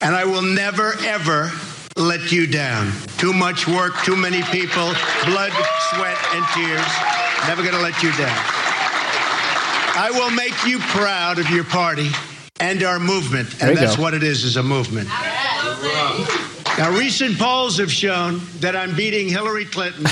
[0.00, 1.50] and I will never, ever
[1.96, 2.90] let you down.
[3.18, 4.94] Too much work, too many people,
[5.26, 5.52] blood,
[5.92, 6.86] sweat, and tears.
[7.46, 8.38] Never going to let you down.
[9.96, 12.08] I will make you proud of your party
[12.58, 14.02] and our movement, and that's go.
[14.02, 15.08] what it is, is a movement.
[16.78, 20.06] Now, recent polls have shown that I'm beating Hillary Clinton,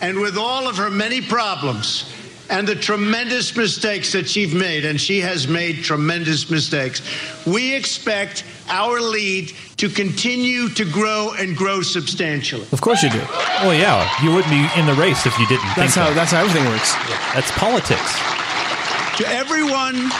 [0.00, 2.10] and with all of her many problems,
[2.50, 7.02] and the tremendous mistakes that she's made, and she has made tremendous mistakes.
[7.46, 12.66] We expect our lead to continue to grow and grow substantially.
[12.72, 13.20] Of course you do.
[13.62, 15.68] Well, yeah, you wouldn't be in the race if you didn't.
[15.76, 16.12] That's how.
[16.14, 16.94] That's how everything works.
[17.34, 18.18] That's politics.
[19.18, 20.10] To everyone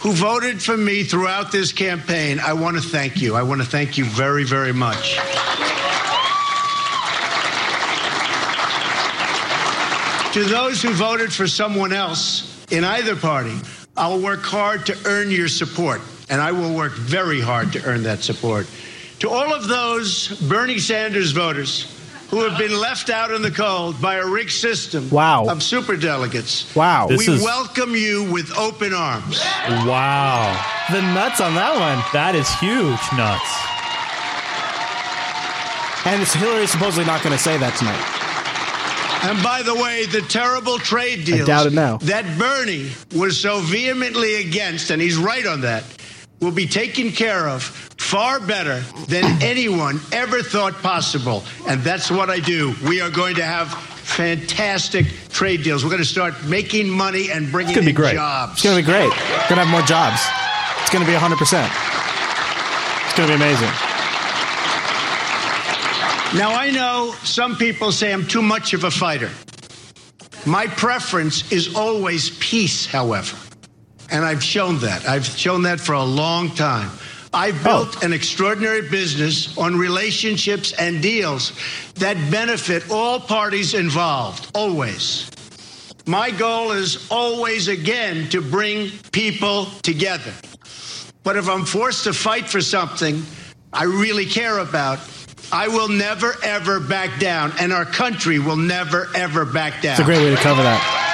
[0.00, 3.34] who voted for me throughout this campaign, I want to thank you.
[3.34, 5.18] I want to thank you very, very much.
[10.32, 13.56] To those who voted for someone else in either party,
[13.96, 18.02] I'll work hard to earn your support, and I will work very hard to earn
[18.02, 18.66] that support.
[19.20, 21.98] To all of those Bernie Sanders voters
[22.28, 25.46] who have been left out in the cold by a rigged system wow.
[25.46, 26.76] of superdelegates.
[26.76, 27.08] Wow.
[27.08, 27.42] we is...
[27.42, 29.40] welcome you with open arms.
[29.66, 30.52] Wow.
[30.92, 32.04] The nuts on that one.
[32.12, 33.48] That is huge nuts.
[36.06, 38.17] And it's Hillary's supposedly not going to say that tonight.
[39.22, 41.96] And by the way, the terrible trade deals doubt it now.
[41.98, 45.84] that Bernie was so vehemently against, and he's right on that,
[46.40, 51.42] will be taken care of far better than anyone ever thought possible.
[51.66, 52.74] And that's what I do.
[52.86, 55.82] We are going to have fantastic trade deals.
[55.82, 58.14] We're going to start making money and bringing it's gonna be great.
[58.14, 58.52] jobs.
[58.52, 59.10] It's going to be great.
[59.10, 60.20] We're going to have more jobs.
[60.80, 61.34] It's going to be 100%.
[61.34, 63.87] It's going to be amazing.
[66.34, 69.30] Now, I know some people say I'm too much of a fighter.
[70.44, 73.34] My preference is always peace, however.
[74.10, 75.08] And I've shown that.
[75.08, 76.90] I've shown that for a long time.
[77.32, 77.84] I've oh.
[77.84, 78.06] built oh.
[78.06, 81.52] an extraordinary business on relationships and deals
[81.94, 85.30] that benefit all parties involved, always.
[86.04, 90.32] My goal is always again to bring people together.
[91.22, 93.22] But if I'm forced to fight for something
[93.72, 95.00] I really care about,
[95.50, 99.92] I will never, ever back down, and our country will never, ever back down.
[99.92, 101.04] It's a great way to cover that.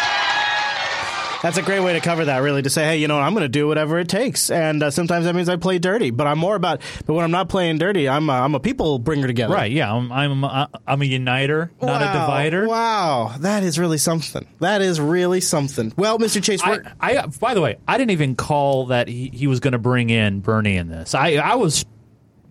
[1.44, 3.43] That's a great way to cover that, really, to say, hey, you know, I'm going
[3.43, 6.11] to do whatever it takes, and uh, sometimes that means I play dirty.
[6.11, 8.98] But I'm more about, but when I'm not playing dirty, I'm a, I'm a people
[8.98, 9.52] bringer together.
[9.52, 9.70] Right?
[9.70, 12.66] Yeah, I'm I'm a, I'm a uniter, not a divider.
[12.66, 14.47] Wow, that is really something.
[14.61, 15.93] That is really something.
[15.98, 16.43] Well, Mr.
[16.43, 19.61] Chase, I, we're, I by the way, I didn't even call that he, he was
[19.61, 21.15] going to bring in Bernie in this.
[21.15, 21.85] I I was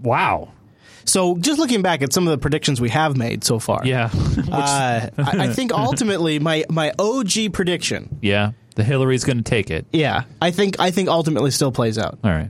[0.04, 0.52] wow.
[1.06, 4.10] So, just looking back at some of the predictions we have made so far, Yeah,
[4.52, 9.70] uh, I, I think ultimately my my OG prediction, yeah, the Hillary's going to take
[9.70, 9.86] it.
[9.92, 12.20] yeah, I think I think ultimately still plays out.
[12.24, 12.50] All right.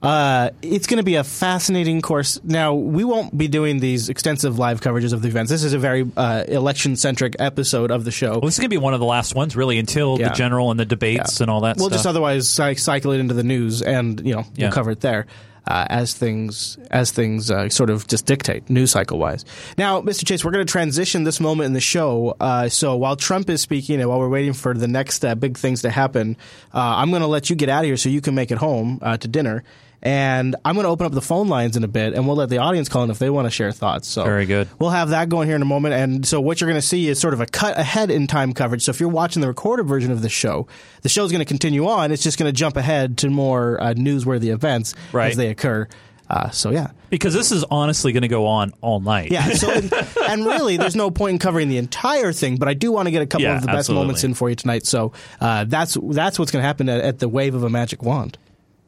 [0.00, 2.38] Uh, it's going to be a fascinating course.
[2.44, 5.50] Now, we won't be doing these extensive live coverages of the events.
[5.50, 8.30] This is a very uh, election centric episode of the show.
[8.30, 10.28] Well, this is going to be one of the last ones, really, until Yeah.
[10.28, 11.78] the general and the debates and all that.
[11.78, 11.80] Stuff.
[11.80, 11.98] We'll stuff.
[11.98, 12.48] just otherwise
[12.80, 14.66] cycle it into the news, and you know Yeah.
[14.66, 15.26] we'll cover it there
[15.68, 19.44] uh, as things as things uh, sort of just dictate news cycle wise.
[19.76, 20.26] Now, Mr.
[20.26, 22.34] Chase, we're going to transition this moment in the show.
[22.40, 25.58] Uh, so while Trump is speaking and while we're waiting for the next uh, big
[25.58, 26.36] things to happen,
[26.74, 28.58] uh, I'm going to let you get out of here so you can make it
[28.58, 29.62] home uh, to dinner.
[30.02, 32.48] And I'm going to open up the phone lines in a bit, and we'll let
[32.50, 34.06] the audience call in if they want to share thoughts.
[34.06, 34.68] So Very good.
[34.78, 35.94] We'll have that going here in a moment.
[35.94, 38.52] And so what you're going to see is sort of a cut ahead in time
[38.52, 38.84] coverage.
[38.84, 40.68] So if you're watching the recorded version of the show,
[41.02, 42.12] the show's going to continue on.
[42.12, 45.30] It's just going to jump ahead to more uh, newsworthy events Right.
[45.32, 45.88] as they occur.
[46.30, 46.90] Uh, so yeah.
[47.08, 49.32] because this is honestly going to go on all night.
[49.32, 49.48] Yeah.
[49.54, 49.90] So and,
[50.28, 53.10] and really, there's no point in covering the entire thing, but I do want to
[53.10, 54.04] get a couple Yeah, of the best absolutely.
[54.04, 54.84] moments in for you tonight.
[54.86, 58.02] So uh, that's that's what's going to happen at, at the wave of a magic
[58.02, 58.36] wand.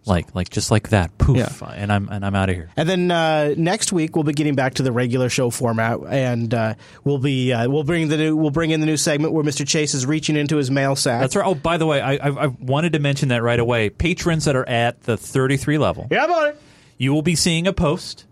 [0.06, 1.48] Like like just like that, poof, Yeah.
[1.74, 2.70] and I'm and I'm out of here.
[2.76, 6.52] And then uh, next week we'll be getting back to the regular show format, and
[6.54, 6.74] uh,
[7.04, 9.66] we'll be uh, we'll bring the new we'll bring in the new segment where Mr.
[9.66, 11.20] Chase is reaching into his mail sack.
[11.20, 11.46] That's right.
[11.46, 13.90] Oh, by the way, I, I I wanted to mention that right away.
[13.90, 16.56] Patrons that are at the 33 level, Yeah, buddy.
[16.98, 18.24] you will be seeing a post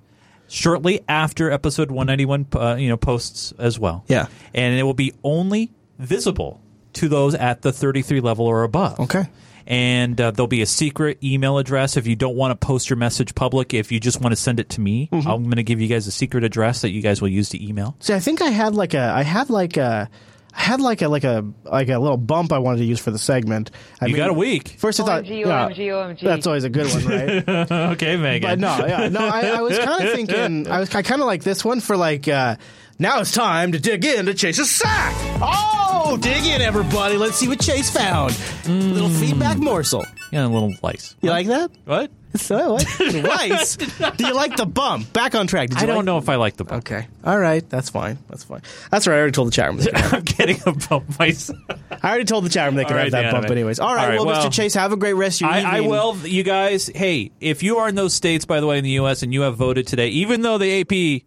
[0.48, 2.46] shortly after episode 191.
[2.54, 4.04] Uh, you know, posts as well.
[4.08, 4.28] Yeah.
[4.54, 6.60] and it will be only visible
[6.94, 8.98] to those at the 33 level or above.
[9.00, 9.24] Okay.
[9.68, 12.96] And uh, there'll be a secret email address if you don't want to post your
[12.96, 13.74] message public.
[13.74, 15.28] If you just want to send it to me, Mm-hmm.
[15.28, 17.62] I'm going to give you guys a secret address that you guys will use to
[17.64, 17.94] email.
[18.00, 20.08] See, I think I had like a I had like a.
[20.54, 23.10] I had like a like a like a little bump I wanted to use for
[23.10, 23.70] the segment.
[24.00, 24.76] I You got a week.
[24.78, 26.20] First, I thought, OMG, yeah, OMG, OMG.
[26.20, 27.48] that's always a good one, right?
[27.92, 28.40] okay, Megyn.
[28.42, 29.20] But no, yeah, no.
[29.20, 30.66] I, I was kind of thinking.
[30.66, 32.26] I was I kind of like this one for like.
[32.26, 32.56] Uh,
[32.98, 35.14] now it's time to dig in to chase a sack.
[35.40, 37.18] Oh, Oh, dig in, everybody.
[37.18, 38.34] Let's see what Chase found.
[38.66, 40.06] Little feedback morsel.
[40.32, 41.14] Yeah, a little lice.
[41.20, 41.70] You like that?
[41.84, 42.10] What?
[42.34, 43.14] So oh, what?
[43.14, 43.76] Lice?
[43.76, 45.12] Do you like the bump?
[45.12, 45.68] Back on track.
[45.68, 46.84] Did you I don't like- know if I like the bump.
[46.90, 47.06] Okay.
[47.24, 47.68] All right.
[47.68, 48.16] That's fine.
[48.28, 48.62] That's fine.
[48.90, 49.14] That's right.
[49.16, 49.76] I already told the chat room.
[49.78, 51.58] They can have I'm getting a bump myself.
[51.90, 53.78] I already told the chat room they can All have right, that bump anyways.
[53.78, 54.52] All right, All right, well, well, Mr.
[54.52, 55.90] Chase, have a great rest of your I, I evening.
[55.90, 56.16] will.
[56.26, 59.22] You guys, hey, if you are in those states, by the way, in the U.S.,
[59.22, 61.22] and you have voted today, even though the AP,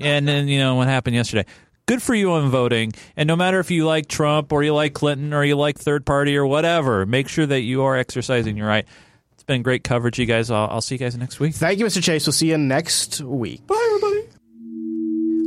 [0.00, 1.44] and then you know what happened yesterday.
[1.86, 4.94] Good for you on voting, and no matter if you like Trump or you like
[4.94, 8.68] Clinton or you like third party or whatever, make sure that you are exercising your
[8.68, 8.86] right.
[9.32, 10.50] It's been great coverage, you guys.
[10.50, 11.54] I'll, I'll see you guys next week.
[11.56, 12.00] Thank you, Mr.
[12.00, 12.24] Chase.
[12.24, 13.66] We'll see you next week.
[13.66, 14.31] Bye, everybody.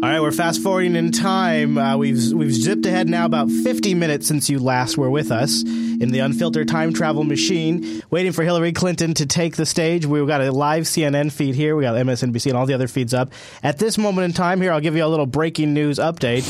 [0.05, 1.79] All right, we're fast forwarding in time.
[1.79, 5.63] Uh, we've we've zipped ahead now about 50 minutes since you last were with us
[5.63, 10.05] in the unfiltered time travel machine, waiting for Hillary Clinton to take the stage.
[10.05, 11.75] We've got a live CNN feed here.
[11.75, 13.33] We got MSNBC and all the other feeds up.
[13.63, 16.43] At this moment in time, here I'll give you a little breaking news update.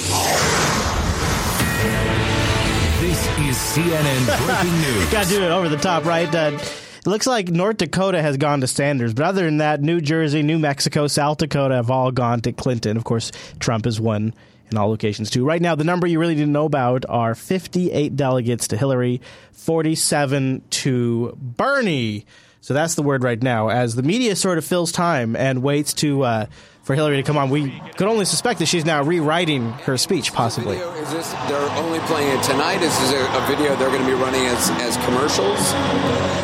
[3.00, 5.12] This is CNN breaking news.
[5.14, 6.36] Got to do it over the top, right?
[6.36, 6.60] Uh,
[7.06, 10.42] it looks like North Dakota has gone to Sanders, but other than that, New Jersey,
[10.42, 12.98] New Mexico, South Dakota have all gone to Clinton.
[12.98, 14.34] Of course, Trump has won
[14.72, 15.46] in all locations too.
[15.46, 19.22] Right now, the number you really need to know about are 58 delegates to Hillary,
[19.52, 22.26] 47 to Bernie.
[22.62, 23.70] So that's the word right now.
[23.70, 26.46] As the media sort of fills time and waits to uh,
[26.86, 30.32] for Hillary to come on, we could only suspect that she's now rewriting her speech,
[30.34, 30.78] possibly.
[30.78, 32.80] Is this they're only playing it tonight?
[32.84, 35.58] Is this a, a video they're going to be running as, as commercials?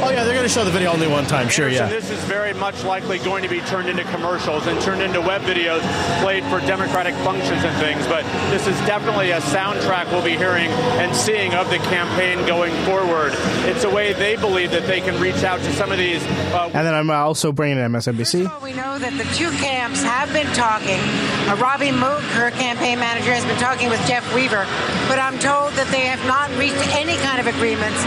[0.03, 1.47] Oh yeah, they're going to show the video only one time.
[1.47, 1.87] Sure, yeah.
[1.87, 5.41] This is very much likely going to be turned into commercials and turned into web
[5.43, 5.81] videos
[6.23, 8.07] played for Democratic functions and things.
[8.07, 12.73] But this is definitely a soundtrack we'll be hearing and seeing of the campaign going
[12.85, 13.33] forward.
[13.69, 16.23] It's a way they believe that they can reach out to some of these.
[16.51, 18.61] Uh, And then I'm also bringing in MSNBC.
[18.63, 20.99] We know that the two camps have been talking.
[21.47, 24.63] Uh, Robbie Mook, her campaign manager, has been talking with Jeff Weaver,
[25.11, 27.99] but I'm told that they have not reached any kind of agreements.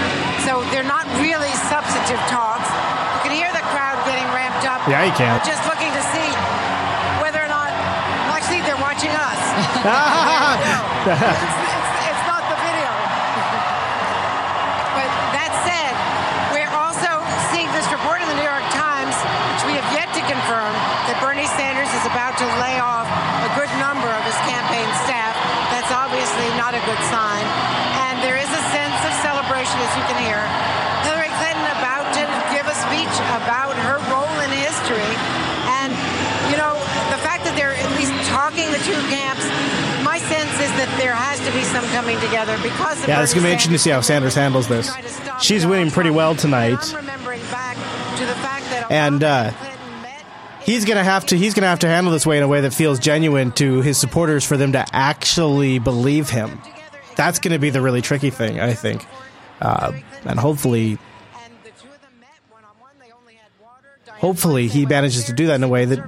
[0.49, 2.65] So they're not really substantive talks.
[3.21, 4.81] You can hear the crowd getting ramped up.
[4.89, 5.37] Yeah, you can.
[5.45, 6.29] Just looking to see
[7.21, 7.69] whether or not.
[8.29, 9.41] Well, actually, they're watching us.
[22.45, 23.09] to lay off
[23.49, 25.33] a good number of his campaign staff.
[25.73, 27.45] That's obviously not a good sign.
[28.05, 30.41] And there is a sense of celebration, as you can hear.
[31.09, 32.23] Hillary Clinton about to
[32.53, 35.13] give a speech about her role in history.
[35.81, 35.91] And,
[36.53, 36.77] you know,
[37.09, 39.45] the fact that they're at least talking the two camps,
[40.05, 43.33] my sense is that there has to be some coming together because of Yeah, it's
[43.33, 44.93] going to be interesting to see how Sanders handles this.
[45.41, 46.85] She's winning pretty well tonight.
[48.91, 49.53] And uh,
[50.65, 52.73] he's to have to he's to have to handle this way in a way that
[52.73, 56.61] feels genuine to his supporters for them to actually believe him.
[57.17, 59.05] That's to be the really tricky thing, I think.
[59.61, 59.93] Uh,
[60.25, 60.99] and hopefully
[64.07, 65.99] hopefully he manages to do that in a way that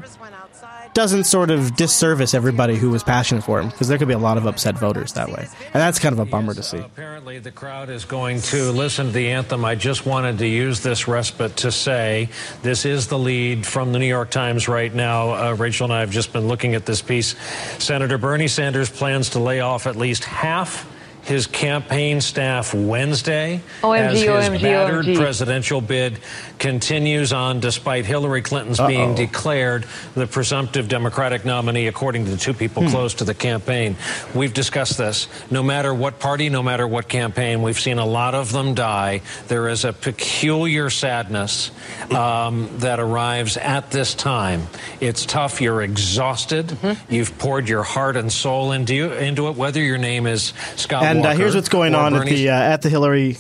[0.97, 4.19] doesn't sort of disservice everybody who was passionate for him because there could be a
[4.19, 7.39] lot of upset voters that way and that's kind of a bummer to see Apparently,
[7.39, 9.65] the crowd is going to listen to the anthem.
[9.65, 12.31] I just wanted to use this respite to say
[12.63, 15.51] this is the lead from the New York Times right now.
[15.51, 17.37] Uh, Rachel and I have just been looking at this piece.
[17.79, 20.91] Senator Bernie Sanders plans to lay off at least half
[21.27, 25.17] his campaign staff Wednesday OMG, as his OMG, battered OMG.
[25.17, 26.19] presidential bid
[26.59, 29.17] continues on despite Hillary Clinton's being Uh-oh.
[29.17, 32.89] declared the presumptive Democratic nominee, according to the two people Hmm.
[32.91, 33.97] close to the campaign.
[34.35, 35.27] We've discussed this.
[35.51, 39.21] No matter what party, no matter what campaign, we've seen a lot of them die.
[39.49, 41.71] There is a peculiar sadness
[42.15, 44.69] um, that arrives at this time.
[45.01, 45.61] It's tough.
[45.61, 46.69] You're exhausted.
[46.69, 47.13] Mm-hmm.
[47.13, 51.03] You've poured your heart and soul into, you, into it, whether your name is Scott
[51.03, 53.33] and uh, Walker here's what's going on at the uh, at the Hillary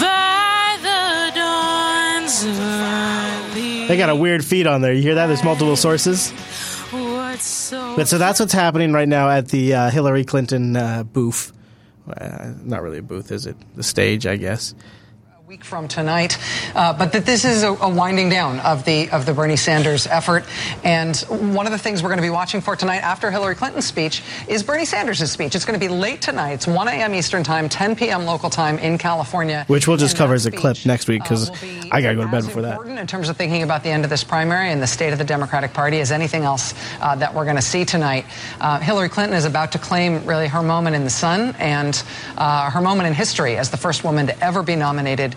[0.00, 5.44] By the dawn's early they got a weird feed on there you hear that there's
[5.44, 6.32] multiple sources
[7.40, 11.52] so But so that's what's happening right now at the uh, Hillary Clinton uh, booth.
[12.08, 13.56] Uh, not really a booth, is it?
[13.76, 14.74] The stage, I guess.
[15.48, 16.36] Week from tonight,
[16.74, 20.06] uh, but that this is a, a winding down of the of the Bernie Sanders
[20.06, 20.44] effort.
[20.84, 23.86] And one of the things we're going to be watching for tonight, after Hillary Clinton's
[23.86, 25.54] speech, is Bernie Sanders' speech.
[25.54, 26.52] It's going to be late tonight.
[26.52, 27.14] It's 1 a.m.
[27.14, 28.26] Eastern time, 10 p.m.
[28.26, 29.64] local time in California.
[29.68, 31.48] Which we'll just cover as a clip next week because
[31.90, 32.80] I got to go to bed before that.
[32.82, 35.24] in terms of thinking about the end of this primary and the state of the
[35.24, 38.26] Democratic Party as anything else uh, that we're going to see tonight.
[38.60, 42.02] Uh, Hillary Clinton is about to claim really her moment in the sun and
[42.36, 45.36] uh, her moment in history as the first woman to ever be nominated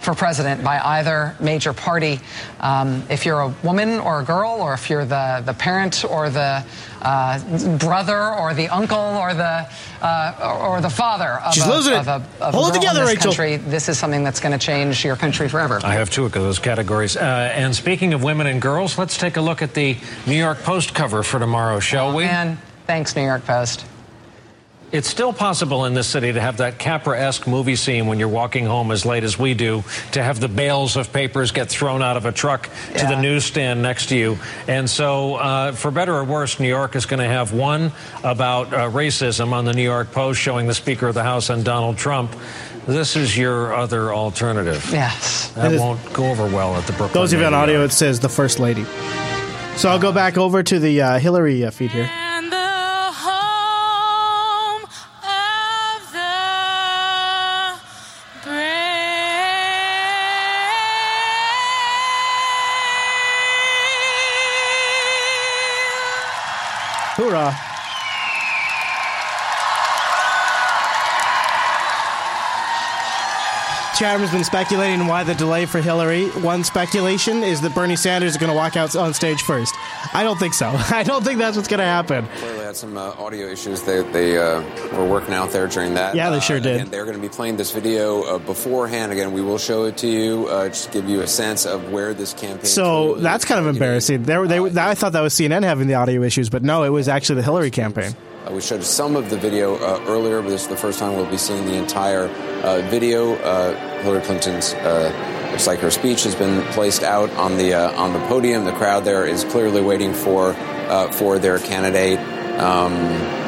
[0.00, 2.20] for president by either major party.
[2.60, 6.30] Um, if you're a woman or a girl, or if you're the, the parent or
[6.30, 6.64] the
[7.02, 9.68] uh, brother or the uncle or the
[10.00, 11.98] uh, or the father of She's a, losing it.
[11.98, 13.32] of a, of Hold a it together, in this Rachel.
[13.32, 15.80] country, this is something that's going to change your country forever.
[15.82, 17.16] I have two of those categories.
[17.16, 19.96] Uh, and speaking of women and girls, let's take a look at the
[20.26, 22.24] New York Post cover for tomorrow, shall we?
[22.24, 22.56] And
[22.86, 23.84] thanks, New York Post.
[24.90, 28.64] It's still possible in this city to have that Capra-esque movie scene when you're walking
[28.64, 32.16] home as late as we do, to have the bales of papers get thrown out
[32.16, 34.38] of a truck to the newsstand next to you.
[34.66, 37.92] And so, uh, for better or worse, New York is going to have one
[38.24, 41.62] about uh, racism on the New York Post showing the Speaker of the House and
[41.66, 42.34] Donald Trump.
[42.86, 44.88] This is your other alternative.
[44.90, 45.48] Yes.
[45.50, 47.12] That It is- won't go over well at the Brooklyn.
[47.12, 48.84] Those of you on Navy audio, it says the First Lady.
[49.76, 52.10] So I'll go back over to the uh, Hillary uh, feed here.
[73.98, 76.28] Chatham's been speculating why the delay for Hillary.
[76.28, 79.74] One speculation is that Bernie Sanders is going to walk out on stage first.
[80.14, 80.68] I don't think so.
[80.90, 82.26] I don't think that's what's going to happen.
[82.36, 84.62] Clearly had some uh, audio issues they, they uh,
[84.96, 86.14] were working out there during that.
[86.14, 86.76] Yeah, they Uh, sure did.
[86.76, 89.10] Again, they're going to be playing this video uh, beforehand.
[89.10, 91.90] Again, we will show it to you uh, just to give you a sense of
[91.90, 92.66] where this campaign.
[92.66, 94.22] So that's kind of embarrassing.
[94.22, 96.84] They, were- they, were- I thought that was CNN having the audio issues, but no,
[96.84, 98.14] it was actually the Hillary campaign.
[98.48, 101.14] Uh, we showed some of the video uh, earlier, but this is the first time
[101.14, 102.28] we'll be seeing the entire
[102.62, 103.34] uh, video.
[103.36, 107.92] Uh, Hillary Clinton's, uh, looks like her speech has been placed out on the uh,
[107.92, 108.64] on the podium.
[108.64, 112.18] The crowd there is clearly waiting for uh, for their candidate.
[112.58, 113.47] Um,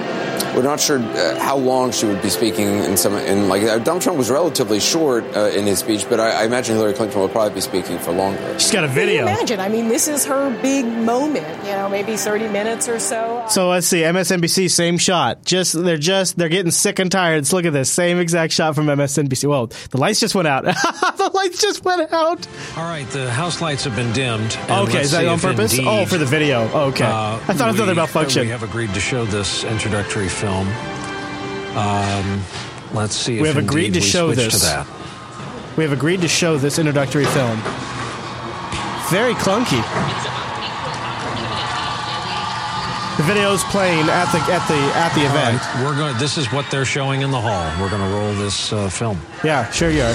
[0.54, 3.14] we're not sure uh, how long she would be speaking in some.
[3.14, 6.44] In like uh, Donald Trump was relatively short uh, in his speech, but I, I
[6.44, 8.58] imagine Hillary Clinton will probably be speaking for longer.
[8.58, 9.14] She's got a Can video.
[9.26, 9.60] you imagine?
[9.60, 11.46] I mean, this is her big moment.
[11.64, 13.44] You know, maybe 30 minutes or so.
[13.48, 15.44] So let's see, MSNBC, same shot.
[15.44, 17.36] Just they're just they're getting sick and tired.
[17.36, 19.48] Let's look at this same exact shot from MSNBC.
[19.48, 20.64] Well, the lights just went out.
[21.42, 22.46] the lights just went out.
[22.76, 24.56] All right, the house lights have been dimmed.
[24.68, 25.72] Okay, is that on purpose?
[25.72, 26.62] indeed, Oh, for the video.
[26.88, 28.42] Okay, uh, I thought it was we- another malfunction.
[28.42, 30.68] We have agreed to show this introductory film.
[31.76, 32.42] Um,
[32.92, 33.36] let's see.
[33.36, 34.60] If we have agreed to show this.
[34.60, 34.86] To that.
[35.76, 37.56] We have agreed to show this introductory film.
[39.10, 39.80] Very clunky.
[43.16, 45.60] The video's playing at the at the at the All event.
[45.62, 46.16] right, we're going.
[46.18, 47.70] This is what they're showing in the hall.
[47.80, 49.20] We're going to roll this uh, film.
[49.44, 50.14] Yeah, sure you are.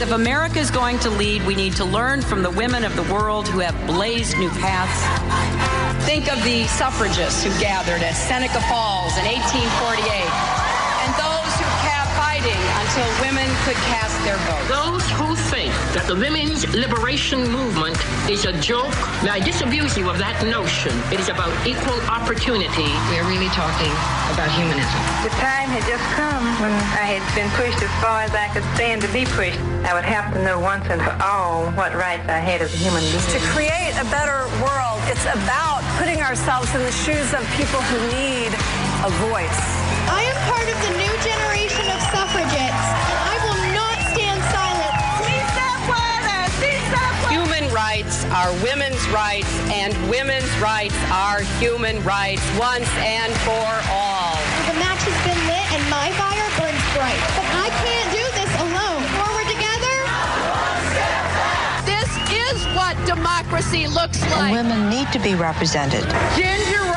[0.00, 3.04] If America is going to lead, we need to learn from the women of the
[3.04, 6.04] world who have blazed new paths.
[6.04, 9.44] Think of the suffragists who gathered at Seneca Falls in 1848 and
[10.34, 10.63] those who
[12.44, 14.64] kept fighting until women could cast their vote.
[14.68, 17.96] Those who think that the women's liberation movement
[18.28, 20.92] is a joke, may I disabuse you of that notion.
[21.12, 22.90] It is about equal opportunity.
[23.10, 23.92] We're really talking
[24.32, 25.00] about humanism.
[25.24, 28.64] The time had just come when I had been pushed as far as I could
[28.74, 29.58] stand to be pushed.
[29.84, 32.78] I would have to know once and for all what rights I had as a
[32.78, 33.24] human being.
[33.36, 37.98] To create a better world, it's about putting ourselves in the shoes of people who
[38.12, 38.50] need
[39.04, 39.60] a voice.
[40.08, 41.03] I am part of the new
[48.34, 54.34] are women's rights, and women's rights are human rights once and for all.
[54.66, 57.22] The match has been lit, and my fire burns bright.
[57.38, 59.02] But I can't do this alone.
[59.14, 59.96] Forward together.
[61.86, 64.50] This is what democracy looks like.
[64.50, 66.02] women need to be represented.
[66.34, 66.93] Ginger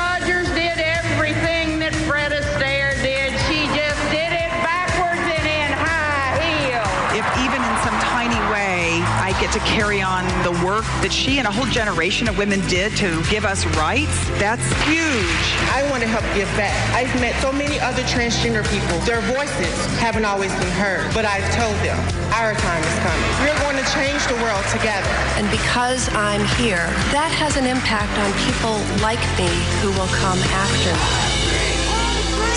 [9.57, 13.09] to carry on the work that she and a whole generation of women did to
[13.29, 15.45] give us rights, that's huge.
[15.73, 16.77] I want to help give back.
[16.93, 18.99] I've met so many other transgender people.
[19.09, 21.97] Their voices haven't always been heard, but I've told them
[22.38, 23.29] our time is coming.
[23.41, 25.09] We're going to change the world together.
[25.41, 29.49] And because I'm here, that has an impact on people like me
[29.81, 31.36] who will come after me.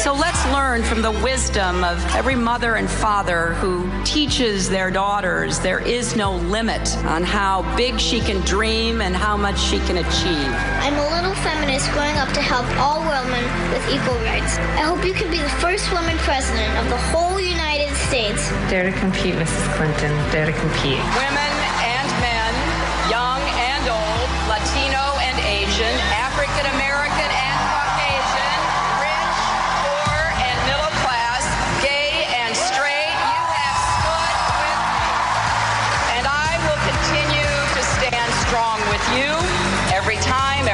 [0.02, 5.59] So let's learn from the wisdom of every mother and father who teaches their daughters
[5.59, 9.98] there is no limit on how big she can dream and how much she can
[9.98, 10.52] achieve.
[10.81, 14.56] I'm a little feminist growing up to help all women with equal rights.
[14.81, 18.48] I hope you can be the first woman president of the whole United States.
[18.70, 19.77] Dare to compete, Mrs.
[19.77, 20.12] Clinton.
[20.32, 20.97] Dare to compete.
[21.20, 21.69] Women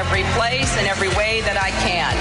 [0.06, 2.14] every place, and every way that I can.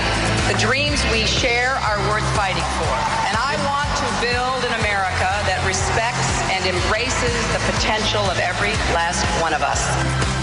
[0.49, 2.95] The dreams we share are worth fighting for.
[3.30, 8.74] And I want to build an America that respects and embraces the potential of every
[8.98, 10.35] last one of us.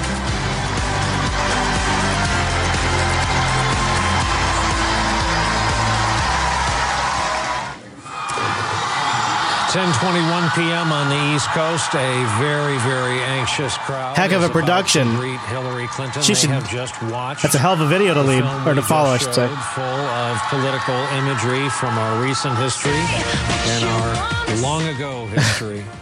[9.72, 10.92] 10:21 p.m.
[10.92, 11.94] on the East Coast.
[11.94, 14.14] A very, very anxious crowd.
[14.18, 15.08] Heck of a production.
[15.48, 16.20] Hillary Clinton.
[16.20, 17.40] She should- have just watched.
[17.42, 19.48] That's a hell of a video to lead or to follow, I should say.
[19.48, 25.82] Full of political imagery from our recent history and our long ago history.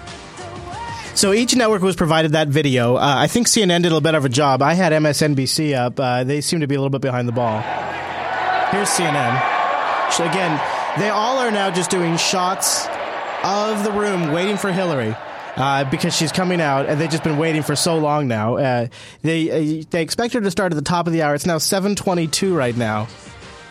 [1.13, 2.95] So each network was provided that video.
[2.97, 4.63] Uh, I think CNN did a bit of a job.
[4.63, 6.01] I had MSNBC up.
[6.01, 7.61] Uh, they seem to be a little bit behind the ball.
[8.71, 9.39] Here's CNN.
[10.13, 10.59] So again,
[10.99, 12.87] they all are now just doing shots
[13.45, 15.15] of the room waiting for Hillary.
[15.57, 18.57] Uh, because she's coming out, and they've just been waiting for so long now.
[18.57, 18.87] Uh,
[19.23, 21.35] they uh, they expect her to start at the top of the hour.
[21.35, 23.09] It's now seven twenty two right now,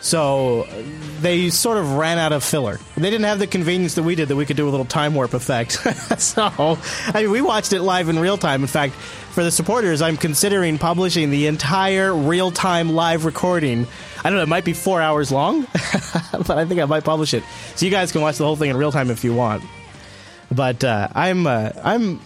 [0.00, 0.66] so
[1.20, 2.78] they sort of ran out of filler.
[2.96, 5.14] They didn't have the convenience that we did that we could do a little time
[5.14, 5.72] warp effect.
[6.20, 8.62] so, I mean, we watched it live in real time.
[8.62, 13.86] In fact, for the supporters, I'm considering publishing the entire real time live recording.
[14.24, 15.62] I don't know, it might be four hours long,
[16.32, 17.44] but I think I might publish it.
[17.76, 19.62] So you guys can watch the whole thing in real time if you want.
[20.50, 22.20] But uh, I'm uh, I'm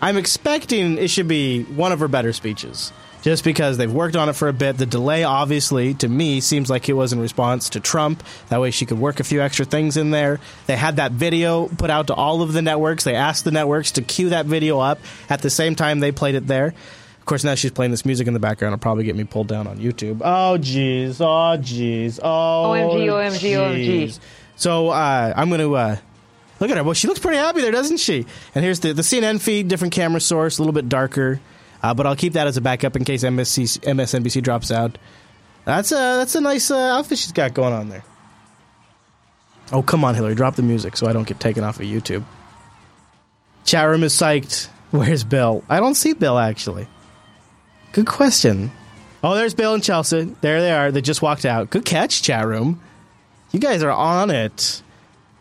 [0.00, 2.92] I'm expecting it should be one of her better speeches.
[3.22, 4.78] Just because they've worked on it for a bit.
[4.78, 8.22] The delay, obviously, to me, seems like it was in response to Trump.
[8.48, 10.40] That way she could work a few extra things in there.
[10.66, 13.04] They had that video put out to all of the networks.
[13.04, 14.98] They asked the networks to cue that video up
[15.30, 16.74] at the same time they played it there.
[17.22, 18.72] Of course, now she's playing this music in the background.
[18.72, 20.20] It'll probably get me pulled down on YouTube.
[20.24, 21.20] Oh, jeez.
[21.20, 22.18] Oh, jeez.
[22.20, 24.18] Oh, OMG, OMG, OMG.
[24.56, 25.96] So uh, I'm going to uh,
[26.58, 26.82] look at her.
[26.82, 28.26] Well, she looks pretty happy there, doesn't she?
[28.56, 31.40] And here's the, the CNN feed, different camera source, a little bit darker.
[31.82, 34.98] Uh, but I'll keep that as a backup in case MSC, MSNBC drops out.
[35.64, 38.04] That's a that's a nice uh, outfit she's got going on there.
[39.72, 42.24] Oh come on, Hillary, drop the music so I don't get taken off of YouTube.
[43.64, 44.66] Chat room is psyched.
[44.90, 45.64] Where's Bill?
[45.68, 46.86] I don't see Bill actually.
[47.92, 48.70] Good question.
[49.24, 50.34] Oh, there's Bill and Chelsea.
[50.40, 50.90] There they are.
[50.90, 51.70] They just walked out.
[51.70, 52.80] Good catch, chat room.
[53.52, 54.82] You guys are on it.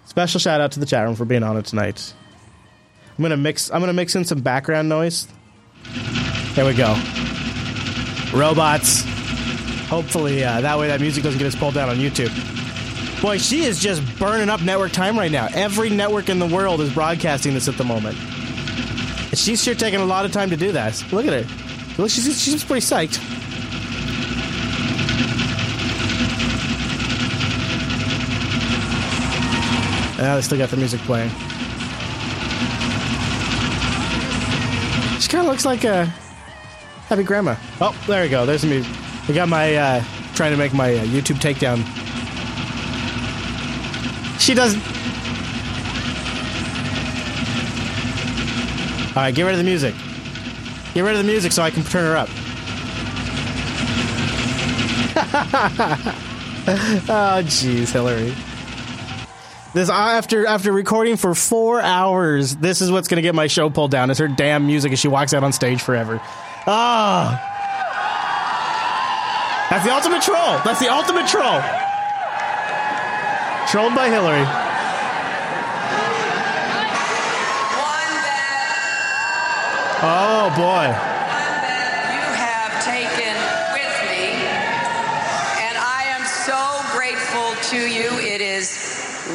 [0.05, 2.13] Special shout out to the chat room for being on it tonight.
[3.17, 3.71] I'm gonna mix.
[3.71, 5.27] I'm gonna mix in some background noise.
[6.53, 6.95] There we go.
[8.33, 9.03] Robots.
[9.87, 12.31] Hopefully, uh, that way that music doesn't get us pulled down on YouTube.
[13.21, 15.47] Boy, she is just burning up network time right now.
[15.53, 18.17] Every network in the world is broadcasting this at the moment.
[19.33, 21.03] She's sure taking a lot of time to do that.
[21.11, 22.01] Look at her.
[22.01, 23.19] Look, she's, she's pretty psyched.
[30.17, 31.31] Now they still got the music playing.
[35.31, 36.05] Kind of looks like a
[37.07, 37.55] happy grandma.
[37.79, 38.45] Oh, there we go.
[38.45, 38.93] There's the music.
[39.29, 40.03] I got my uh,
[40.35, 41.77] trying to make my uh, YouTube takedown.
[44.41, 44.81] She doesn't.
[49.15, 49.95] All right, get rid of the music.
[50.93, 52.27] Get rid of the music so I can turn her up.
[57.07, 58.33] oh, jeez, Hillary.
[59.73, 62.57] This after after recording for four hours.
[62.57, 64.11] This is what's going to get my show pulled down.
[64.11, 66.19] Is her damn music as she walks out on stage forever.
[66.67, 67.47] Ah,
[69.69, 70.59] that's the ultimate troll.
[70.65, 71.61] That's the ultimate troll.
[73.69, 74.45] Trolled by Hillary.
[80.03, 81.10] Oh boy.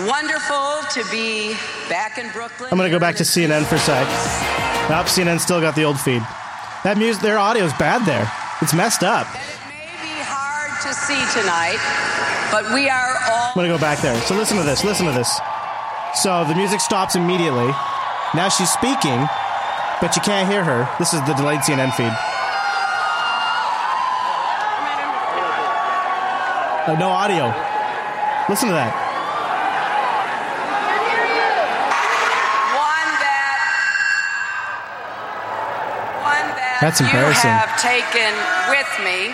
[0.07, 1.55] Wonderful to be
[1.89, 2.69] back in Brooklyn.
[2.71, 4.07] I'm gonna go back to CNN for a sec.
[4.89, 6.23] Nope, CNN still got the old feed.
[6.85, 8.31] That music, their audio's bad there.
[8.63, 9.27] It's messed up.
[9.27, 11.81] And it may be hard to see tonight,
[12.51, 13.51] but we are all.
[13.51, 14.19] I'm gonna go back there.
[14.23, 14.85] So listen to this.
[14.85, 15.41] Listen to this.
[16.15, 17.69] So the music stops immediately.
[18.35, 19.27] Now she's speaking,
[20.01, 20.89] but you can't hear her.
[20.99, 22.13] This is the delayed CNN feed.
[26.89, 27.47] Oh, no audio.
[28.49, 28.95] Listen to that.
[32.79, 33.59] One that.
[36.23, 37.51] One that That's embarrassing.
[37.51, 38.33] You have taken
[38.69, 39.33] with me,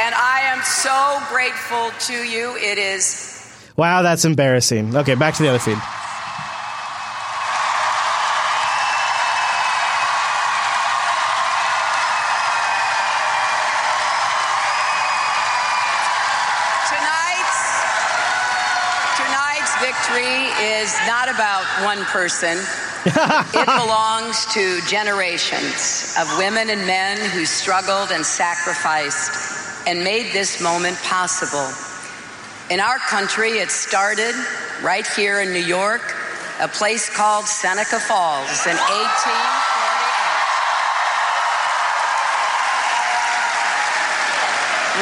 [0.00, 2.56] and I am so grateful to you.
[2.56, 3.36] It is
[3.76, 4.96] Wow, that's embarrassing.
[4.96, 5.76] Okay, back to the other feed.
[16.88, 17.62] Tonight's
[19.20, 20.48] tonight's victory
[20.80, 22.56] is not about one person.
[23.54, 30.60] it belongs to generations of women and men who struggled and sacrificed and made this
[30.60, 31.70] moment possible.
[32.68, 34.34] In our country, it started
[34.82, 36.02] right here in New York,
[36.60, 38.82] a place called Seneca Falls in 18.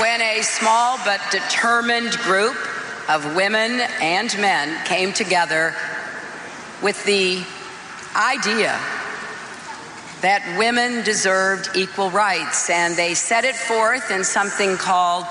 [0.01, 2.57] when a small but determined group
[3.09, 5.73] of women and men came together
[6.83, 7.45] with the
[8.17, 8.79] idea
[10.23, 15.27] that women deserved equal rights, and they set it forth in something called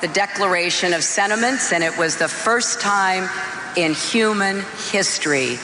[0.00, 3.28] the Declaration of Sentiments, and it was the first time
[3.76, 5.58] in human history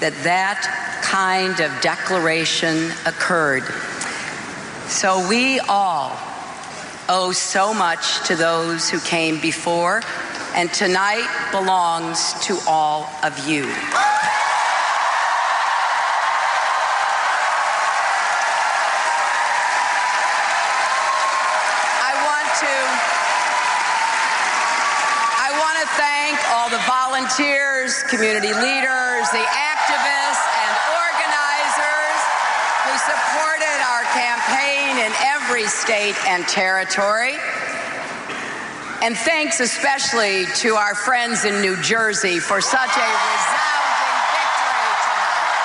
[0.00, 3.64] that that kind of declaration occurred.
[4.88, 6.16] So we all
[7.08, 10.02] owe so much to those who came before,
[10.54, 13.64] and tonight belongs to all of you.
[22.00, 22.74] I want to
[25.40, 26.82] I want to thank all the
[27.22, 32.18] volunteers, community leaders, the activists and organizers
[32.82, 37.36] who supported our campaign in every state and territory.
[39.02, 45.62] And thanks especially to our friends in New Jersey for such a resounding victory tonight.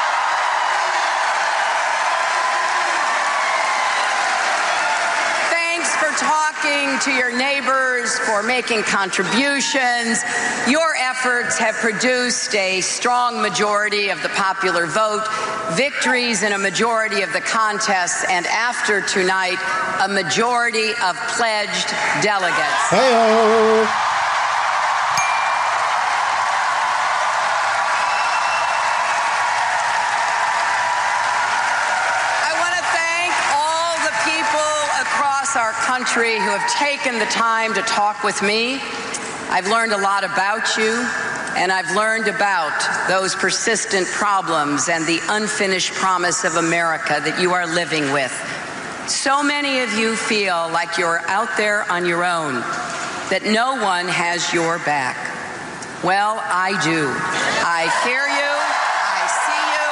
[5.49, 10.21] Thanks for talking to your neighbors, for making contributions.
[10.67, 15.25] Your efforts have produced a strong majority of the popular vote,
[15.71, 19.57] victories in a majority of the contests, and after tonight,
[20.03, 21.89] a majority of pledged
[22.21, 22.89] delegates.
[22.89, 24.06] Hey-o.
[36.07, 38.79] Country who have taken the time to talk with me.
[39.49, 41.05] I've learned a lot about you,
[41.57, 42.71] and I've learned about
[43.09, 48.31] those persistent problems and the unfinished promise of America that you are living with.
[49.09, 52.61] So many of you feel like you're out there on your own,
[53.29, 55.17] that no one has your back.
[56.05, 57.11] Well, I do.
[57.67, 58.53] I hear you.
[59.03, 59.87] I see you.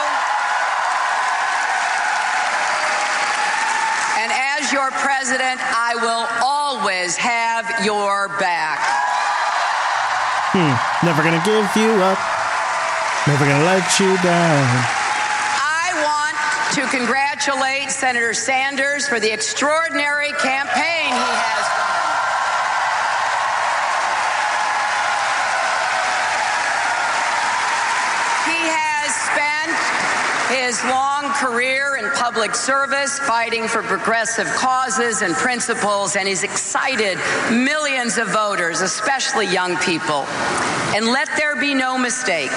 [4.23, 4.89] And as as your
[5.25, 8.77] president, I will always have your back.
[10.53, 10.77] Hmm.
[11.03, 12.19] Never gonna give you up.
[13.25, 14.69] Never gonna let you down.
[15.57, 16.37] I want
[16.75, 22.05] to congratulate Senator Sanders for the extraordinary campaign he has run.
[28.45, 29.73] He has spent
[30.53, 37.17] his long career in public service fighting for progressive causes and principles, and he's excited
[37.51, 40.23] millions of voters, especially young people.
[40.95, 42.51] And let there be no mistake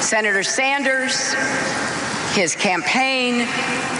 [0.00, 1.34] Senator Sanders,
[2.34, 3.46] his campaign,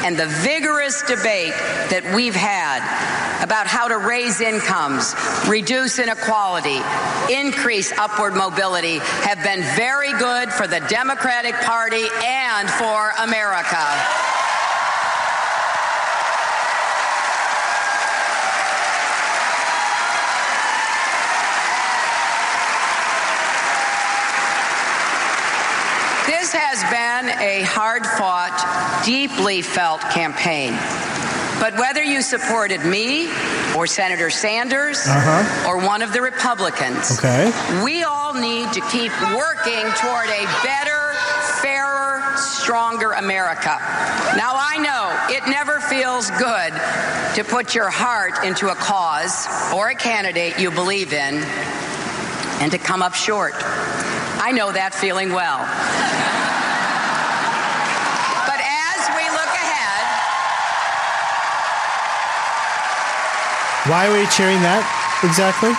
[0.05, 1.55] and the vigorous debate
[1.91, 5.15] that we've had about how to raise incomes,
[5.49, 6.81] reduce inequality,
[7.33, 13.85] increase upward mobility have been very good for the Democratic Party and for America.
[26.27, 30.75] This has been a hard fought, deeply felt campaign.
[31.61, 33.29] But whether you supported me
[33.75, 35.69] or Senator Sanders Uh-huh.
[35.71, 37.51] or one of the Republicans, Okay.
[37.83, 41.15] we all need to keep working toward a better,
[41.63, 43.79] fairer, stronger America.
[44.37, 46.73] Now, I know it never feels good
[47.37, 51.43] to put your heart into a cause or a candidate you believe in
[52.61, 53.55] and to come up short.
[54.39, 55.61] I know that feeling well.
[58.47, 60.05] But as we look ahead,
[63.89, 64.83] Why are we cheering that
[65.23, 65.71] exactly?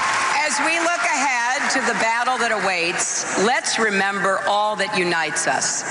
[0.47, 5.83] As we look ahead to the battle that awaits, let's remember all that unites us.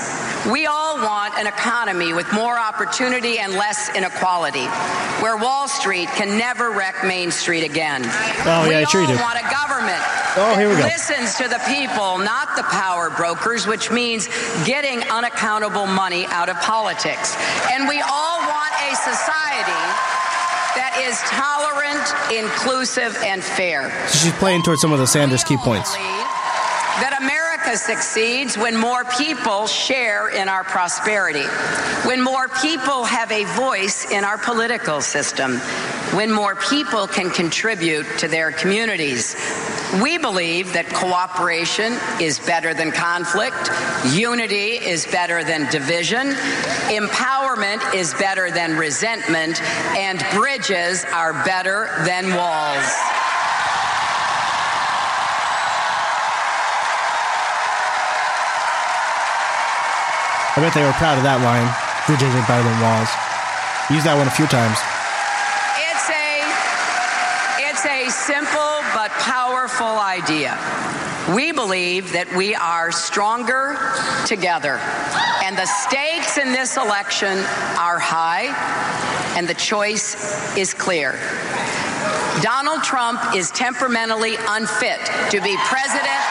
[0.49, 4.65] We all want an economy with more opportunity and less inequality,
[5.21, 8.01] where Wall Street can never wreck Main Street again.
[8.49, 9.21] Oh, we yeah, sure you all do.
[9.21, 10.01] want a government
[10.41, 10.89] Oh, that here we go.
[10.89, 14.25] listens to the people, not the power brokers, which means
[14.65, 17.37] getting unaccountable money out of politics.
[17.69, 19.83] And we all want a society
[20.77, 23.89] that is tolerant, inclusive, and fair.
[24.07, 25.93] So she's playing towards some of the Sanders key points.
[25.95, 31.45] That America succeeds when more people share in our prosperity,
[32.07, 35.57] when more people have a voice in our political system,
[36.15, 39.35] when more people can contribute to their communities.
[40.01, 43.71] We believe that cooperation is better than conflict,
[44.11, 46.35] unity is better than division,
[46.91, 49.63] empowerment is better than resentment,
[49.95, 52.83] and bridges are better than walls.
[60.51, 61.71] I bet they were proud of that line.
[62.11, 63.07] Bridges are better than walls.
[63.87, 64.75] Use that one a few times.
[65.79, 66.43] It's a
[67.71, 68.66] it's a simple
[69.27, 70.57] powerful idea.
[71.35, 73.75] We believe that we are stronger
[74.25, 74.79] together.
[75.43, 77.37] And the stakes in this election
[77.75, 78.47] are high
[79.35, 80.15] and the choice
[80.55, 81.19] is clear.
[82.41, 86.23] Donald Trump is temperamentally unfit to be president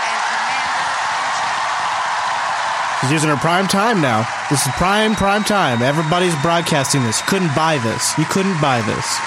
[3.02, 4.26] She's using her prime time now.
[4.50, 5.82] This is prime, prime time.
[5.82, 7.20] Everybody's broadcasting this.
[7.20, 8.16] You couldn't buy this.
[8.18, 9.20] You couldn't buy this.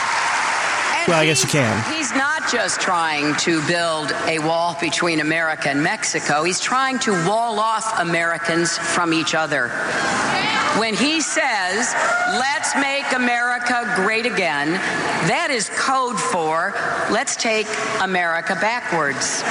[1.08, 1.72] Well, I guess you can.
[1.94, 7.12] He's not just trying to build a wall between America and Mexico, he's trying to
[7.28, 9.70] wall off Americans from each other.
[10.80, 11.94] When he says,
[12.32, 14.72] let's make America great again,
[15.28, 16.74] that is code for
[17.12, 17.68] let's take
[18.02, 19.44] America backwards.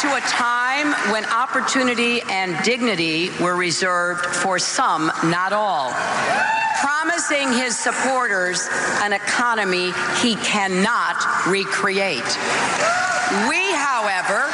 [0.00, 5.90] To a time when opportunity and dignity were reserved for some, not all.
[6.80, 8.68] Promising his supporters
[9.00, 11.16] an economy he cannot
[11.46, 12.26] recreate.
[13.48, 14.52] We, however,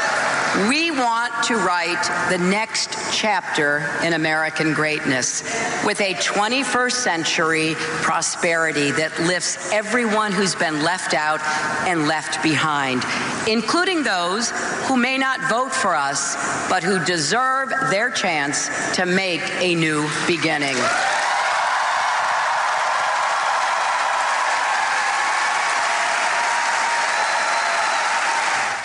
[0.69, 5.43] we want to write the next chapter in American greatness
[5.85, 11.41] with a 21st century prosperity that lifts everyone who's been left out
[11.89, 13.03] and left behind,
[13.49, 14.51] including those
[14.87, 16.37] who may not vote for us,
[16.69, 20.77] but who deserve their chance to make a new beginning.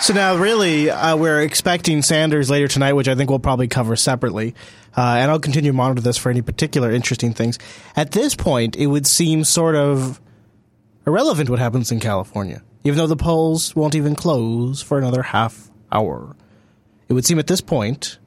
[0.00, 3.96] So now, really, uh, we're expecting Sanders later tonight, which I think we'll probably cover
[3.96, 4.54] separately.
[4.96, 7.58] Uh, and I'll continue to monitor this for any particular interesting things.
[7.96, 10.20] At this point, it would seem sort of
[11.06, 15.68] irrelevant what happens in California, even though the polls won't even close for another half
[15.92, 16.36] hour.
[17.08, 18.18] It would seem at this point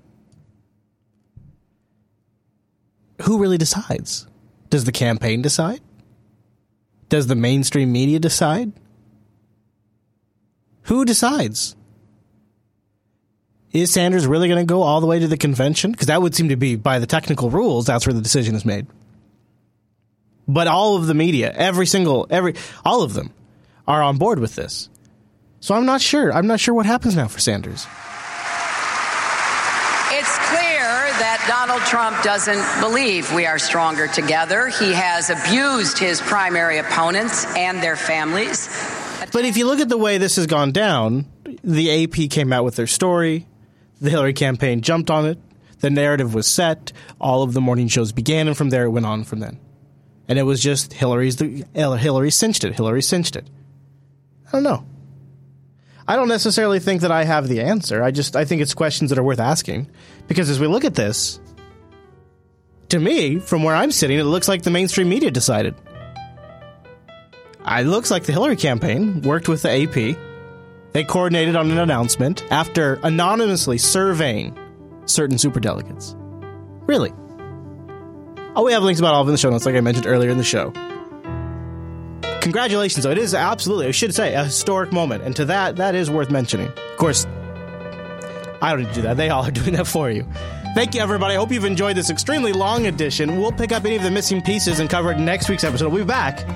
[3.22, 4.27] who really decides?
[4.69, 5.81] Does the campaign decide?
[7.10, 8.72] Does the mainstream media decide?
[10.83, 11.75] Who decides?
[13.71, 15.91] Is Sanders really going to go all the way to the convention?
[15.91, 18.65] Because that would seem to be, by the technical rules, that's where the decision is
[18.65, 18.85] made.
[20.47, 23.31] But all of the media, every single, every, all of them
[23.87, 24.89] are on board with this.
[25.61, 26.33] So I'm not sure.
[26.33, 27.87] I'm not sure what happens now for Sanders.
[30.13, 30.81] It's clear
[31.21, 34.67] that Donald Trump doesn't believe we are stronger together.
[34.67, 38.67] He has abused his primary opponents and their families.
[39.31, 41.26] But if you look at the way this has gone down,
[41.64, 43.48] the AP came out with their story.
[43.99, 45.38] The Hillary campaign jumped on it.
[45.80, 46.91] The narrative was set.
[47.19, 49.60] All of the morning shows began, and from there it went on from then.
[50.27, 52.76] And it was just Hillary's the Hillary cinched it.
[52.76, 53.49] Hillary cinched it.
[54.48, 54.85] I don't know.
[56.07, 58.03] I don't necessarily think that I have the answer.
[58.03, 59.88] I just I think it's questions that are worth asking
[60.27, 61.39] because as we look at this,
[62.89, 65.76] to me, from where I'm sitting, it looks like the mainstream media decided.
[67.65, 70.17] It looks like the Hillary campaign worked with the AP.
[70.93, 74.57] They coordinated on an announcement after anonymously surveying
[75.05, 76.15] certain superdelegates.
[76.88, 77.13] Really.
[78.55, 80.29] Oh, we have links about all of in the show notes, like I mentioned earlier
[80.29, 80.73] in the show.
[82.41, 83.11] Congratulations, though.
[83.11, 85.23] It is absolutely, I should say, a historic moment.
[85.23, 86.67] And to that, that is worth mentioning.
[86.67, 87.25] Of course,
[88.61, 89.15] I don't do that.
[89.15, 90.25] They all are doing that for you.
[90.73, 91.34] Thank you, everybody.
[91.34, 93.39] I hope you've enjoyed this extremely long edition.
[93.39, 95.91] We'll pick up any of the missing pieces and cover it in next week's episode.
[95.91, 96.48] We'll be back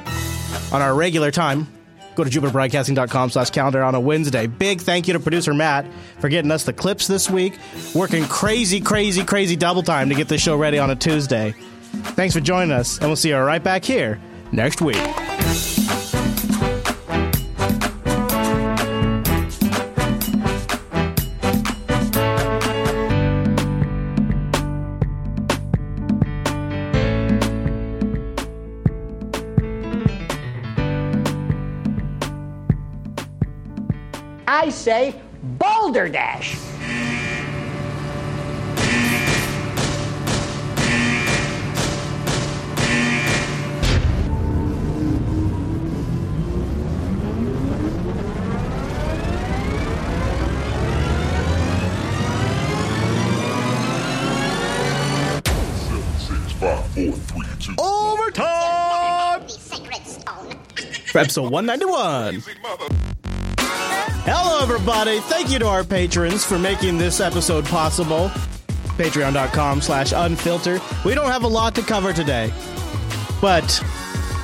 [0.72, 1.68] on our regular time.
[2.16, 4.48] Go to jupiterbroadcasting.com slash calendar on a Wednesday.
[4.48, 5.86] Big thank you to producer Matt
[6.20, 7.60] for getting us the clips this week.
[7.94, 11.54] Working crazy, crazy, crazy double time to get this show ready on a Tuesday.
[11.92, 14.20] Thanks for joining us, and we'll see you right back here
[14.54, 15.25] next week.
[34.86, 35.22] I say
[35.58, 36.56] Boulder Dash.
[57.80, 59.42] Overtime!
[61.16, 63.05] Episode 191.
[64.28, 65.20] Hello, everybody.
[65.20, 68.30] Thank you to our patrons for making this episode possible.
[68.98, 70.80] Patreon.com slash unfilter.
[71.06, 72.52] We don't have a lot to cover today,
[73.40, 73.68] but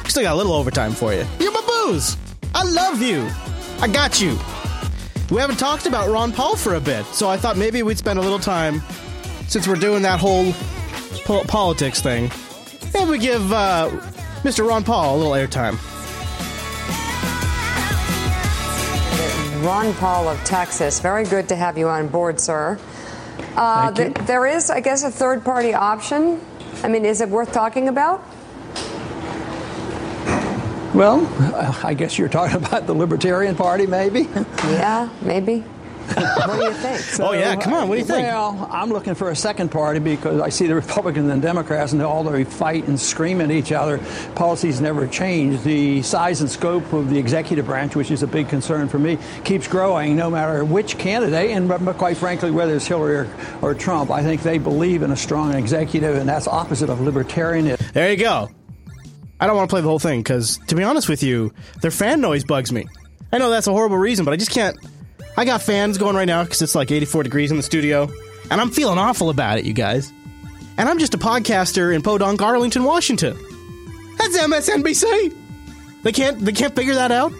[0.08, 1.26] still got a little overtime for you.
[1.40, 2.16] You're my booze.
[2.54, 3.28] I love you.
[3.80, 4.38] I got you.
[5.32, 8.20] We haven't talked about Ron Paul for a bit, so I thought maybe we'd spend
[8.20, 8.84] a little time,
[9.48, 10.52] since we're doing that whole
[11.26, 12.30] po- politics thing,
[12.94, 13.90] maybe we give uh,
[14.44, 14.68] Mr.
[14.68, 15.80] Ron Paul a little airtime.
[19.62, 21.00] Ron Paul of Texas.
[21.00, 22.80] Very good to have you on board, sir.
[23.56, 26.42] Uh, th- there is, I guess, a third party option.
[26.84, 28.24] I mean, is it worth talking about?
[30.96, 31.28] Well,
[31.84, 34.28] I guess you're talking about the Libertarian Party, maybe?
[34.66, 35.64] Yeah, maybe.
[36.16, 37.20] What do you think?
[37.20, 38.28] oh, yeah, come on, what do you think?
[38.28, 42.02] Well, I'm looking for a second party because I see the Republicans and Democrats and
[42.02, 44.00] all they fight and scream at each other.
[44.36, 45.62] Policies never change.
[45.64, 49.18] The size and scope of the executive branch, which is a big concern for me,
[49.44, 53.28] keeps growing no matter which candidate, and quite frankly, whether it's Hillary or,
[53.62, 54.12] or Trump.
[54.12, 57.92] I think they believe in a strong executive, and that's opposite of libertarianism.
[57.94, 58.50] There you go.
[59.40, 61.52] I don't want to play the whole thing because, to be honest with you,
[61.82, 62.86] their fan noise bugs me.
[63.32, 64.78] I know that's a horrible reason, but I just can't.
[65.38, 68.10] I got fans going right now because it's like 84 degrees in the studio,
[68.50, 70.12] and I'm feeling awful about it, you guys.
[70.78, 73.38] And I'm just a podcaster in Podunk, Arlington, Washington.
[74.18, 75.36] That's MSNBC.
[76.04, 76.40] They can't.
[76.40, 77.32] They can't figure that out.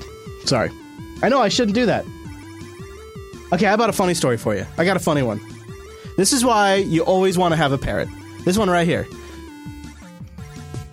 [0.46, 0.72] Sorry.
[1.24, 2.06] I know I shouldn't do that.
[3.54, 4.66] Okay, I about a funny story for you?
[4.78, 5.42] I got a funny one.
[6.18, 8.08] This is why you always want to have a parrot.
[8.46, 9.08] This one right here.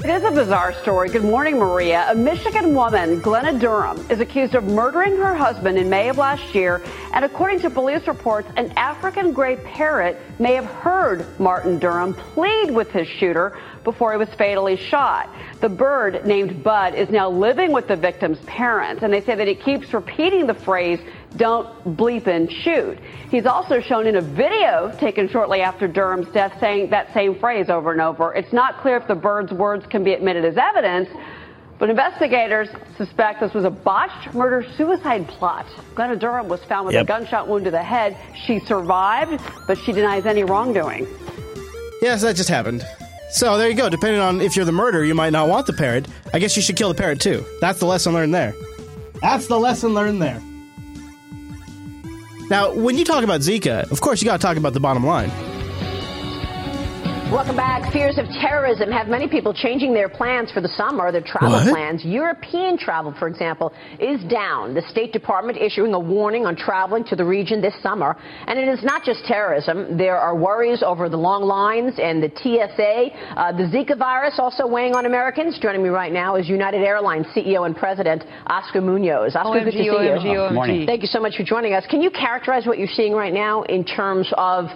[0.04, 1.08] It is a bizarre story.
[1.08, 2.06] Good morning, Maria.
[2.08, 6.54] A Michigan woman, Glenna Duram, is accused of murdering her husband in May of last
[6.54, 6.84] year.
[7.12, 12.70] And according to police reports, an African gray parrot may have heard Martin Duram plead
[12.70, 15.34] with his shooter before he was fatally shot.
[15.60, 19.02] The bird, named Bud, is now living with the victim's parents.
[19.02, 21.00] And they say that he keeps repeating the phrase,
[21.36, 22.98] don't bleep and shoot.
[23.30, 27.68] He's also shown in a video taken shortly after Duram's death saying that same phrase
[27.68, 28.32] over and over.
[28.34, 31.08] It's not clear if the bird's words can be admitted as evidence,
[31.78, 35.66] but investigators suspect this was a botched murder suicide plot.
[35.94, 37.04] Glenna Durham was found with Yep.
[37.04, 38.16] a gunshot wound to the head.
[38.46, 41.06] She survived, but she denies any wrongdoing.
[42.02, 42.84] Yes, that just happened.
[43.30, 43.88] So there you go.
[43.90, 46.08] Depending on if you're the murderer, you might not want the parrot.
[46.32, 47.44] I guess you should kill the parrot too.
[47.60, 48.54] That's the lesson learned there.
[49.20, 50.40] That's the lesson learned there.
[52.50, 55.04] Now, when you talk about Zika, of course you got to talk about the bottom
[55.04, 55.30] line.
[57.30, 57.92] Welcome back.
[57.92, 61.68] Fears of terrorism have many people changing their plans for the summer, their travel What?
[61.68, 62.02] plans.
[62.02, 64.72] European travel, for example, is down.
[64.72, 68.16] The State Department issuing a warning on traveling to the region this summer.
[68.46, 69.98] And it is not just terrorism.
[69.98, 73.36] There are worries over the long lines and the TSA.
[73.36, 75.58] Uh, the Zika virus also weighing on Americans.
[75.58, 79.36] Joining me right now is United Airlines CEO and President Oscar Munoz.
[79.36, 79.92] Oscar, good to see you.
[79.92, 80.54] OMG, OMG.
[80.54, 80.86] Morning.
[80.86, 81.84] Thank you so much for joining us.
[81.90, 84.70] Can you characterize what you're seeing right now in terms of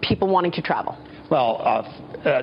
[0.00, 0.96] people wanting to travel?
[1.32, 2.42] Well, uh, uh,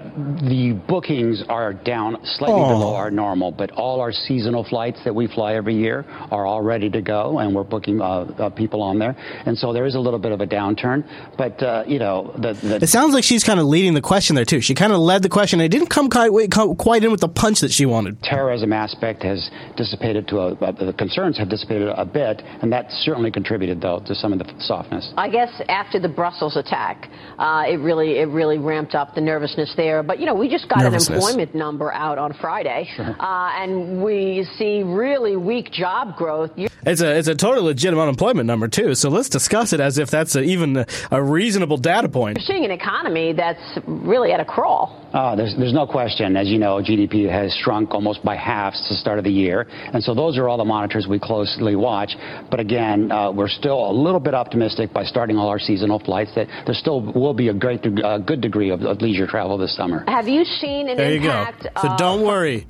[0.50, 2.70] the bookings are down slightly Oh.
[2.70, 6.64] below our normal, but all our seasonal flights that we fly every year are all
[6.64, 9.16] ready to go, and we're booking uh, uh, people on there.
[9.46, 11.04] And so there is a little bit of a downturn,
[11.38, 14.36] but uh, you know, the, the It sounds like she's kind of leading the question
[14.36, 14.60] there too.
[14.60, 15.62] She kind of led the question.
[15.62, 18.24] It didn't come quite, come quite in with the punch that she wanted.
[18.24, 22.92] terrorism aspect has dissipated to a, uh, the concerns have dissipated a bit, and that
[22.92, 25.14] certainly contributed though to some of the softness.
[25.16, 27.08] I guess after the Brussels attack,
[27.38, 30.02] uh, it really it really ramped up the nervousness there.
[30.04, 30.94] But you know, we just got an
[31.26, 36.52] employment number out on Friday, uh, and we see really weak job growth.
[36.56, 38.96] You- It's a it's a totally legitimate unemployment number too.
[38.96, 42.38] So let's discuss it as if that's a, even a, a reasonable data point.
[42.38, 44.96] You're seeing an economy that's really at a crawl.
[45.14, 46.38] Uh, there's, there's no question.
[46.38, 49.66] As you know, GDP has shrunk almost by half since the start of the year.
[49.94, 52.12] And so those are all the monitors we closely watch.
[52.52, 56.32] But again, uh, we're still a little bit optimistic by starting all our seasonal flights
[56.36, 59.74] that there still will be a great, uh, good degree of, of leisure travel this
[59.78, 60.04] summer.
[60.10, 61.48] Have you seen an There you go.
[61.82, 62.68] So of- don't worry.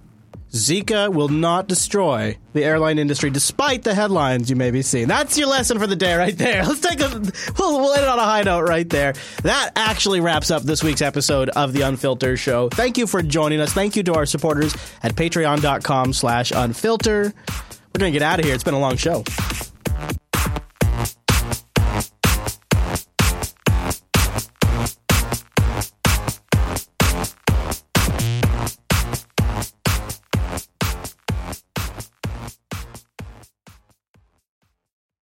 [0.51, 5.07] Zika will not destroy the airline industry, despite the headlines you may be seeing.
[5.07, 6.63] That's your lesson for the day, right there.
[6.65, 7.07] Let's take a
[7.59, 9.13] we'll, we'll end it on a high note right there.
[9.43, 12.69] That actually wraps up this week's episode of the Unfilter Show.
[12.69, 13.73] Thank you for joining us.
[13.73, 17.31] Thank you to our supporters at Patreon.com/slash Unfilter.
[17.93, 18.55] We're gonna get out of here.
[18.55, 19.23] It's been a long show.